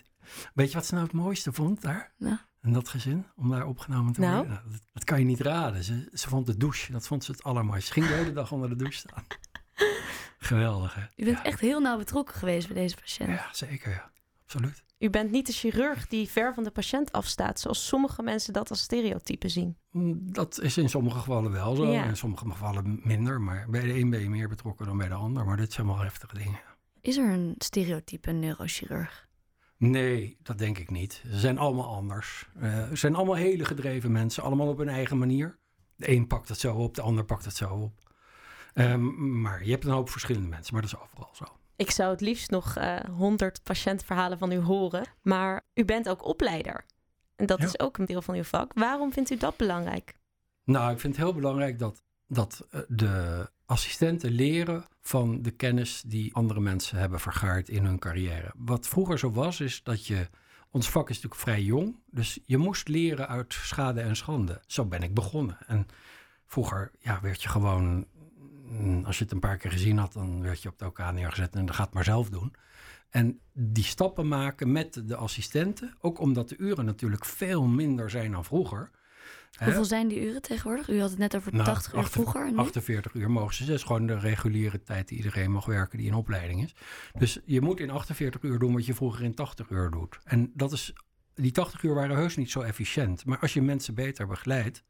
weet 0.55 0.69
je 0.69 0.75
wat 0.75 0.87
ze 0.87 0.95
nou 0.95 1.07
het 1.07 1.15
mooiste 1.15 1.53
vond 1.53 1.81
daar? 1.83 2.13
Nou. 2.19 2.37
In 2.63 2.73
dat 2.73 2.89
gezin, 2.89 3.27
om 3.37 3.51
daar 3.51 3.67
opgenomen 3.67 4.13
te 4.13 4.21
Nou? 4.21 4.35
worden? 4.35 4.53
Nou, 4.53 4.71
dat, 4.71 4.83
dat 4.93 5.05
kan 5.05 5.19
je 5.19 5.25
niet 5.25 5.41
raden. 5.41 5.85
Ze, 5.85 6.11
ze 6.13 6.29
vond 6.29 6.47
de 6.47 6.57
douche, 6.57 6.93
dat 6.93 7.07
vond 7.07 7.25
ze 7.25 7.31
het 7.31 7.43
allermooiste. 7.43 7.87
Ze 7.87 7.93
ging 7.93 8.07
de 8.07 8.13
hele 8.13 8.33
dag 8.33 8.53
onder 8.53 8.69
de 8.69 8.77
douche 8.77 8.99
staan. 8.99 9.25
Geweldig, 10.39 10.95
hè? 10.95 11.03
U 11.17 11.25
bent 11.25 11.37
ja. 11.37 11.45
echt 11.45 11.61
heel 11.61 11.81
nauw 11.81 11.99
betrokken 11.99 12.35
geweest 12.35 12.67
bij 12.67 12.77
deze 12.77 12.97
patiënt. 12.97 13.31
Ja, 13.31 13.49
zeker, 13.53 13.91
ja. 13.91 14.11
Absoluut. 14.45 14.85
U 14.99 15.11
bent 15.11 15.31
niet 15.31 15.47
de 15.47 15.53
chirurg 15.53 16.07
die 16.07 16.29
ver 16.29 16.55
van 16.55 16.65
de 16.65 16.71
patiënt 16.71 17.13
afstaat, 17.13 17.61
zoals 17.61 17.87
sommige 17.87 18.23
mensen 18.23 18.53
dat 18.53 18.71
als 18.71 18.81
stereotype 18.81 19.49
zien. 19.49 19.77
Mm, 19.91 20.33
Dat 20.33 20.61
is 20.61 20.77
in 20.77 20.89
sommige 20.89 21.19
gevallen 21.19 21.51
wel 21.53 21.75
zo, 21.77 21.87
Ja. 21.93 22.05
in 22.05 22.17
sommige 22.17 22.51
gevallen 22.51 23.01
minder. 23.03 23.41
Maar 23.41 23.67
bij 23.71 23.81
de 23.81 23.99
een 23.99 24.11
ben 24.11 24.21
je 24.21 24.31
meer 24.31 24.49
betrokken 24.49 24.87
dan 24.87 24.97
bij 24.99 25.09
de 25.09 25.15
ander. 25.15 25.45
Maar 25.45 25.57
dit 25.57 25.73
zijn 25.73 25.87
wel 25.87 25.99
heftige 25.99 26.35
dingen. 26.39 26.61
Is 27.01 27.17
er 27.17 27.29
een 27.33 27.55
stereotype 27.59 28.31
neurochirurg? 28.31 29.27
Nee, 29.77 30.39
dat 30.43 30.59
denk 30.59 30.79
ik 30.79 30.91
niet. 30.91 31.23
Ze 31.31 31.39
zijn 31.39 31.59
allemaal 31.59 31.95
anders. 31.97 32.49
Eh, 32.61 32.89
ze 32.89 32.97
zijn 32.97 33.15
allemaal 33.15 33.35
hele 33.35 33.65
gedreven 33.65 34.13
mensen, 34.13 34.43
allemaal 34.43 34.69
op 34.69 34.79
hun 34.79 34.89
eigen 34.89 35.19
manier. 35.19 35.59
De 35.97 36.11
een 36.11 36.27
pakt 36.27 36.49
het 36.49 36.59
zo 36.59 36.75
op, 36.75 36.95
de 36.95 37.03
ander 37.03 37.25
pakt 37.25 37.45
het 37.45 37.57
zo 37.57 37.71
op. 37.75 37.93
Ehm, 38.75 39.41
maar 39.41 39.65
je 39.65 39.71
hebt 39.71 39.85
een 39.85 39.91
hoop 39.93 40.11
verschillende 40.11 40.49
mensen, 40.49 40.73
maar 40.75 40.83
dat 40.83 40.93
is 40.93 40.99
overal 41.01 41.31
zo. 41.35 41.45
Ik 41.79 41.91
zou 41.91 42.11
het 42.11 42.21
liefst 42.21 42.51
nog 42.51 42.77
honderd 43.17 43.63
patiëntverhalen 43.63 44.39
van 44.39 44.53
u 44.53 44.59
horen, 44.59 45.07
maar 45.23 45.67
u 45.75 45.85
bent 45.85 46.09
ook 46.09 46.25
opleider. 46.25 46.85
En 47.37 47.47
dat 47.47 47.59
Ja. 47.59 47.65
is 47.65 47.79
ook 47.81 47.99
een 47.99 48.05
deel 48.07 48.23
van 48.23 48.35
uw 48.35 48.43
vak. 48.43 48.73
Waarom 48.75 49.13
vindt 49.13 49.31
u 49.31 49.37
dat 49.37 49.57
belangrijk? 49.57 50.15
Nou, 50.65 50.93
ik 50.93 51.01
vind 51.01 51.17
het 51.17 51.25
heel 51.25 51.35
belangrijk 51.35 51.79
dat, 51.79 52.03
dat 52.27 52.67
eh, 52.71 52.81
de 52.89 53.47
assistenten 53.67 54.31
leren 54.31 54.85
van 55.01 55.43
de 55.43 55.51
kennis 55.51 56.03
die 56.07 56.35
andere 56.35 56.61
mensen 56.61 56.99
hebben 56.99 57.21
vergaard 57.21 57.69
in 57.69 57.85
hun 57.85 57.99
carrière. 57.99 58.53
Wat 58.57 58.89
vroeger 58.89 59.19
zo 59.19 59.31
was, 59.31 59.61
is 59.61 59.83
dat 59.83 60.07
je. 60.07 60.29
Ons 60.71 60.91
vak 60.91 61.09
is 61.11 61.15
natuurlijk 61.15 61.41
vrij 61.43 61.63
jong, 61.63 61.97
dus 62.07 62.39
je 62.47 62.57
moest 62.57 62.89
leren 62.89 63.29
uit 63.29 63.53
schade 63.53 64.01
en 64.01 64.17
schande. 64.17 64.61
Zo 64.67 64.85
ben 64.85 65.03
ik 65.03 65.15
begonnen. 65.15 65.59
En 65.67 65.87
vroeger 66.47 66.91
ja, 66.99 67.21
werd 67.21 67.43
je 67.43 67.49
gewoon, 67.49 68.07
als 69.05 69.19
je 69.19 69.25
het 69.25 69.33
een 69.33 69.39
paar 69.41 69.57
keer 69.57 69.71
gezien 69.71 69.99
had, 69.99 70.13
dan 70.13 70.43
werd 70.43 70.63
je 70.63 70.69
op 70.69 70.79
de 70.79 70.87
OK 70.87 71.13
neergezet 71.13 71.55
en 71.55 71.67
dan 71.67 71.75
gaat 71.75 71.85
het 71.87 71.95
maar 71.95 72.05
zelf 72.05 72.31
doen. 72.31 72.55
En 73.11 73.41
die 73.53 73.85
stappen 73.85 74.29
maken 74.29 74.73
met 74.73 75.03
de 75.05 75.17
assistenten, 75.17 75.95
ook 76.01 76.19
omdat 76.21 76.49
de 76.49 76.57
uren 76.57 76.85
natuurlijk 76.85 77.25
veel 77.25 77.63
minder 77.67 78.11
zijn 78.11 78.33
dan 78.33 78.45
vroeger. 78.45 78.91
Hoeveel 79.65 79.85
zijn 79.85 80.09
die 80.09 80.27
uren 80.27 80.43
tegenwoordig? 80.43 80.89
U 80.89 81.01
had 81.01 81.11
het 81.11 81.19
net 81.19 81.37
over 81.37 81.53
Nou, 81.53 81.65
80 81.65 81.93
uur 81.93 81.99
achter- 81.99 82.13
vroeger. 82.21 82.47
en 82.47 82.53
nu? 82.53 82.59
48 82.59 83.15
uur 83.15 83.31
mogen 83.31 83.55
ze. 83.55 83.65
Dat 83.65 83.75
is 83.75 83.83
gewoon 83.83 84.07
de 84.07 84.19
reguliere 84.19 84.83
tijd 84.83 85.09
die 85.09 85.17
iedereen 85.17 85.51
mag 85.53 85.65
werken 85.65 85.99
die 85.99 86.07
in 86.07 86.15
opleiding 86.15 86.63
is. 86.65 86.75
Dus 87.19 87.39
je 87.45 87.61
moet 87.61 87.81
in 87.81 87.91
48 87.91 88.43
uur 88.43 88.59
doen 88.59 88.73
wat 88.73 88.87
je 88.87 88.95
vroeger 88.95 89.25
in 89.25 89.35
80 89.35 89.71
uur 89.71 89.91
doet. 89.91 90.19
En 90.25 90.51
dat 90.55 90.73
is, 90.73 90.93
die 91.35 91.53
80 91.53 91.83
uur 91.83 91.95
waren 91.95 92.17
heus 92.17 92.37
niet 92.37 92.51
zo 92.51 92.61
efficiënt. 92.61 93.25
Maar 93.25 93.39
als 93.39 93.53
je 93.53 93.63
mensen 93.63 93.95
beter 93.95 94.27
begeleidt, 94.27 94.83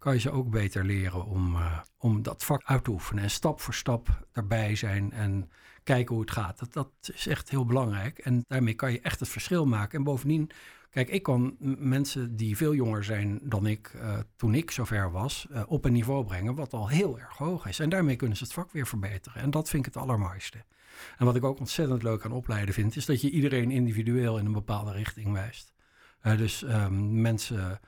kan 0.00 0.14
je 0.14 0.20
ze 0.20 0.30
ook 0.30 0.50
beter 0.50 0.84
leren 0.84 1.24
om, 1.24 1.54
eh, 1.56 1.78
om 1.98 2.22
dat 2.22 2.44
vak 2.44 2.62
uit 2.64 2.84
te 2.84 2.90
oefenen. 2.90 3.22
En 3.22 3.30
stap 3.30 3.60
voor 3.60 3.74
stap 3.74 4.26
erbij 4.32 4.74
zijn 4.74 5.12
en 5.12 5.50
kijken 5.84 6.14
hoe 6.14 6.24
het 6.24 6.32
gaat. 6.32 6.58
Dat, 6.58 6.72
dat 6.72 6.90
is 7.14 7.26
echt 7.26 7.50
heel 7.50 7.64
belangrijk. 7.64 8.18
En 8.18 8.44
daarmee 8.48 8.74
kan 8.74 8.92
je 8.92 9.00
echt 9.00 9.20
het 9.20 9.28
verschil 9.28 9.66
maken. 9.66 9.98
En 9.98 10.04
bovendien, 10.04 10.50
kijk, 10.90 11.08
ik 11.08 11.22
kan 11.22 11.56
mensen 11.78 12.36
die 12.36 12.56
veel 12.56 12.74
jonger 12.74 13.04
zijn 13.04 13.40
dan 13.42 13.66
ik, 13.66 13.88
eh, 13.94 14.18
toen 14.36 14.54
ik 14.54 14.70
zover 14.70 15.10
was, 15.10 15.46
eh, 15.50 15.62
op 15.66 15.84
een 15.84 15.92
niveau 15.92 16.24
brengen 16.24 16.54
wat 16.54 16.72
al 16.72 16.88
heel 16.88 17.18
erg 17.18 17.36
hoog 17.36 17.66
is. 17.66 17.78
En 17.78 17.88
daarmee 17.88 18.16
kunnen 18.16 18.36
ze 18.36 18.44
het 18.44 18.52
vak 18.52 18.72
weer 18.72 18.86
verbeteren. 18.86 19.42
En 19.42 19.50
dat 19.50 19.68
vind 19.68 19.86
ik 19.86 19.94
het 19.94 20.02
allermooiste. 20.02 20.64
En 21.18 21.24
wat 21.24 21.36
ik 21.36 21.44
ook 21.44 21.58
ontzettend 21.58 22.02
leuk 22.02 22.24
aan 22.24 22.32
opleiden 22.32 22.74
vind, 22.74 22.96
is 22.96 23.06
dat 23.06 23.20
je 23.20 23.30
iedereen 23.30 23.70
individueel 23.70 24.38
in 24.38 24.46
een 24.46 24.52
bepaalde 24.52 24.92
richting 24.92 25.32
wijst. 25.32 25.72
Dus 26.22 26.62
ehm, 26.62 27.20
mensen 27.20 27.80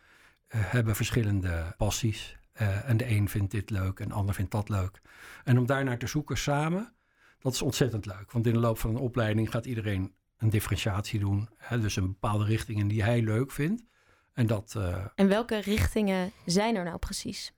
hebben 0.56 0.96
verschillende 0.96 1.74
passies. 1.76 2.36
Eh, 2.52 2.88
en 2.88 2.96
de 2.96 3.10
een 3.10 3.28
vindt 3.28 3.50
dit 3.50 3.70
leuk 3.70 4.00
en 4.00 4.08
de 4.08 4.14
ander 4.14 4.34
vindt 4.34 4.50
dat 4.50 4.68
leuk. 4.68 5.00
En 5.44 5.58
om 5.58 5.66
daarnaar 5.66 5.98
te 5.98 6.06
zoeken 6.06 6.38
samen, 6.38 6.94
dat 7.38 7.52
is 7.52 7.62
ontzettend 7.62 8.06
leuk. 8.06 8.32
Want 8.32 8.46
in 8.46 8.52
de 8.52 8.58
loop 8.58 8.78
van 8.78 8.90
een 8.90 8.96
opleiding 8.96 9.50
gaat 9.50 9.66
iedereen 9.66 10.14
een 10.38 10.50
differentiatie 10.50 11.20
doen. 11.20 11.48
Hè, 11.56 11.80
dus 11.80 11.96
een 11.96 12.06
bepaalde 12.06 12.44
richting 12.44 12.78
in 12.78 12.88
die 12.88 13.02
hij 13.02 13.22
leuk 13.22 13.50
vindt. 13.50 13.84
En 14.32 14.46
dat 14.46 14.74
eh, 14.76 15.04
En 15.14 15.28
welke 15.28 15.60
richtingen 15.60 16.32
zijn 16.46 16.76
er 16.76 16.84
nou 16.84 16.98
precies? 16.98 17.52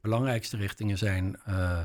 belangrijkste 0.00 0.56
richtingen 0.56 0.98
zijn 0.98 1.36
eh, 1.44 1.84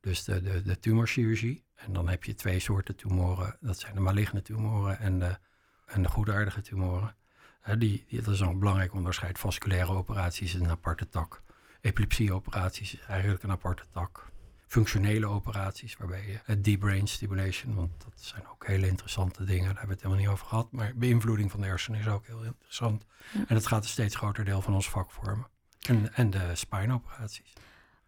dus 0.00 0.24
de, 0.24 0.42
de, 0.42 0.62
de 0.62 0.78
tumorchirurgie. 0.78 1.64
En 1.74 1.92
dan 1.92 2.08
heb 2.08 2.24
je 2.24 2.34
twee 2.34 2.60
soorten 2.60 2.96
tumoren. 2.96 3.56
Dat 3.60 3.78
zijn 3.78 3.94
de 3.94 4.00
maligne 4.00 4.42
tumoren 4.42 4.98
en 4.98 5.18
de, 5.18 5.38
en 5.86 6.02
de 6.02 6.08
goedaardige 6.08 6.60
tumoren. 6.60 7.16
Hè, 7.64 7.78
die, 7.78 8.04
die, 8.08 8.22
dat 8.22 8.34
is 8.34 8.40
een 8.40 8.58
belangrijk 8.58 8.94
onderscheid. 8.94 9.38
Vasculaire 9.38 9.92
operaties 9.92 10.54
is 10.54 10.60
een 10.60 10.70
aparte 10.70 11.08
tak. 11.08 11.42
Epilepsieoperaties 11.80 12.92
is 12.94 13.00
eigenlijk 13.00 13.42
een 13.42 13.50
aparte 13.50 13.82
tak. 13.92 14.32
Functionele 14.66 15.26
operaties, 15.26 15.96
waarbij 15.96 16.26
je 16.26 16.38
het 16.44 16.64
deep 16.64 16.80
brain 16.80 17.06
stimulation, 17.06 17.74
want 17.74 17.90
dat 17.98 18.12
zijn 18.14 18.42
ook 18.52 18.66
hele 18.66 18.86
interessante 18.86 19.44
dingen, 19.44 19.64
daar 19.64 19.78
hebben 19.78 19.86
we 19.86 19.92
het 19.92 20.02
helemaal 20.02 20.22
niet 20.24 20.32
over 20.32 20.46
gehad. 20.46 20.72
Maar 20.72 20.92
beïnvloeding 20.96 21.50
van 21.50 21.60
de 21.60 21.66
hersenen 21.66 22.00
is 22.00 22.06
ook 22.06 22.26
heel 22.26 22.42
interessant. 22.42 23.04
Ja. 23.32 23.44
En 23.48 23.54
dat 23.54 23.66
gaat 23.66 23.82
een 23.82 23.88
steeds 23.88 24.16
groter 24.16 24.44
deel 24.44 24.62
van 24.62 24.74
ons 24.74 24.90
vak 24.90 25.10
vormen. 25.10 25.46
En, 25.80 26.14
en 26.14 26.30
de 26.30 26.50
spinoperaties. 26.54 27.52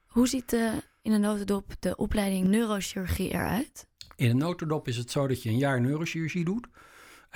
Hoe 0.07 0.29
ziet 0.29 0.51
de, 0.51 0.83
in 1.03 1.13
een 1.13 1.21
notendop 1.21 1.75
de 1.81 1.97
opleiding 1.97 2.47
neurochirurgie 2.47 3.31
eruit? 3.31 3.87
In 4.17 4.31
een 4.31 4.39
notendop 4.39 4.89
is 4.89 4.97
het 4.97 5.11
zo 5.11 5.27
dat 5.27 5.43
je 5.43 5.49
een 5.49 5.59
jaar 5.59 5.81
neurochirurgie 5.81 6.45
doet. 6.45 6.67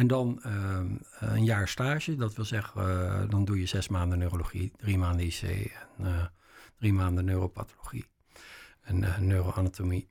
En 0.01 0.07
dan 0.07 0.43
ehm, 0.43 0.97
een 1.19 1.45
jaar 1.45 1.69
stage. 1.69 2.15
Dat 2.17 2.35
wil 2.35 2.45
zeggen, 2.45 2.81
eh, 2.81 3.31
dan 3.31 3.45
doe 3.45 3.61
je 3.61 3.67
zes 3.67 3.89
maanden 3.89 4.19
neurologie, 4.19 4.73
drie 4.77 4.99
maanden 4.99 5.27
IC 5.27 5.43
en 5.43 6.07
eh, 6.07 6.25
drie 6.79 6.93
maanden 6.93 7.25
neuropathologie. 7.25 8.07
En 8.81 9.05
eh, 9.05 9.19
neuroanatomie 9.19 10.09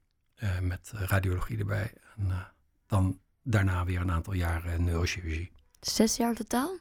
met 0.62 0.92
radiologie 0.94 1.58
erbij. 1.58 1.94
En 2.16 2.48
dan 2.88 3.20
daarna 3.44 3.86
weer 3.86 4.02
een 4.02 4.12
aantal 4.12 4.34
jaren 4.34 4.84
neurochirurgie. 4.84 5.52
Zes 5.80 6.18
jaar 6.18 6.36
totaal? 6.36 6.78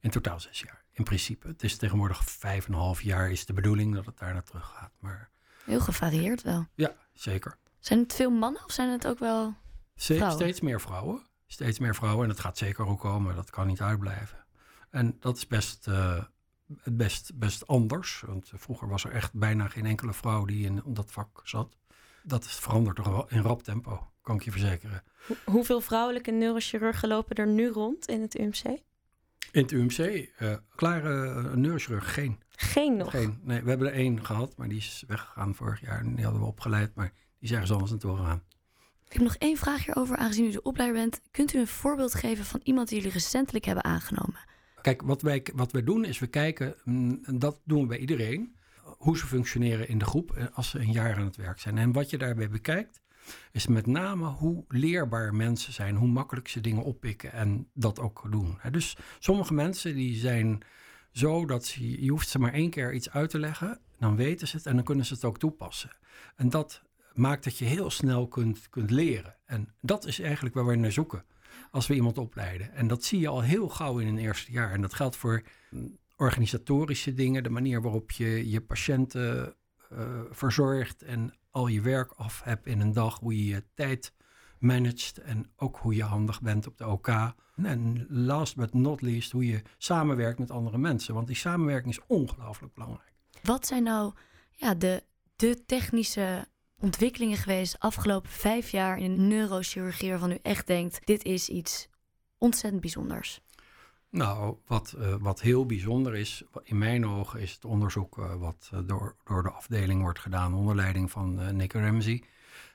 In 0.00 0.10
totaal 0.10 0.40
zes 0.40 0.60
jaar, 0.60 0.84
in 0.92 1.04
principe. 1.04 1.46
Het 1.46 1.62
is 1.62 1.76
tegenwoordig 1.76 2.24
vijf 2.24 2.66
en 2.66 2.72
een 2.72 2.78
half 2.78 3.02
jaar 3.02 3.30
is 3.30 3.46
de 3.46 3.52
bedoeling 3.52 3.94
dat 3.94 4.06
het 4.06 4.18
daar 4.18 4.32
naar 4.32 4.44
terug 4.44 4.72
gaat. 4.76 4.92
Maar 5.00 5.30
Heel 5.64 5.80
gevarieerd 5.80 6.42
wel. 6.42 6.66
ja, 6.74 6.96
zeker. 7.12 7.56
Zijn 7.78 7.98
het 7.98 8.14
veel 8.14 8.30
mannen 8.30 8.64
of 8.64 8.72
zijn 8.72 8.90
het 8.90 9.06
ook 9.06 9.18
wel... 9.18 9.54
Steeds 9.96 10.60
meer 10.60 10.80
vrouwen. 10.80 11.27
Steeds 11.50 11.78
meer 11.78 11.94
vrouwen. 11.94 12.22
En 12.22 12.28
dat 12.28 12.40
gaat 12.40 12.58
zeker 12.58 12.86
ook 12.86 13.00
komen. 13.00 13.34
Dat 13.34 13.50
kan 13.50 13.66
niet 13.66 13.80
uitblijven. 13.80 14.44
En 14.90 15.16
dat 15.20 15.36
is 15.36 15.46
best, 15.46 15.86
eh, 15.86 16.22
best, 16.84 17.38
best 17.38 17.66
anders. 17.66 18.22
Want 18.26 18.52
vroeger 18.56 18.88
was 18.88 19.04
er 19.04 19.10
echt 19.12 19.32
bijna 19.34 19.68
geen 19.68 19.86
enkele 19.86 20.12
vrouw 20.12 20.44
die 20.44 20.64
in 20.66 20.82
dat 20.86 21.12
vak 21.12 21.40
zat. 21.44 21.76
Dat 22.22 22.44
is 22.44 22.54
veranderd 22.54 22.96
toch 22.96 23.06
wel 23.08 23.28
in 23.28 23.40
rap 23.42 23.62
tempo, 23.62 24.10
kan 24.22 24.36
ik 24.36 24.42
je 24.42 24.50
verzekeren. 24.50 25.02
Ho- 25.26 25.52
hoeveel 25.52 25.80
vrouwelijke 25.80 26.30
neurochirurgen 26.30 27.08
lopen 27.08 27.36
er 27.36 27.46
nu 27.46 27.68
rond 27.68 28.06
in 28.08 28.20
het 28.20 28.38
UMC? 28.38 28.62
In 29.52 29.62
het 29.62 29.70
UMC, 29.72 29.98
eh 30.38 30.54
klare 30.74 31.56
neurochirurg 31.56 32.14
geen. 32.14 32.40
geen 32.48 32.96
nog. 32.96 33.10
Geen, 33.10 33.40
nee, 33.42 33.62
we 33.62 33.68
hebben 33.68 33.86
er 33.88 33.92
één 33.94 34.24
gehad, 34.24 34.56
maar 34.56 34.68
die 34.68 34.78
is 34.78 35.04
weggegaan 35.06 35.54
vorig 35.54 35.80
jaar. 35.80 35.98
En 36.00 36.14
die 36.14 36.24
hadden 36.24 36.42
we 36.42 36.48
opgeleid, 36.48 36.94
maar 36.94 37.12
die 37.12 37.48
is 37.48 37.52
ergens 37.52 37.72
anders 37.72 37.90
naartoe 37.90 38.16
gegaan. 38.16 38.42
Ik 39.08 39.14
heb 39.14 39.22
nog 39.22 39.36
één 39.36 39.56
vraag 39.56 39.84
hierover, 39.84 40.16
aangezien 40.16 40.44
u 40.44 40.50
de 40.50 40.62
opleider 40.62 40.96
bent. 40.96 41.20
Kunt 41.30 41.54
u 41.54 41.58
een 41.58 41.66
voorbeeld 41.66 42.14
geven 42.14 42.44
van 42.44 42.60
iemand 42.62 42.88
die 42.88 42.96
jullie 42.96 43.12
recentelijk 43.12 43.64
hebben 43.64 43.84
aangenomen? 43.84 44.38
Kijk, 44.82 45.02
wat 45.02 45.22
wij, 45.22 45.46
wat 45.54 45.72
wij 45.72 45.84
doen 45.84 46.04
is 46.04 46.18
we 46.18 46.26
kijken, 46.26 46.74
mm, 46.84 47.18
en 47.22 47.38
dat 47.38 47.60
doen 47.64 47.80
we 47.80 47.86
bij 47.86 47.98
iedereen, 47.98 48.56
hoe 48.82 49.18
ze 49.18 49.26
functioneren 49.26 49.88
in 49.88 49.98
de 49.98 50.04
groep 50.04 50.36
eh, 50.36 50.44
als 50.52 50.70
ze 50.70 50.78
een 50.78 50.92
jaar 50.92 51.16
aan 51.16 51.24
het 51.24 51.36
werk 51.36 51.60
zijn. 51.60 51.78
En 51.78 51.92
wat 51.92 52.10
je 52.10 52.18
daarbij 52.18 52.48
bekijkt, 52.48 53.00
is 53.52 53.66
met 53.66 53.86
name 53.86 54.26
hoe 54.26 54.64
leerbaar 54.68 55.34
mensen 55.34 55.72
zijn, 55.72 55.96
hoe 55.96 56.08
makkelijk 56.08 56.48
ze 56.48 56.60
dingen 56.60 56.84
oppikken 56.84 57.32
en 57.32 57.68
dat 57.74 58.00
ook 58.00 58.26
doen. 58.30 58.58
Dus 58.70 58.96
sommige 59.18 59.54
mensen 59.54 59.94
die 59.94 60.16
zijn 60.16 60.62
zo 61.12 61.46
dat 61.46 61.70
je 61.70 62.08
hoeft 62.08 62.28
ze 62.28 62.38
maar 62.38 62.52
één 62.52 62.70
keer 62.70 62.92
iets 62.92 63.10
uit 63.10 63.30
te 63.30 63.38
leggen, 63.38 63.80
dan 63.98 64.16
weten 64.16 64.48
ze 64.48 64.56
het 64.56 64.66
en 64.66 64.74
dan 64.74 64.84
kunnen 64.84 65.04
ze 65.04 65.14
het 65.14 65.24
ook 65.24 65.38
toepassen. 65.38 65.90
En 66.36 66.50
dat 66.50 66.82
maakt 67.18 67.44
dat 67.44 67.58
je 67.58 67.64
heel 67.64 67.90
snel 67.90 68.28
kunt, 68.28 68.68
kunt 68.68 68.90
leren. 68.90 69.36
En 69.44 69.74
dat 69.80 70.06
is 70.06 70.20
eigenlijk 70.20 70.54
waar 70.54 70.66
we 70.66 70.74
naar 70.74 70.92
zoeken 70.92 71.24
als 71.70 71.86
we 71.86 71.94
iemand 71.94 72.18
opleiden. 72.18 72.72
En 72.72 72.86
dat 72.86 73.04
zie 73.04 73.20
je 73.20 73.28
al 73.28 73.42
heel 73.42 73.68
gauw 73.68 73.98
in 73.98 74.06
een 74.06 74.18
eerste 74.18 74.52
jaar. 74.52 74.72
En 74.72 74.80
dat 74.80 74.94
geldt 74.94 75.16
voor 75.16 75.42
mm, 75.70 75.98
organisatorische 76.16 77.14
dingen, 77.14 77.42
de 77.42 77.50
manier 77.50 77.82
waarop 77.82 78.10
je 78.10 78.50
je 78.50 78.60
patiënten 78.60 79.54
eh, 79.90 80.20
verzorgt 80.30 81.02
en 81.02 81.34
al 81.50 81.66
je 81.66 81.80
werk 81.80 82.12
af 82.12 82.42
hebt 82.42 82.66
in 82.66 82.80
een 82.80 82.92
dag, 82.92 83.18
hoe 83.18 83.36
je 83.36 83.54
je 83.54 83.64
tijd 83.74 84.12
managt 84.58 85.18
en 85.18 85.50
ook 85.56 85.76
hoe 85.76 85.94
je 85.94 86.02
handig 86.02 86.40
bent 86.40 86.66
op 86.66 86.78
de 86.78 86.86
OK. 86.86 87.08
En 87.62 88.06
last 88.08 88.56
but 88.56 88.74
not 88.74 89.02
least, 89.02 89.32
hoe 89.32 89.46
je 89.46 89.62
samenwerkt 89.78 90.38
met 90.38 90.50
andere 90.50 90.78
mensen. 90.78 91.14
Want 91.14 91.26
die 91.26 91.36
samenwerking 91.36 91.92
is 91.92 92.00
ongelooflijk 92.06 92.74
belangrijk. 92.74 93.14
Wat 93.42 93.66
zijn 93.66 93.82
nou 93.82 94.12
ja, 94.50 94.74
de, 94.74 95.02
de 95.36 95.64
technische 95.66 96.48
ontwikkelingen 96.80 97.36
geweest 97.36 97.72
de 97.72 97.80
afgelopen 97.80 98.30
vijf 98.30 98.70
jaar 98.70 98.98
in 98.98 99.14
de 99.14 99.20
neurochirurgie 99.20 100.10
waarvan 100.10 100.30
u 100.30 100.38
echt 100.42 100.66
denkt, 100.66 101.06
dit 101.06 101.24
is 101.24 101.48
iets 101.48 101.88
ontzettend 102.38 102.80
bijzonders? 102.82 103.40
Nou, 104.10 104.56
wat, 104.66 104.94
uh, 104.98 105.14
wat 105.20 105.40
heel 105.40 105.66
bijzonder 105.66 106.14
is, 106.14 106.42
in 106.62 106.78
mijn 106.78 107.06
ogen, 107.06 107.40
is 107.40 107.52
het 107.52 107.64
onderzoek 107.64 108.18
uh, 108.18 108.34
wat 108.34 108.70
uh, 108.74 108.80
door, 108.86 109.16
door 109.24 109.42
de 109.42 109.50
afdeling 109.50 110.02
wordt 110.02 110.18
gedaan 110.18 110.54
onder 110.54 110.74
leiding 110.74 111.10
van 111.10 111.56
Nick 111.56 111.72
Ramsey. 111.72 112.22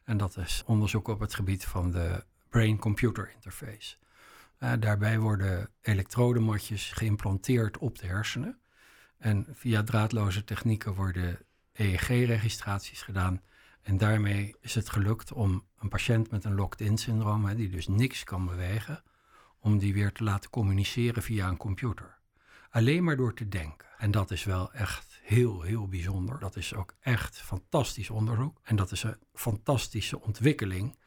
En 0.04 0.18
dat 0.18 0.38
is 0.38 0.64
onderzoek 0.66 1.08
op 1.08 1.20
het 1.20 1.34
gebied 1.34 1.66
van 1.66 1.92
de 1.92 2.24
brain-computer 2.50 3.32
interface. 3.36 3.96
daarbij 4.80 5.20
worden 5.20 5.70
elektrodemotjes 5.82 6.92
geïmplanteerd 6.92 7.78
op 7.78 8.00
de 8.00 8.08
hersenen. 8.08 8.60
En 9.18 9.48
via 9.54 9.84
draadloze 9.84 10.44
technieken 10.44 10.94
worden 10.94 11.40
EEG-registraties 11.74 13.02
gedaan. 13.02 13.42
En 13.84 13.98
daarmee 13.98 14.56
is 14.60 14.76
het 14.76 14.90
gelukt 14.90 15.32
om 15.32 15.64
een 15.80 15.90
patiënt 15.90 16.32
met 16.32 16.44
een 16.44 16.56
locked-in 16.56 16.98
syndroom, 16.98 17.56
die 17.56 17.70
dus 17.70 17.88
niks 17.88 18.24
kan 18.24 18.46
bewegen, 18.46 19.04
om 19.60 19.78
die 19.78 19.94
weer 19.94 20.12
te 20.12 20.24
laten 20.24 20.50
communiceren 20.50 21.24
via 21.24 21.48
een 21.48 21.58
computer. 21.58 22.18
Alleen 22.70 23.04
maar 23.04 23.16
door 23.16 23.34
te 23.34 23.48
denken. 23.48 23.88
En 23.98 24.12
dat 24.12 24.32
is 24.32 24.44
wel 24.44 24.74
echt 24.74 25.20
heel, 25.22 25.62
heel 25.62 25.88
bijzonder. 25.88 26.40
Dat 26.40 26.56
is 26.56 26.74
ook 26.74 26.96
echt 27.00 27.42
fantastisch 27.42 28.10
onderzoek. 28.10 28.60
En 28.64 28.76
dat 28.76 28.92
is 28.92 29.04
een 29.04 29.18
fantastische 29.34 30.22
ontwikkeling, 30.22 30.98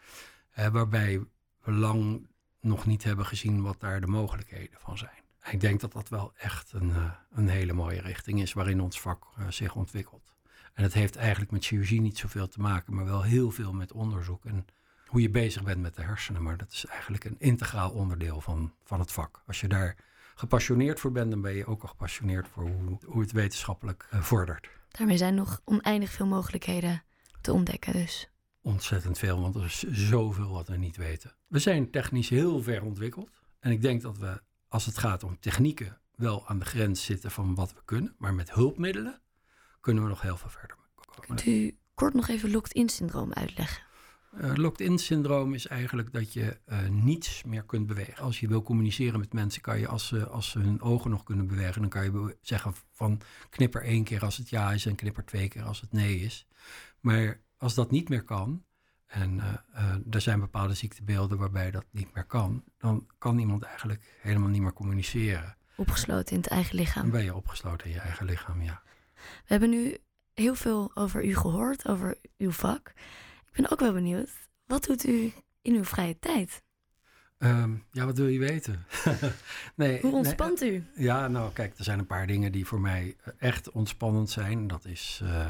eh, 0.51 0.69
waarbij 0.69 1.25
we 1.63 1.73
lang 1.73 2.27
nog 2.61 2.87
niet 2.87 3.05
hebben 3.05 3.27
gezien 3.27 3.63
wat 3.63 3.81
daar 3.81 4.01
de 4.01 4.07
mogelijkheden 4.07 4.79
van 4.81 4.99
zijn. 4.99 5.25
Ik 5.51 5.61
denk 5.61 5.81
dat 5.81 5.93
dat 5.93 6.09
wel 6.09 6.33
echt 6.37 6.73
een, 6.73 6.89
uh, 6.89 7.13
een 7.31 7.49
hele 7.49 7.73
mooie 7.73 8.01
richting 8.01 8.41
is 8.41 8.53
waarin 8.53 8.81
ons 8.81 9.01
vak 9.01 9.27
uh, 9.39 9.51
zich 9.51 9.75
ontwikkelt. 9.75 10.36
En 10.77 10.83
het 10.83 10.95
heeft 10.95 11.17
eigenlijk 11.17 11.51
met 11.51 11.65
chirurgie 11.65 12.01
niet 12.01 12.19
zoveel 12.19 12.49
te 12.49 12.61
maken, 12.61 12.95
maar 12.95 13.05
wel 13.05 13.23
heel 13.23 13.51
veel 13.51 13.73
met 13.73 13.93
onderzoek 13.93 14.45
en 14.45 14.67
hoe 15.07 15.21
je 15.21 15.31
bezig 15.31 15.63
bent 15.63 15.81
met 15.81 15.95
de 15.95 16.03
hersenen. 16.03 16.43
Maar 16.43 16.57
dat 16.57 16.73
is 16.73 16.87
eigenlijk 16.87 17.25
een 17.25 17.37
integraal 17.39 17.91
onderdeel 17.91 18.41
van, 18.41 18.73
van 18.85 19.01
het 19.01 19.13
vak. 19.13 19.43
Als 19.47 19.61
je 19.61 19.69
daar 19.69 19.97
gepassioneerd 20.35 21.01
voor 21.01 21.13
bent, 21.13 21.31
dan 21.31 21.41
ben 21.41 21.55
je 21.55 21.67
ook 21.67 21.83
al 21.83 21.89
gepassioneerd 21.89 22.49
voor 22.49 22.63
hoe, 22.63 22.99
hoe 23.05 23.21
het 23.21 23.33
wetenschappelijk 23.33 24.09
uh, 24.15 24.23
vordert. 24.23 24.69
Daarmee 24.89 25.17
zijn 25.17 25.35
nog 25.35 25.61
oneindig 25.65 26.11
veel 26.11 26.27
mogelijkheden 26.27 27.03
te 27.41 27.53
ontdekken 27.53 27.93
dus. 27.93 28.31
Ontzettend 28.61 29.19
veel, 29.19 29.41
want 29.41 29.55
er 29.55 29.65
is 29.65 29.83
zoveel 29.83 30.51
wat 30.51 30.69
we 30.69 30.77
niet 30.77 30.97
weten. 30.97 31.37
We 31.47 31.59
zijn 31.59 31.91
technisch 31.91 32.29
heel 32.29 32.63
ver 32.63 32.83
ontwikkeld. 32.83 33.31
En 33.61 33.71
ik 33.71 33.83
denk 33.83 34.03
dat 34.03 34.19
we, 34.19 34.43
als 34.69 34.87
het 34.87 34.99
gaat 34.99 35.23
om 35.23 35.39
technieken, 35.41 36.01
wel 36.15 36.47
aan 36.49 36.59
de 36.59 36.65
grens 36.65 37.05
zitten 37.05 37.31
van 37.31 37.55
wat 37.55 37.73
we 37.73 37.81
kunnen. 37.85 38.15
Maar 38.19 38.35
met 38.35 38.53
hulpmiddelen 38.53 39.21
kunnen 39.87 40.03
we 40.05 40.09
nog 40.09 40.21
heel 40.21 40.37
veel 40.37 40.51
verder 40.51 40.77
komen. 40.77 41.27
Kunt 41.27 41.47
u 41.47 41.77
kort 41.95 42.15
nog 42.15 42.29
even 42.29 42.51
locked-in 42.51 42.89
syndroom 42.89 43.33
uitleggen? 43.33 43.83
Uh, 44.41 44.55
locked-in 44.55 44.99
syndroom 44.99 45.55
is 45.55 45.67
eigenlijk 45.67 46.13
dat 46.13 46.33
je 46.33 46.59
uh, 46.67 46.89
niets 46.89 47.45
meer 47.45 47.63
kunt 47.63 47.87
bewegen. 47.87 48.23
Als 48.23 48.41
je 48.41 48.49
wil 48.49 48.63
communiceren 48.63 49.21
met 49.21 49.33
mensen, 49.33 49.63
kan 49.63 49.79
je 49.79 49.89
als 49.89 50.07
ze, 50.07 50.27
als 50.27 50.51
ze 50.51 50.59
hun 50.59 50.81
ogen 50.81 51.11
nog 51.11 51.23
kunnen 51.23 51.47
bewegen, 51.47 51.81
dan 51.81 51.91
kan 51.91 52.05
je 52.05 52.37
zeggen 52.41 52.75
van 52.93 53.21
knipper 53.51 53.83
één 53.83 54.05
keer 54.05 54.25
als 54.25 54.37
het 54.37 54.49
ja 54.49 54.73
is 54.73 54.87
en 54.87 54.95
knipper 54.95 55.25
twee 55.25 55.49
keer 55.49 55.63
als 55.63 55.81
het 55.81 55.93
nee 55.93 56.21
is. 56.21 56.47
Maar 57.01 57.41
als 57.57 57.75
dat 57.75 57.91
niet 57.91 58.09
meer 58.09 58.23
kan, 58.23 58.65
en 59.07 59.37
uh, 59.37 60.15
er 60.15 60.21
zijn 60.21 60.41
bepaalde 60.41 60.75
ziektebeelden 60.75 61.39
waarbij 61.39 61.71
dat 61.71 61.85
niet 61.91 62.15
meer 62.15 62.25
kan, 62.25 62.65
dan 62.79 63.07
kan 63.19 63.39
iemand 63.39 63.63
eigenlijk 63.63 64.19
helemaal 64.21 64.49
niet 64.49 64.63
meer 64.63 64.73
communiceren. 64.73 65.57
Opgesloten 65.77 66.35
in 66.35 66.41
het 66.41 66.51
eigen 66.51 66.77
lichaam. 66.77 67.03
Dan 67.03 67.13
ben 67.13 67.25
je 67.25 67.35
opgesloten 67.35 67.87
in 67.87 67.93
je 67.93 68.01
eigen 68.01 68.27
lichaam, 68.27 68.63
ja. 68.63 68.85
We 69.27 69.47
hebben 69.47 69.71
nu 69.71 69.99
heel 70.35 70.55
veel 70.55 70.91
over 70.95 71.25
u 71.25 71.35
gehoord, 71.35 71.89
over 71.89 72.19
uw 72.39 72.51
vak. 72.51 72.93
Ik 73.47 73.53
ben 73.53 73.71
ook 73.71 73.81
wel 73.81 73.93
benieuwd, 73.93 74.31
wat 74.67 74.85
doet 74.85 75.07
u 75.07 75.33
in 75.63 75.75
uw 75.75 75.85
vrije 75.85 76.19
tijd? 76.19 76.63
Um, 77.39 77.85
ja, 77.91 78.05
wat 78.05 78.17
wil 78.17 78.27
je 78.27 78.39
weten? 78.39 78.85
nee, 79.75 80.01
Hoe 80.01 80.13
ontspant 80.13 80.61
nee, 80.61 80.73
u? 80.73 80.85
Ja, 80.95 81.29
nou 81.29 81.53
kijk, 81.53 81.79
er 81.79 81.85
zijn 81.85 81.99
een 81.99 82.07
paar 82.07 82.27
dingen 82.27 82.53
die 82.53 82.67
voor 82.67 82.81
mij 82.81 83.17
echt 83.39 83.71
ontspannend 83.71 84.31
zijn. 84.31 84.67
Dat 84.67 84.85
is, 84.85 85.21
uh, 85.23 85.49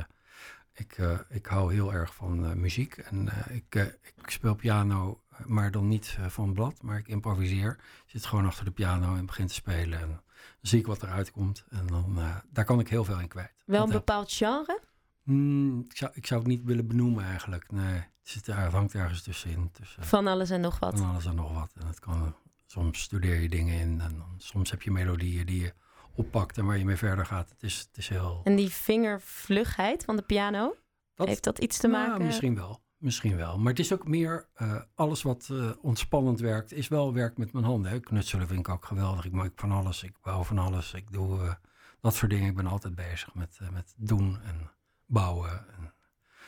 ik, 0.73 0.99
uh, 0.99 1.19
ik 1.29 1.47
hou 1.47 1.73
heel 1.73 1.93
erg 1.93 2.15
van 2.15 2.45
uh, 2.45 2.53
muziek 2.53 2.97
en 2.97 3.29
ik, 3.49 3.75
ik 4.17 4.31
speel 4.31 4.55
piano, 4.55 5.21
maar 5.45 5.71
dan 5.71 5.89
niet 5.89 6.19
van 6.29 6.53
blad, 6.53 6.83
maar 6.83 6.99
ik 6.99 7.09
improviseer. 7.09 7.77
Ik 8.05 8.11
zit 8.11 8.27
gewoon 8.27 8.47
achter 8.47 8.65
de 8.65 8.71
piano 8.71 9.17
en 9.17 9.27
begin 9.27 9.47
te 9.47 9.55
spelen. 9.55 10.01
En 10.01 10.23
zie 10.61 10.79
ik 10.79 10.87
wat 10.87 11.03
eruit 11.03 11.31
komt 11.31 11.65
en 11.69 11.87
dan, 11.87 12.19
daar 12.51 12.65
kan 12.65 12.81
ik 12.81 12.89
heel 12.89 13.05
veel 13.05 13.21
in 13.21 13.29
kwijt. 13.29 13.63
Wel 13.65 13.83
een 13.83 13.91
bepaald 13.91 14.33
genre? 14.33 14.81
Mm, 15.23 15.85
ik, 15.89 15.97
zou, 15.97 16.11
ik 16.15 16.27
zou 16.27 16.41
het 16.41 16.49
niet 16.49 16.65
willen 16.65 16.87
benoemen 16.87 17.25
eigenlijk. 17.25 17.71
Nee, 17.71 17.95
het, 17.95 18.09
zit, 18.23 18.47
het 18.47 18.73
hangt 18.73 18.95
ergens 18.95 19.23
tussenin. 19.23 19.71
Tussen, 19.73 20.05
van 20.05 20.27
alles 20.27 20.51
en 20.51 20.61
nog 20.61 20.79
wat. 20.79 20.99
Van 20.99 21.09
alles 21.09 21.25
en 21.25 21.35
nog 21.35 21.53
wat. 21.55 21.73
En 21.81 21.87
het 21.87 22.01
kan, 22.01 22.35
soms 22.67 23.01
studeer 23.01 23.41
je 23.41 23.49
dingen 23.49 23.79
in 23.79 24.01
en 24.01 24.19
dan, 24.19 24.35
soms 24.37 24.71
heb 24.71 24.83
je 24.83 24.91
melodieën 24.91 25.47
die 25.47 25.61
je 25.61 25.75
oppakt 26.15 26.59
en 26.59 26.65
waar 26.65 26.79
je 26.79 26.85
mee 26.85 26.97
verder 26.97 27.27
gaat. 27.27 27.51
Het 27.51 27.63
is, 27.63 27.79
het 27.79 27.97
is 27.97 28.09
heel... 28.09 28.41
En 28.45 28.57
die 28.57 28.71
vingervlugheid 28.71 30.05
van 30.05 30.17
de 30.17 30.23
piano, 30.23 30.77
dat, 31.15 31.27
heeft 31.27 31.45
dat 31.45 31.59
iets 31.59 31.79
te 31.79 31.87
nou, 31.87 32.09
maken? 32.09 32.27
Misschien 32.27 32.55
wel. 32.55 32.81
Misschien 32.97 33.37
wel. 33.37 33.59
Maar 33.59 33.71
het 33.71 33.79
is 33.79 33.93
ook 33.93 34.07
meer, 34.07 34.49
uh, 34.63 34.81
alles 34.95 35.23
wat 35.23 35.49
uh, 35.53 35.71
ontspannend 35.81 36.41
werkt, 36.41 36.73
is 36.73 36.89
wel 36.89 37.15
werk 37.15 37.37
met 37.37 37.53
mijn 37.53 37.65
handen. 37.65 37.91
Hè. 37.91 38.01
Knutselen 38.01 38.47
vind 38.47 38.61
ik 38.61 38.69
ook 38.69 38.85
geweldig. 38.85 39.25
Ik 39.25 39.33
maak 39.33 39.53
van 39.55 39.71
alles, 39.71 40.03
ik 40.03 40.21
bouw 40.23 40.43
van 40.43 40.59
alles. 40.59 40.93
Ik 40.93 41.13
doe 41.13 41.39
uh, 41.39 41.55
dat 42.01 42.15
soort 42.15 42.31
dingen. 42.31 42.49
Ik 42.49 42.57
ben 42.57 42.67
altijd 42.67 42.95
bezig 42.95 43.35
met, 43.35 43.59
met 43.73 43.95
doen 43.97 44.41
en 44.43 44.71
bouwen. 45.07 45.51
En, 45.51 45.95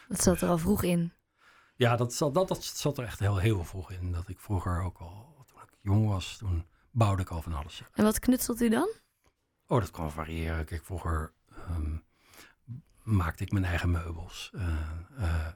dat 0.09 0.23
zat 0.23 0.41
er 0.41 0.49
al 0.49 0.59
vroeg 0.59 0.83
in. 0.83 1.13
Ja, 1.77 1.97
dat 1.97 2.15
zat, 2.15 2.35
dat, 2.35 2.49
dat 2.49 2.65
zat 2.65 2.99
er 2.99 3.05
echt 3.05 3.19
heel, 3.19 3.37
heel 3.37 3.65
vroeg 3.65 3.91
in. 3.91 4.13
Dat 4.13 4.29
ik 4.29 4.41
vroeger 4.41 4.83
ook 4.83 4.99
al, 4.99 5.45
toen 5.47 5.63
ik 5.63 5.79
jong 5.81 6.09
was, 6.09 6.37
toen 6.37 6.67
bouwde 6.91 7.23
ik 7.23 7.29
al 7.29 7.43
van 7.43 7.53
alles. 7.53 7.83
En 7.93 8.05
wat 8.05 8.19
knutselt 8.19 8.61
u 8.61 8.69
dan? 8.69 8.89
Oh, 9.67 9.81
dat 9.81 9.91
kan 9.91 10.13
variëren. 10.13 10.65
Kijk, 10.65 10.85
vroeger 10.85 11.33
um, 11.71 12.05
maakte 13.03 13.45
ik 13.45 13.53
mijn 13.53 13.65
eigen 13.65 13.91
meubels. 13.91 14.51
Uh, 14.55 14.63
uh, 15.19 15.47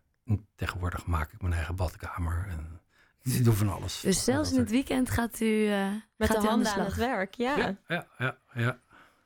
tegenwoordig 0.62 1.06
maak 1.06 1.32
ik 1.32 1.40
mijn 1.40 1.54
eigen 1.54 1.76
badkamer. 1.76 2.46
En 2.48 2.80
ik 3.22 3.44
doe 3.44 3.54
van 3.54 3.68
alles. 3.68 4.00
Dus 4.00 4.24
zelfs 4.24 4.52
in 4.52 4.58
het 4.58 4.70
weekend 4.70 5.10
gaat 5.10 5.40
u 5.40 5.46
uh, 5.46 5.90
met 6.16 6.28
gaat 6.28 6.40
de 6.40 6.46
u 6.46 6.48
handen 6.48 6.74
de 6.74 6.80
aan 6.80 6.86
het 6.86 6.94
werk, 6.94 7.34
ja. 7.34 7.56
Ja, 7.56 7.76
ja, 7.88 8.06
ja. 8.18 8.38
ja. 8.54 8.80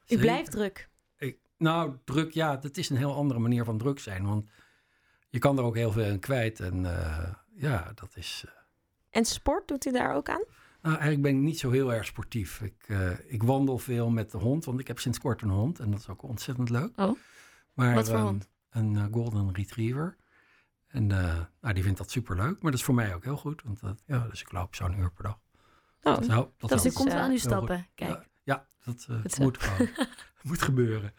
U 0.09 0.19
blijft 0.19 0.51
druk. 0.51 0.89
Ik, 1.19 1.39
nou, 1.59 1.97
druk, 2.05 2.33
ja, 2.33 2.57
dat 2.57 2.77
is 2.77 2.91
een 2.91 2.97
heel 2.97 3.15
andere 3.15 3.41
manier 3.41 3.65
van 3.65 3.79
druk 3.79 3.99
zijn. 3.99 4.27
Want 4.27 4.47
je 5.29 5.39
kan 5.39 5.59
er 5.59 5.65
ook 5.65 5.75
heel 5.75 5.93
veel 5.93 6.05
in 6.05 6.19
kwijt. 6.19 6.61
En 6.61 6.85
uh, 6.85 7.29
ja, 7.55 7.93
dat 7.95 8.11
is. 8.15 8.43
Uh... 8.47 8.53
En 9.11 9.25
sport, 9.25 9.69
doet 9.69 9.87
u 9.87 9.93
daar 9.93 10.15
ook 10.15 10.29
aan? 10.29 10.45
Nou, 10.83 10.95
eigenlijk 10.95 11.23
ben 11.23 11.37
ik 11.37 11.43
niet 11.43 11.59
zo 11.59 11.71
heel 11.71 11.93
erg 11.93 12.05
sportief. 12.05 12.61
Ik, 12.61 12.85
uh, 12.89 13.11
ik 13.27 13.43
wandel 13.43 13.79
veel 13.79 14.11
met 14.11 14.31
de 14.31 14.39
hond, 14.39 14.65
want 14.65 14.81
ik 14.81 14.87
heb 14.87 14.99
sinds 14.99 15.19
kort 15.19 15.43
een 15.43 15.49
hond. 15.49 15.79
En 15.79 15.91
dat 15.91 16.01
is 16.01 16.09
ook 16.09 16.23
ontzettend 16.23 16.71
leuk. 16.71 16.93
Oh, 16.97 17.19
maar, 17.75 17.95
wat 17.95 18.09
voor 18.09 18.19
um, 18.19 18.25
hond? 18.25 18.49
Een 18.71 19.09
golden 19.13 19.55
retriever. 19.55 20.17
En 20.87 21.07
nou, 21.07 21.75
die 21.75 21.83
vindt 21.83 21.99
dat 21.99 22.11
superleuk. 22.11 22.63
Maar 22.63 22.71
dat 22.71 22.81
is 22.81 22.85
voor 22.85 22.95
mij 22.95 23.15
ook 23.15 23.25
heel 23.25 23.37
goed. 23.37 23.63
Want 23.63 23.81
dat, 23.81 24.03
ja, 24.07 24.19
dus 24.19 24.41
ik 24.41 24.53
loop 24.53 24.75
zo'n 24.75 24.99
uur 24.99 25.13
per 25.13 25.25
dag. 25.25 25.39
Oh, 26.03 26.15
dat, 26.15 26.27
nou, 26.27 26.49
dat 26.57 26.71
dus 26.71 26.79
u 26.79 26.83
helpt. 26.83 26.97
komt 26.97 27.13
wel 27.13 27.21
aan 27.21 27.29
u 27.29 27.31
Heel 27.31 27.39
stappen. 27.39 27.87
Kijk. 27.95 28.11
Ja, 28.11 28.25
ja 28.43 28.67
dat 28.85 29.01
zo. 29.01 29.43
moet 29.43 29.59
gewoon. 29.59 29.89
moet 30.47 30.63
gebeuren. 30.63 31.13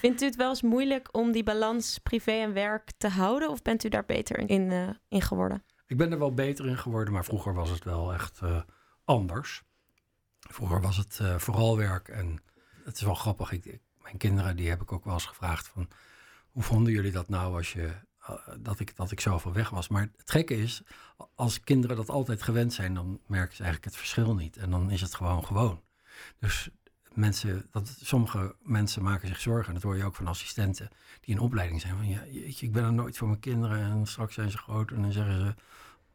Vindt 0.00 0.22
u 0.22 0.24
het 0.24 0.36
wel 0.36 0.48
eens 0.48 0.62
moeilijk 0.62 1.16
om 1.16 1.32
die 1.32 1.42
balans 1.42 1.98
privé 1.98 2.30
en 2.30 2.52
werk 2.52 2.90
te 2.96 3.08
houden? 3.08 3.50
Of 3.50 3.62
bent 3.62 3.84
u 3.84 3.88
daar 3.88 4.04
beter 4.04 4.38
in, 4.50 4.70
uh, 4.70 4.88
in 5.08 5.22
geworden? 5.22 5.64
Ik 5.86 5.96
ben 5.96 6.12
er 6.12 6.18
wel 6.18 6.34
beter 6.34 6.66
in 6.66 6.78
geworden, 6.78 7.12
maar 7.12 7.24
vroeger 7.24 7.54
was 7.54 7.70
het 7.70 7.84
wel 7.84 8.12
echt 8.12 8.40
uh, 8.42 8.60
anders. 9.04 9.62
Vroeger 10.38 10.80
was 10.80 10.96
het 10.96 11.18
uh, 11.22 11.38
vooral 11.38 11.76
werk 11.76 12.08
en 12.08 12.42
het 12.84 12.96
is 12.96 13.02
wel 13.02 13.14
grappig. 13.14 13.52
Ik, 13.52 13.64
ik, 13.64 13.80
mijn 14.02 14.16
kinderen 14.16 14.56
die 14.56 14.68
heb 14.68 14.82
ik 14.82 14.92
ook 14.92 15.04
wel 15.04 15.14
eens 15.14 15.26
gevraagd 15.26 15.68
van... 15.68 15.88
hoe 16.50 16.62
vonden 16.62 16.92
jullie 16.92 17.12
dat 17.12 17.28
nou 17.28 17.56
als 17.56 17.72
je, 17.72 17.92
dat, 18.58 18.80
ik, 18.80 18.96
dat 18.96 19.10
ik 19.10 19.20
zoveel 19.20 19.52
weg 19.52 19.70
was? 19.70 19.88
Maar 19.88 20.10
het 20.16 20.30
gekke 20.30 20.56
is, 20.56 20.82
als 21.34 21.60
kinderen 21.60 21.96
dat 21.96 22.08
altijd 22.08 22.42
gewend 22.42 22.72
zijn... 22.72 22.94
dan 22.94 23.20
merken 23.26 23.56
ze 23.56 23.62
eigenlijk 23.62 23.92
het 23.92 24.02
verschil 24.02 24.34
niet. 24.34 24.56
En 24.56 24.70
dan 24.70 24.90
is 24.90 25.00
het 25.00 25.14
gewoon 25.14 25.44
gewoon. 25.44 25.82
Dus 26.38 26.70
mensen, 27.12 27.66
dat, 27.70 27.96
sommige 28.00 28.54
mensen 28.62 29.02
maken 29.02 29.28
zich 29.28 29.40
zorgen. 29.40 29.68
En 29.68 29.74
dat 29.74 29.82
hoor 29.82 29.96
je 29.96 30.04
ook 30.04 30.14
van 30.14 30.26
assistenten 30.26 30.88
die 31.20 31.34
in 31.34 31.40
opleiding 31.40 31.80
zijn. 31.80 31.96
Van 31.96 32.08
ja, 32.08 32.22
ik 32.60 32.72
ben 32.72 32.84
er 32.84 32.92
nooit 32.92 33.16
voor 33.16 33.28
mijn 33.28 33.40
kinderen. 33.40 33.78
En 33.78 34.06
straks 34.06 34.34
zijn 34.34 34.50
ze 34.50 34.58
groot 34.58 34.90
en 34.90 35.02
dan 35.02 35.12
zeggen 35.12 35.40
ze: 35.40 35.54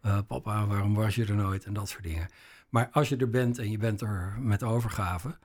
uh, 0.07 0.19
Papa, 0.27 0.67
waarom 0.67 0.93
was 0.93 1.15
je 1.15 1.25
er 1.25 1.35
nooit? 1.35 1.65
En 1.65 1.73
dat 1.73 1.89
soort 1.89 2.03
dingen. 2.03 2.29
Maar 2.69 2.89
als 2.91 3.09
je 3.09 3.17
er 3.17 3.29
bent 3.29 3.57
en 3.57 3.71
je 3.71 3.77
bent 3.77 4.01
er 4.01 4.35
met 4.39 4.63
overgave, 4.63 5.37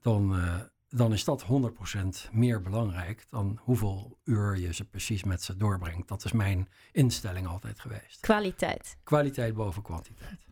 dan, 0.00 0.36
uh, 0.36 0.54
dan 0.88 1.12
is 1.12 1.24
dat 1.24 1.44
100% 1.44 2.30
meer 2.32 2.62
belangrijk 2.62 3.26
dan 3.30 3.58
hoeveel 3.62 4.18
uur 4.24 4.58
je 4.58 4.74
ze 4.74 4.84
precies 4.84 5.24
met 5.24 5.42
ze 5.42 5.56
doorbrengt. 5.56 6.08
Dat 6.08 6.24
is 6.24 6.32
mijn 6.32 6.68
instelling 6.92 7.46
altijd 7.46 7.80
geweest. 7.80 8.20
Kwaliteit. 8.20 8.96
Kwaliteit 9.04 9.54
boven 9.54 9.82
kwantiteit. 9.82 10.46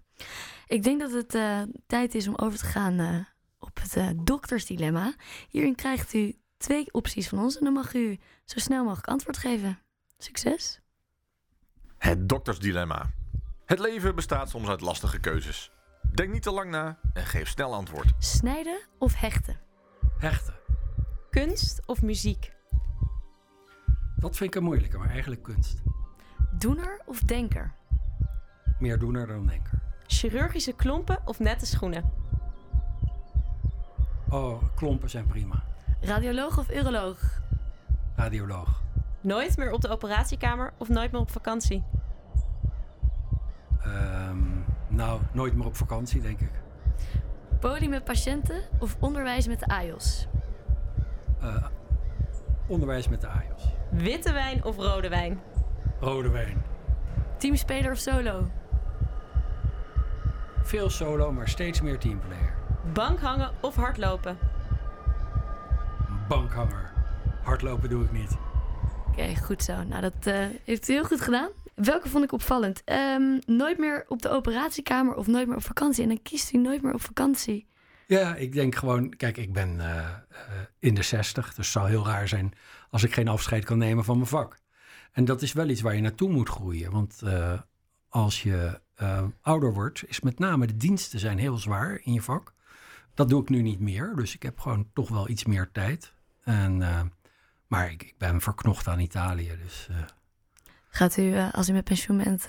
Ik 0.66 0.82
denk 0.82 1.00
dat 1.00 1.12
het 1.12 1.34
uh, 1.34 1.62
tijd 1.86 2.14
is 2.14 2.28
om 2.28 2.34
over 2.36 2.58
te 2.58 2.64
gaan 2.64 3.26
op 3.58 3.80
het 3.80 3.96
uh, 3.96 4.08
doktersdilemma. 4.24 5.14
Hierin 5.48 5.74
krijgt 5.74 6.14
u 6.14 6.38
twee 6.56 6.92
opties 6.92 7.28
van 7.28 7.38
ons 7.38 7.58
en 7.58 7.64
dan 7.64 7.72
mag 7.72 7.94
u 7.94 8.18
zo 8.44 8.58
snel 8.58 8.84
mogelijk 8.84 9.08
antwoord 9.08 9.36
geven. 9.36 9.78
Succes! 10.18 10.80
Het 11.98 12.28
doktersdilemma. 12.28 13.10
Het 13.64 13.78
leven 13.78 14.14
bestaat 14.14 14.50
soms 14.50 14.68
uit 14.68 14.80
lastige 14.80 15.20
keuzes. 15.20 15.70
Denk 16.14 16.32
niet 16.32 16.42
te 16.42 16.50
lang 16.50 16.70
na 16.70 16.98
en 17.12 17.26
geef 17.26 17.48
snel 17.48 17.74
antwoord. 17.74 18.12
Snijden 18.18 18.80
of 18.98 19.14
hechten? 19.14 19.65
Hechten. 20.18 20.54
Kunst 21.30 21.82
of 21.86 22.02
muziek? 22.02 22.52
Dat 24.16 24.36
vind 24.36 24.50
ik 24.50 24.60
een 24.60 24.66
moeilijke, 24.66 24.98
maar 24.98 25.10
eigenlijk 25.10 25.42
kunst. 25.42 25.82
Doener 26.58 27.00
of 27.06 27.20
denker? 27.20 27.74
Meer 28.78 28.98
doener 28.98 29.26
dan 29.26 29.46
denker. 29.46 29.78
Chirurgische 30.06 30.72
klompen 30.72 31.18
of 31.24 31.38
nette 31.38 31.66
schoenen? 31.66 32.12
Oh, 34.28 34.62
klompen 34.74 35.10
zijn 35.10 35.26
prima. 35.26 35.64
Radioloog 36.00 36.58
of 36.58 36.70
uroloog? 36.70 37.40
Radioloog. 38.14 38.82
Nooit 39.20 39.56
meer 39.56 39.72
op 39.72 39.80
de 39.80 39.88
operatiekamer 39.88 40.72
of 40.78 40.88
nooit 40.88 41.12
meer 41.12 41.20
op 41.20 41.30
vakantie? 41.30 41.84
Um, 43.86 44.64
nou, 44.88 45.20
nooit 45.32 45.54
meer 45.54 45.66
op 45.66 45.76
vakantie, 45.76 46.20
denk 46.20 46.40
ik. 46.40 46.50
Poli 47.60 47.88
met 47.88 48.04
patiënten 48.04 48.62
of 48.78 48.96
onderwijs 49.00 49.46
met 49.46 49.58
de 49.58 49.66
AIOS? 49.66 50.26
Uh, 51.42 51.66
onderwijs 52.66 53.08
met 53.08 53.20
de 53.20 53.26
AIOS. 53.26 53.62
Witte 53.90 54.32
wijn 54.32 54.64
of 54.64 54.76
rode 54.76 55.08
wijn? 55.08 55.40
Rode 56.00 56.30
wijn. 56.30 56.62
Teamspeler 57.38 57.90
of 57.92 57.98
solo? 57.98 58.50
Veel 60.62 60.90
solo, 60.90 61.32
maar 61.32 61.48
steeds 61.48 61.80
meer 61.80 61.98
teamplayer. 61.98 62.54
Bankhangen 62.92 63.50
of 63.60 63.74
hardlopen? 63.74 64.38
Bankhanger. 66.28 66.92
Hardlopen 67.42 67.88
doe 67.88 68.04
ik 68.04 68.12
niet. 68.12 68.36
Oké, 69.08 69.20
okay, 69.20 69.36
goed 69.36 69.62
zo. 69.62 69.82
Nou, 69.82 70.00
dat 70.00 70.26
uh, 70.26 70.46
heeft 70.64 70.88
u 70.88 70.92
heel 70.92 71.04
goed 71.04 71.20
gedaan. 71.20 71.50
Welke 71.76 72.08
vond 72.08 72.24
ik 72.24 72.32
opvallend? 72.32 72.82
Um, 72.84 73.38
nooit 73.46 73.78
meer 73.78 74.04
op 74.08 74.22
de 74.22 74.28
operatiekamer 74.28 75.14
of 75.14 75.26
nooit 75.26 75.46
meer 75.46 75.56
op 75.56 75.64
vakantie. 75.64 76.02
En 76.02 76.08
dan 76.08 76.22
kiest 76.22 76.52
u 76.52 76.58
nooit 76.58 76.82
meer 76.82 76.94
op 76.94 77.02
vakantie. 77.02 77.66
Ja, 78.06 78.34
ik 78.34 78.52
denk 78.52 78.74
gewoon, 78.74 79.16
kijk, 79.16 79.36
ik 79.36 79.52
ben 79.52 79.74
uh, 79.76 79.84
uh, 79.84 80.14
in 80.78 80.94
de 80.94 81.02
60, 81.02 81.46
dus 81.46 81.56
het 81.56 81.66
zou 81.66 81.88
heel 81.88 82.06
raar 82.06 82.28
zijn 82.28 82.52
als 82.90 83.02
ik 83.02 83.12
geen 83.12 83.28
afscheid 83.28 83.64
kan 83.64 83.78
nemen 83.78 84.04
van 84.04 84.16
mijn 84.16 84.28
vak. 84.28 84.58
En 85.12 85.24
dat 85.24 85.42
is 85.42 85.52
wel 85.52 85.68
iets 85.68 85.80
waar 85.80 85.94
je 85.94 86.00
naartoe 86.00 86.30
moet 86.30 86.48
groeien. 86.48 86.90
Want 86.90 87.22
als 88.08 88.42
je 88.42 88.80
ouder 89.40 89.72
wordt, 89.72 90.08
is 90.08 90.20
met 90.20 90.38
name 90.38 90.66
de 90.66 90.76
diensten 90.76 91.18
zijn 91.18 91.38
heel 91.38 91.56
zwaar 91.56 92.00
in 92.02 92.12
je 92.12 92.22
vak. 92.22 92.54
Dat 93.14 93.28
doe 93.28 93.42
ik 93.42 93.48
nu 93.48 93.62
niet 93.62 93.80
meer, 93.80 94.12
dus 94.16 94.34
ik 94.34 94.42
heb 94.42 94.58
gewoon 94.58 94.90
toch 94.92 95.08
wel 95.08 95.28
iets 95.28 95.44
meer 95.44 95.70
tijd. 95.72 96.12
En, 96.42 96.78
maar 97.66 97.90
ik, 97.90 98.02
ik, 98.02 98.14
ben 98.18 98.40
verknocht 98.40 98.88
aan 98.88 99.00
Italië, 99.00 99.58
dus... 99.62 99.88
Gaat 100.96 101.16
u, 101.16 101.22
uh, 101.22 101.52
als 101.52 101.68
u 101.68 101.72
met 101.72 101.84
pensioen 101.84 102.16
bent... 102.16 102.48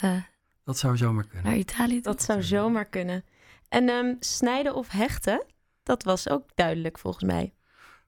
dat 0.63 0.77
zou 0.77 0.97
zomaar 0.97 1.27
kunnen. 1.27 1.45
Naar 1.45 1.57
Italië? 1.57 2.01
Dat 2.01 2.23
zou 2.23 2.43
zomaar 2.43 2.85
kunnen. 2.85 3.23
En 3.69 3.89
um, 3.89 4.17
snijden 4.19 4.75
of 4.75 4.89
hechten, 4.89 5.45
dat 5.83 6.03
was 6.03 6.29
ook 6.29 6.43
duidelijk 6.55 6.99
volgens 6.99 7.23
mij. 7.23 7.53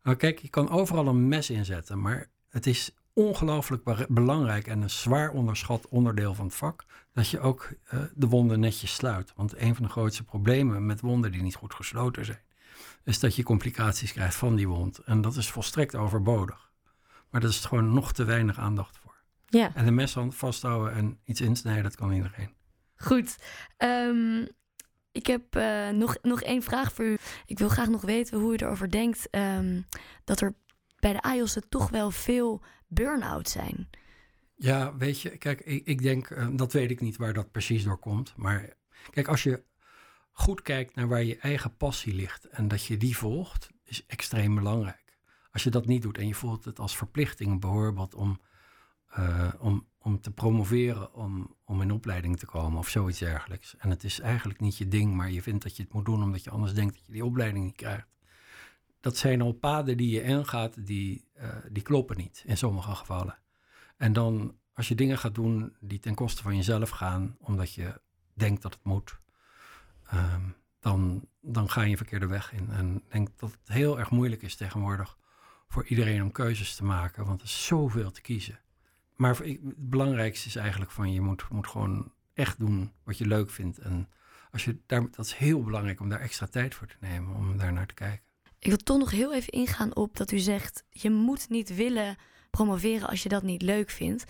Nou 0.03 0.17
kijk, 0.17 0.39
je 0.39 0.49
kan 0.49 0.69
overal 0.69 1.07
een 1.07 1.27
mes 1.27 1.49
inzetten, 1.49 2.01
maar 2.01 2.27
het 2.49 2.67
is 2.67 2.91
ongelooflijk 3.13 4.07
belangrijk 4.09 4.67
en 4.67 4.81
een 4.81 4.89
zwaar 4.89 5.31
onderschat 5.31 5.87
onderdeel 5.87 6.33
van 6.33 6.45
het 6.45 6.55
vak 6.55 6.85
dat 7.13 7.29
je 7.29 7.39
ook 7.39 7.69
uh, 7.93 8.01
de 8.13 8.27
wonden 8.27 8.59
netjes 8.59 8.93
sluit. 8.93 9.33
Want 9.35 9.57
een 9.57 9.75
van 9.75 9.83
de 9.83 9.91
grootste 9.91 10.23
problemen 10.23 10.85
met 10.85 11.01
wonden 11.01 11.31
die 11.31 11.41
niet 11.41 11.55
goed 11.55 11.73
gesloten 11.73 12.25
zijn, 12.25 12.41
is 13.03 13.19
dat 13.19 13.35
je 13.35 13.43
complicaties 13.43 14.13
krijgt 14.13 14.35
van 14.35 14.55
die 14.55 14.67
wond. 14.67 14.97
En 14.97 15.21
dat 15.21 15.35
is 15.35 15.49
volstrekt 15.49 15.95
overbodig. 15.95 16.71
Maar 17.29 17.41
dat 17.41 17.49
is 17.49 17.65
gewoon 17.65 17.93
nog 17.93 18.13
te 18.13 18.23
weinig 18.23 18.59
aandacht 18.59 18.97
voor. 18.97 18.98
Ja. 19.49 19.75
En 19.75 19.85
de 19.85 19.91
mes 19.91 20.15
vasthouden 20.29 20.93
en 20.93 21.19
iets 21.25 21.41
insnijden, 21.41 21.83
dat 21.83 21.95
kan 21.95 22.11
iedereen. 22.11 22.53
Goed. 22.95 23.35
Um, 23.77 24.47
ik 25.11 25.27
heb 25.27 25.55
uh, 25.55 25.89
nog, 25.89 26.17
nog 26.21 26.41
één 26.41 26.63
vraag 26.63 26.93
voor 26.93 27.05
u. 27.05 27.17
Ik 27.45 27.59
wil 27.59 27.69
graag 27.69 27.87
nog 27.87 28.01
weten 28.01 28.39
hoe 28.39 28.53
u 28.53 28.55
erover 28.55 28.91
denkt 28.91 29.27
um, 29.31 29.85
dat 30.23 30.41
er 30.41 30.55
bij 30.99 31.13
de 31.13 31.21
AIOS 31.21 31.57
toch 31.69 31.89
wel 31.89 32.11
veel 32.11 32.63
burn-out 32.87 33.49
zijn. 33.49 33.89
Ja, 34.55 34.95
weet 34.97 35.21
je, 35.21 35.37
kijk, 35.37 35.61
ik, 35.61 35.87
ik 35.87 36.01
denk, 36.01 36.29
uh, 36.29 36.47
dat 36.51 36.73
weet 36.73 36.91
ik 36.91 37.01
niet 37.01 37.17
waar 37.17 37.33
dat 37.33 37.51
precies 37.51 37.83
door 37.83 37.97
komt. 37.97 38.33
Maar 38.35 38.73
kijk, 39.09 39.27
als 39.27 39.43
je 39.43 39.63
goed 40.31 40.61
kijkt 40.61 40.95
naar 40.95 41.07
waar 41.07 41.23
je 41.23 41.37
eigen 41.37 41.77
passie 41.77 42.13
ligt 42.13 42.45
en 42.45 42.67
dat 42.67 42.85
je 42.85 42.97
die 42.97 43.17
volgt, 43.17 43.69
is 43.83 44.05
extreem 44.05 44.55
belangrijk. 44.55 45.17
Als 45.51 45.63
je 45.63 45.69
dat 45.69 45.85
niet 45.85 46.01
doet 46.01 46.17
en 46.17 46.27
je 46.27 46.35
voelt 46.35 46.65
het 46.65 46.79
als 46.79 46.97
verplichting 46.97 47.59
bijvoorbeeld 47.59 48.15
om, 48.15 48.41
uh, 49.17 49.49
om, 49.59 49.87
om 49.97 50.21
te 50.21 50.31
promoveren, 50.31 51.13
om, 51.13 51.55
om 51.65 51.81
in 51.81 51.91
opleiding 51.91 52.37
te 52.37 52.45
komen 52.45 52.79
of 52.79 52.89
zoiets 52.89 53.19
dergelijks. 53.19 53.77
En 53.77 53.89
het 53.89 54.03
is 54.03 54.19
eigenlijk 54.19 54.59
niet 54.59 54.77
je 54.77 54.87
ding, 54.87 55.13
maar 55.13 55.31
je 55.31 55.41
vindt 55.41 55.63
dat 55.63 55.75
je 55.75 55.83
het 55.83 55.93
moet 55.93 56.05
doen 56.05 56.23
omdat 56.23 56.43
je 56.43 56.49
anders 56.49 56.73
denkt 56.73 56.93
dat 56.93 57.05
je 57.05 57.11
die 57.11 57.25
opleiding 57.25 57.65
niet 57.65 57.75
krijgt. 57.75 58.07
Dat 58.99 59.17
zijn 59.17 59.41
al 59.41 59.51
paden 59.51 59.97
die 59.97 60.09
je 60.09 60.23
ingaat, 60.23 60.85
die, 60.85 61.27
uh, 61.37 61.49
die 61.71 61.83
kloppen 61.83 62.17
niet 62.17 62.43
in 62.45 62.57
sommige 62.57 62.95
gevallen. 62.95 63.37
En 63.97 64.13
dan 64.13 64.57
als 64.73 64.87
je 64.87 64.95
dingen 64.95 65.17
gaat 65.17 65.35
doen 65.35 65.75
die 65.79 65.99
ten 65.99 66.15
koste 66.15 66.41
van 66.41 66.55
jezelf 66.55 66.89
gaan, 66.89 67.35
omdat 67.39 67.73
je 67.73 68.01
denkt 68.33 68.61
dat 68.61 68.73
het 68.73 68.83
moet, 68.83 69.19
um, 70.13 70.55
dan, 70.79 71.27
dan 71.41 71.69
ga 71.69 71.81
je 71.81 71.91
een 71.91 71.97
verkeerde 71.97 72.27
weg 72.27 72.53
in. 72.53 72.69
En 72.69 72.95
ik 72.95 73.11
denk 73.11 73.29
dat 73.35 73.51
het 73.51 73.59
heel 73.75 73.99
erg 73.99 74.11
moeilijk 74.11 74.41
is 74.41 74.55
tegenwoordig 74.55 75.17
voor 75.67 75.85
iedereen 75.85 76.21
om 76.21 76.31
keuzes 76.31 76.75
te 76.75 76.83
maken, 76.83 77.25
want 77.25 77.41
er 77.41 77.47
is 77.47 77.65
zoveel 77.65 78.11
te 78.11 78.21
kiezen. 78.21 78.59
Maar 79.19 79.37
het 79.37 79.89
belangrijkste 79.89 80.47
is 80.47 80.55
eigenlijk 80.55 80.91
van 80.91 81.11
je 81.11 81.21
moet, 81.21 81.49
moet 81.49 81.67
gewoon 81.67 82.11
echt 82.33 82.59
doen 82.59 82.91
wat 83.03 83.17
je 83.17 83.27
leuk 83.27 83.49
vindt. 83.49 83.77
En 83.77 84.09
als 84.51 84.65
je 84.65 84.77
daar, 84.85 85.11
dat 85.11 85.25
is 85.25 85.33
heel 85.33 85.63
belangrijk 85.63 85.99
om 85.99 86.09
daar 86.09 86.19
extra 86.19 86.45
tijd 86.47 86.75
voor 86.75 86.87
te 86.87 86.95
nemen, 86.99 87.35
om 87.35 87.57
daar 87.57 87.73
naar 87.73 87.87
te 87.87 87.93
kijken. 87.93 88.25
Ik 88.59 88.67
wil 88.67 88.77
toch 88.77 88.97
nog 88.97 89.11
heel 89.11 89.33
even 89.33 89.53
ingaan 89.53 89.95
op 89.95 90.17
dat 90.17 90.31
u 90.31 90.37
zegt, 90.37 90.83
je 90.89 91.09
moet 91.09 91.49
niet 91.49 91.75
willen 91.75 92.17
promoveren 92.49 93.09
als 93.09 93.23
je 93.23 93.29
dat 93.29 93.43
niet 93.43 93.61
leuk 93.61 93.89
vindt. 93.89 94.23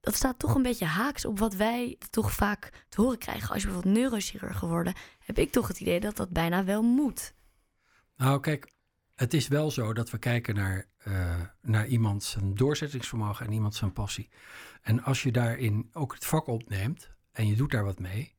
Dat 0.00 0.14
staat 0.14 0.38
toch 0.38 0.54
een 0.54 0.62
beetje 0.62 0.84
haaks 0.84 1.24
op 1.24 1.38
wat 1.38 1.54
wij 1.54 1.98
toch 2.10 2.32
vaak 2.32 2.84
te 2.88 3.00
horen 3.00 3.18
krijgen. 3.18 3.48
Als 3.50 3.62
je 3.62 3.68
bijvoorbeeld 3.68 3.96
neurochirurg 3.96 4.58
geworden, 4.58 4.94
heb 5.18 5.38
ik 5.38 5.52
toch 5.52 5.68
het 5.68 5.80
idee 5.80 6.00
dat 6.00 6.16
dat 6.16 6.30
bijna 6.30 6.64
wel 6.64 6.82
moet. 6.82 7.34
Nou, 8.16 8.40
kijk, 8.40 8.72
het 9.16 9.34
is 9.34 9.48
wel 9.48 9.70
zo 9.70 9.92
dat 9.92 10.10
we 10.10 10.18
kijken 10.18 10.54
naar, 10.54 10.86
uh, 11.08 11.40
naar 11.62 11.86
iemand 11.86 12.24
zijn 12.24 12.54
doorzettingsvermogen 12.54 13.46
en 13.46 13.52
iemand 13.52 13.74
zijn 13.74 13.92
passie. 13.92 14.28
En 14.82 15.02
als 15.02 15.22
je 15.22 15.32
daarin 15.32 15.88
ook 15.92 16.14
het 16.14 16.24
vak 16.24 16.46
opneemt 16.46 17.10
en 17.32 17.46
je 17.46 17.56
doet 17.56 17.70
daar 17.70 17.84
wat 17.84 17.98
mee, 17.98 18.34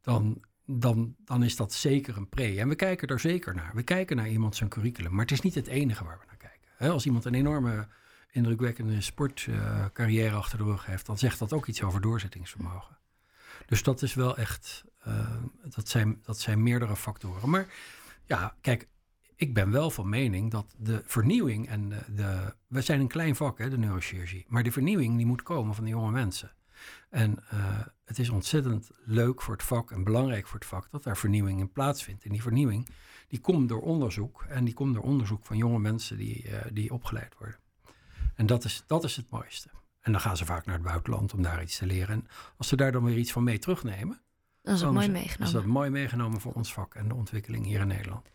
dan, 0.00 0.44
dan, 0.64 1.14
dan 1.24 1.42
is 1.42 1.56
dat 1.56 1.72
zeker 1.72 2.16
een 2.16 2.28
pre. 2.28 2.60
En 2.60 2.68
we 2.68 2.74
kijken 2.74 3.08
er 3.08 3.20
zeker 3.20 3.54
naar. 3.54 3.74
We 3.74 3.82
kijken 3.82 4.16
naar 4.16 4.28
iemand 4.28 4.56
zijn 4.56 4.68
curriculum, 4.68 5.10
maar 5.10 5.20
het 5.20 5.30
is 5.30 5.40
niet 5.40 5.54
het 5.54 5.66
enige 5.66 6.04
waar 6.04 6.18
we 6.18 6.24
naar 6.26 6.36
kijken. 6.36 6.92
Als 6.92 7.06
iemand 7.06 7.24
een 7.24 7.34
enorme 7.34 7.88
indrukwekkende 8.30 9.00
sportcarrière 9.00 10.30
uh, 10.30 10.36
achter 10.36 10.58
de 10.58 10.64
rug 10.64 10.86
heeft, 10.86 11.06
dan 11.06 11.18
zegt 11.18 11.38
dat 11.38 11.52
ook 11.52 11.66
iets 11.66 11.82
over 11.82 12.00
doorzettingsvermogen. 12.00 12.98
Dus 13.66 13.82
dat 13.82 14.02
is 14.02 14.14
wel 14.14 14.36
echt, 14.36 14.84
uh, 15.08 15.36
dat, 15.64 15.88
zijn, 15.88 16.20
dat 16.22 16.38
zijn 16.38 16.62
meerdere 16.62 16.96
factoren. 16.96 17.50
Maar 17.50 17.66
ja, 18.24 18.56
kijk, 18.60 18.88
ik 19.36 19.54
ben 19.54 19.70
wel 19.70 19.90
van 19.90 20.08
mening 20.08 20.50
dat 20.50 20.74
de 20.78 21.02
vernieuwing 21.04 21.68
en 21.68 21.88
de, 21.88 22.02
de 22.14 22.54
we 22.66 22.80
zijn 22.80 23.00
een 23.00 23.08
klein 23.08 23.36
vak, 23.36 23.58
hè, 23.58 23.70
de 23.70 23.78
neurochirurgie, 23.78 24.44
maar 24.48 24.62
de 24.62 24.72
vernieuwing 24.72 25.16
die 25.16 25.26
moet 25.26 25.42
komen 25.42 25.74
van 25.74 25.84
de 25.84 25.90
jonge 25.90 26.10
mensen. 26.10 26.52
En 27.10 27.38
uh, 27.54 27.80
het 28.04 28.18
is 28.18 28.28
ontzettend 28.28 28.90
leuk 29.04 29.42
voor 29.42 29.54
het 29.54 29.62
vak 29.62 29.90
en 29.90 30.04
belangrijk 30.04 30.46
voor 30.46 30.58
het 30.58 30.68
vak 30.68 30.90
dat 30.90 31.02
daar 31.02 31.16
vernieuwing 31.16 31.60
in 31.60 31.72
plaatsvindt. 31.72 32.24
En 32.24 32.30
die 32.30 32.42
vernieuwing 32.42 32.88
die 33.28 33.40
komt 33.40 33.68
door 33.68 33.82
onderzoek 33.82 34.44
en 34.48 34.64
die 34.64 34.74
komt 34.74 34.94
door 34.94 35.02
onderzoek 35.02 35.46
van 35.46 35.56
jonge 35.56 35.78
mensen 35.78 36.16
die, 36.16 36.44
uh, 36.44 36.58
die 36.72 36.92
opgeleid 36.92 37.34
worden. 37.38 37.58
En 38.34 38.46
dat 38.46 38.64
is, 38.64 38.84
dat 38.86 39.04
is 39.04 39.16
het 39.16 39.30
mooiste. 39.30 39.70
En 40.00 40.12
dan 40.12 40.20
gaan 40.20 40.36
ze 40.36 40.44
vaak 40.44 40.66
naar 40.66 40.74
het 40.74 40.84
buitenland 40.84 41.34
om 41.34 41.42
daar 41.42 41.62
iets 41.62 41.78
te 41.78 41.86
leren. 41.86 42.08
En 42.08 42.26
als 42.56 42.68
ze 42.68 42.76
daar 42.76 42.92
dan 42.92 43.04
weer 43.04 43.16
iets 43.18 43.32
van 43.32 43.44
mee 43.44 43.58
terugnemen, 43.58 44.20
dan 44.62 44.74
is 44.74 44.80
dat 44.80 44.92
mooi 44.92 45.08
meegenomen. 45.08 45.46
is 45.46 45.52
dat 45.52 45.64
mooi 45.64 45.90
meegenomen 45.90 46.40
voor 46.40 46.52
ons 46.52 46.72
vak 46.72 46.94
en 46.94 47.08
de 47.08 47.14
ontwikkeling 47.14 47.64
hier 47.64 47.80
in 47.80 47.86
Nederland. 47.86 48.28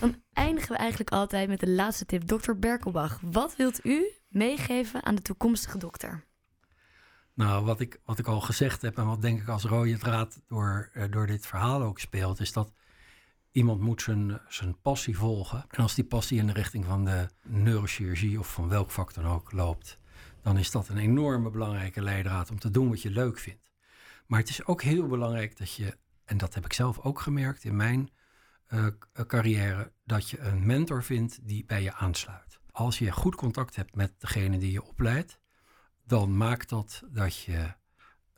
Dan 0.00 0.22
eindigen 0.32 0.72
we 0.72 0.76
eigenlijk 0.76 1.10
altijd 1.10 1.48
met 1.48 1.60
de 1.60 1.68
laatste 1.70 2.06
tip. 2.06 2.26
Dokter 2.26 2.58
Berkelbach, 2.58 3.20
wat 3.22 3.56
wilt 3.56 3.84
u 3.84 4.12
meegeven 4.28 5.04
aan 5.04 5.14
de 5.14 5.22
toekomstige 5.22 5.78
dokter? 5.78 6.24
Nou, 7.34 7.64
wat 7.64 7.80
ik, 7.80 8.00
wat 8.04 8.18
ik 8.18 8.26
al 8.26 8.40
gezegd 8.40 8.82
heb 8.82 8.98
en 8.98 9.06
wat 9.06 9.22
denk 9.22 9.40
ik 9.40 9.48
als 9.48 9.64
rode 9.64 9.98
draad 9.98 10.40
door, 10.46 10.90
uh, 10.94 11.04
door 11.10 11.26
dit 11.26 11.46
verhaal 11.46 11.82
ook 11.82 11.98
speelt, 11.98 12.40
is 12.40 12.52
dat 12.52 12.72
iemand 13.50 13.80
moet 13.80 14.02
zijn, 14.02 14.40
zijn 14.48 14.80
passie 14.80 15.16
volgen. 15.16 15.64
En 15.68 15.82
als 15.82 15.94
die 15.94 16.04
passie 16.04 16.38
in 16.38 16.46
de 16.46 16.52
richting 16.52 16.84
van 16.84 17.04
de 17.04 17.28
neurochirurgie 17.42 18.38
of 18.38 18.52
van 18.52 18.68
welk 18.68 18.90
vak 18.90 19.14
dan 19.14 19.26
ook 19.26 19.52
loopt, 19.52 19.98
dan 20.42 20.58
is 20.58 20.70
dat 20.70 20.88
een 20.88 20.98
enorme 20.98 21.50
belangrijke 21.50 22.02
leidraad 22.02 22.50
om 22.50 22.58
te 22.58 22.70
doen 22.70 22.88
wat 22.88 23.02
je 23.02 23.10
leuk 23.10 23.38
vindt. 23.38 23.70
Maar 24.26 24.38
het 24.38 24.48
is 24.48 24.66
ook 24.66 24.82
heel 24.82 25.06
belangrijk 25.06 25.58
dat 25.58 25.72
je, 25.72 25.96
en 26.24 26.38
dat 26.38 26.54
heb 26.54 26.64
ik 26.64 26.72
zelf 26.72 26.98
ook 26.98 27.20
gemerkt 27.20 27.64
in 27.64 27.76
mijn 27.76 28.10
uh, 28.68 28.86
carrière, 29.26 29.92
dat 30.04 30.30
je 30.30 30.38
een 30.38 30.66
mentor 30.66 31.04
vindt 31.04 31.46
die 31.46 31.64
bij 31.64 31.82
je 31.82 31.94
aansluit. 31.94 32.58
Als 32.70 32.98
je 32.98 33.12
goed 33.12 33.34
contact 33.34 33.76
hebt 33.76 33.94
met 33.94 34.12
degene 34.18 34.58
die 34.58 34.72
je 34.72 34.84
opleidt, 34.84 35.40
dan 36.04 36.36
maakt 36.36 36.68
dat 36.68 37.02
dat 37.10 37.36
je, 37.36 37.74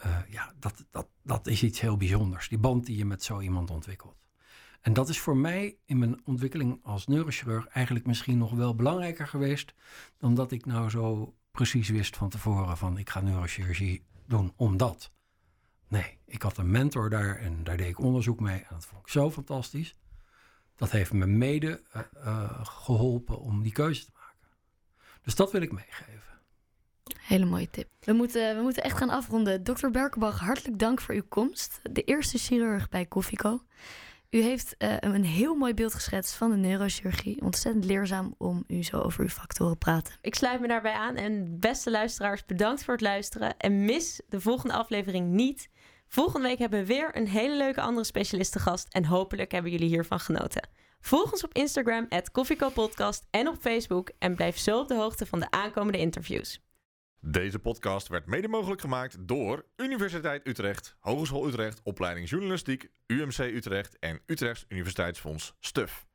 uh, 0.07 0.18
ja, 0.28 0.53
dat, 0.59 0.85
dat, 0.91 1.09
dat 1.22 1.47
is 1.47 1.62
iets 1.62 1.81
heel 1.81 1.97
bijzonders. 1.97 2.49
Die 2.49 2.59
band 2.59 2.87
die 2.87 2.97
je 2.97 3.05
met 3.05 3.22
zo 3.22 3.41
iemand 3.41 3.70
ontwikkelt. 3.70 4.20
En 4.81 4.93
dat 4.93 5.09
is 5.09 5.20
voor 5.20 5.37
mij 5.37 5.76
in 5.85 5.99
mijn 5.99 6.20
ontwikkeling 6.24 6.81
als 6.83 7.07
neurochirurg 7.07 7.66
eigenlijk 7.66 8.07
misschien 8.07 8.39
nog 8.39 8.53
wel 8.53 8.74
belangrijker 8.74 9.28
geweest 9.28 9.74
dan 10.16 10.35
dat 10.35 10.53
ik 10.53 10.66
nou 10.66 10.91
zo 10.91 11.35
precies 11.51 11.89
wist 11.89 12.16
van 12.16 12.28
tevoren 12.28 12.76
van 12.76 12.99
ik 12.99 13.11
ga 13.11 13.20
neurochirurgie 13.20 14.05
doen 14.26 14.53
omdat. 14.57 15.12
Nee, 15.89 16.18
ik 16.26 16.43
had 16.43 16.57
een 16.57 16.70
mentor 16.70 17.11
daar 17.11 17.37
en 17.37 17.64
daar 17.64 17.76
deed 17.76 17.89
ik 17.89 17.99
onderzoek 17.99 18.41
mee 18.41 18.59
en 18.59 18.66
dat 18.70 18.87
vond 18.87 19.03
ik 19.03 19.09
zo 19.09 19.31
fantastisch. 19.31 19.97
Dat 20.81 20.91
heeft 20.91 21.12
me 21.12 21.26
mede 21.26 21.83
uh, 21.97 22.03
uh, 22.24 22.61
geholpen 22.62 23.41
om 23.41 23.62
die 23.62 23.72
keuze 23.72 24.05
te 24.05 24.11
maken. 24.14 24.49
Dus 25.22 25.35
dat 25.35 25.53
wil 25.53 25.62
ik 25.62 25.72
meegeven. 25.72 26.22
Hele 27.20 27.45
mooie 27.45 27.70
tip. 27.70 27.89
We 28.01 28.12
moeten, 28.12 28.57
we 28.57 28.62
moeten 28.62 28.83
echt 28.83 28.97
gaan 28.97 29.11
afronden. 29.11 29.64
Dokter 29.64 29.91
Berkenbach, 29.91 30.39
hartelijk 30.39 30.78
dank 30.78 31.01
voor 31.01 31.14
uw 31.14 31.26
komst. 31.28 31.81
De 31.91 32.03
eerste 32.03 32.39
chirurg 32.39 32.89
bij 32.89 33.07
Koffico. 33.07 33.62
U 34.31 34.43
heeft 34.43 34.74
uh, 34.78 34.97
een 35.01 35.24
heel 35.24 35.55
mooi 35.55 35.74
beeld 35.74 35.95
geschetst 35.95 36.35
van 36.35 36.51
de 36.51 36.57
neurochirurgie. 36.57 37.43
Ontzettend 37.43 37.85
leerzaam 37.85 38.35
om 38.39 38.64
u 38.66 38.83
zo 38.83 39.01
over 39.01 39.20
uw 39.22 39.28
vak 39.28 39.53
te 39.53 39.62
horen 39.62 39.78
praten. 39.78 40.14
Ik 40.20 40.35
sluit 40.35 40.61
me 40.61 40.68
daarbij 40.68 40.93
aan. 40.93 41.16
En 41.16 41.59
beste 41.59 41.91
luisteraars, 41.91 42.45
bedankt 42.45 42.85
voor 42.85 42.95
het 42.95 43.03
luisteren. 43.03 43.57
En 43.57 43.85
mis 43.85 44.20
de 44.28 44.41
volgende 44.41 44.74
aflevering 44.74 45.31
niet. 45.31 45.68
Volgende 46.12 46.48
week 46.48 46.58
hebben 46.58 46.80
we 46.80 46.86
weer 46.86 47.16
een 47.16 47.28
hele 47.28 47.56
leuke 47.56 47.80
andere 47.80 48.06
specialist 48.06 48.52
te 48.52 48.58
gast. 48.58 48.88
En 48.88 49.04
hopelijk 49.04 49.52
hebben 49.52 49.70
jullie 49.70 49.88
hiervan 49.88 50.20
genoten. 50.20 50.68
Volg 51.00 51.32
ons 51.32 51.44
op 51.44 51.54
Instagram, 51.54 52.08
Podcast 52.74 53.26
en 53.30 53.48
op 53.48 53.56
Facebook. 53.61 54.11
En 54.18 54.34
blijf 54.34 54.58
zo 54.58 54.78
op 54.78 54.88
de 54.88 54.94
hoogte 54.94 55.26
van 55.26 55.40
de 55.40 55.50
aankomende 55.50 55.98
interviews. 55.98 56.61
Deze 57.20 57.58
podcast 57.58 58.08
werd 58.08 58.26
mede 58.26 58.48
mogelijk 58.48 58.80
gemaakt 58.80 59.28
door 59.28 59.64
Universiteit 59.76 60.46
Utrecht, 60.46 60.96
Hogeschool 61.00 61.48
Utrecht, 61.48 61.80
Opleiding 61.82 62.28
Journalistiek, 62.28 62.90
UMC 63.06 63.38
Utrecht 63.38 63.98
en 63.98 64.20
Utrechts 64.26 64.64
Universiteitsfonds 64.68 65.54
STUF. 65.61 66.09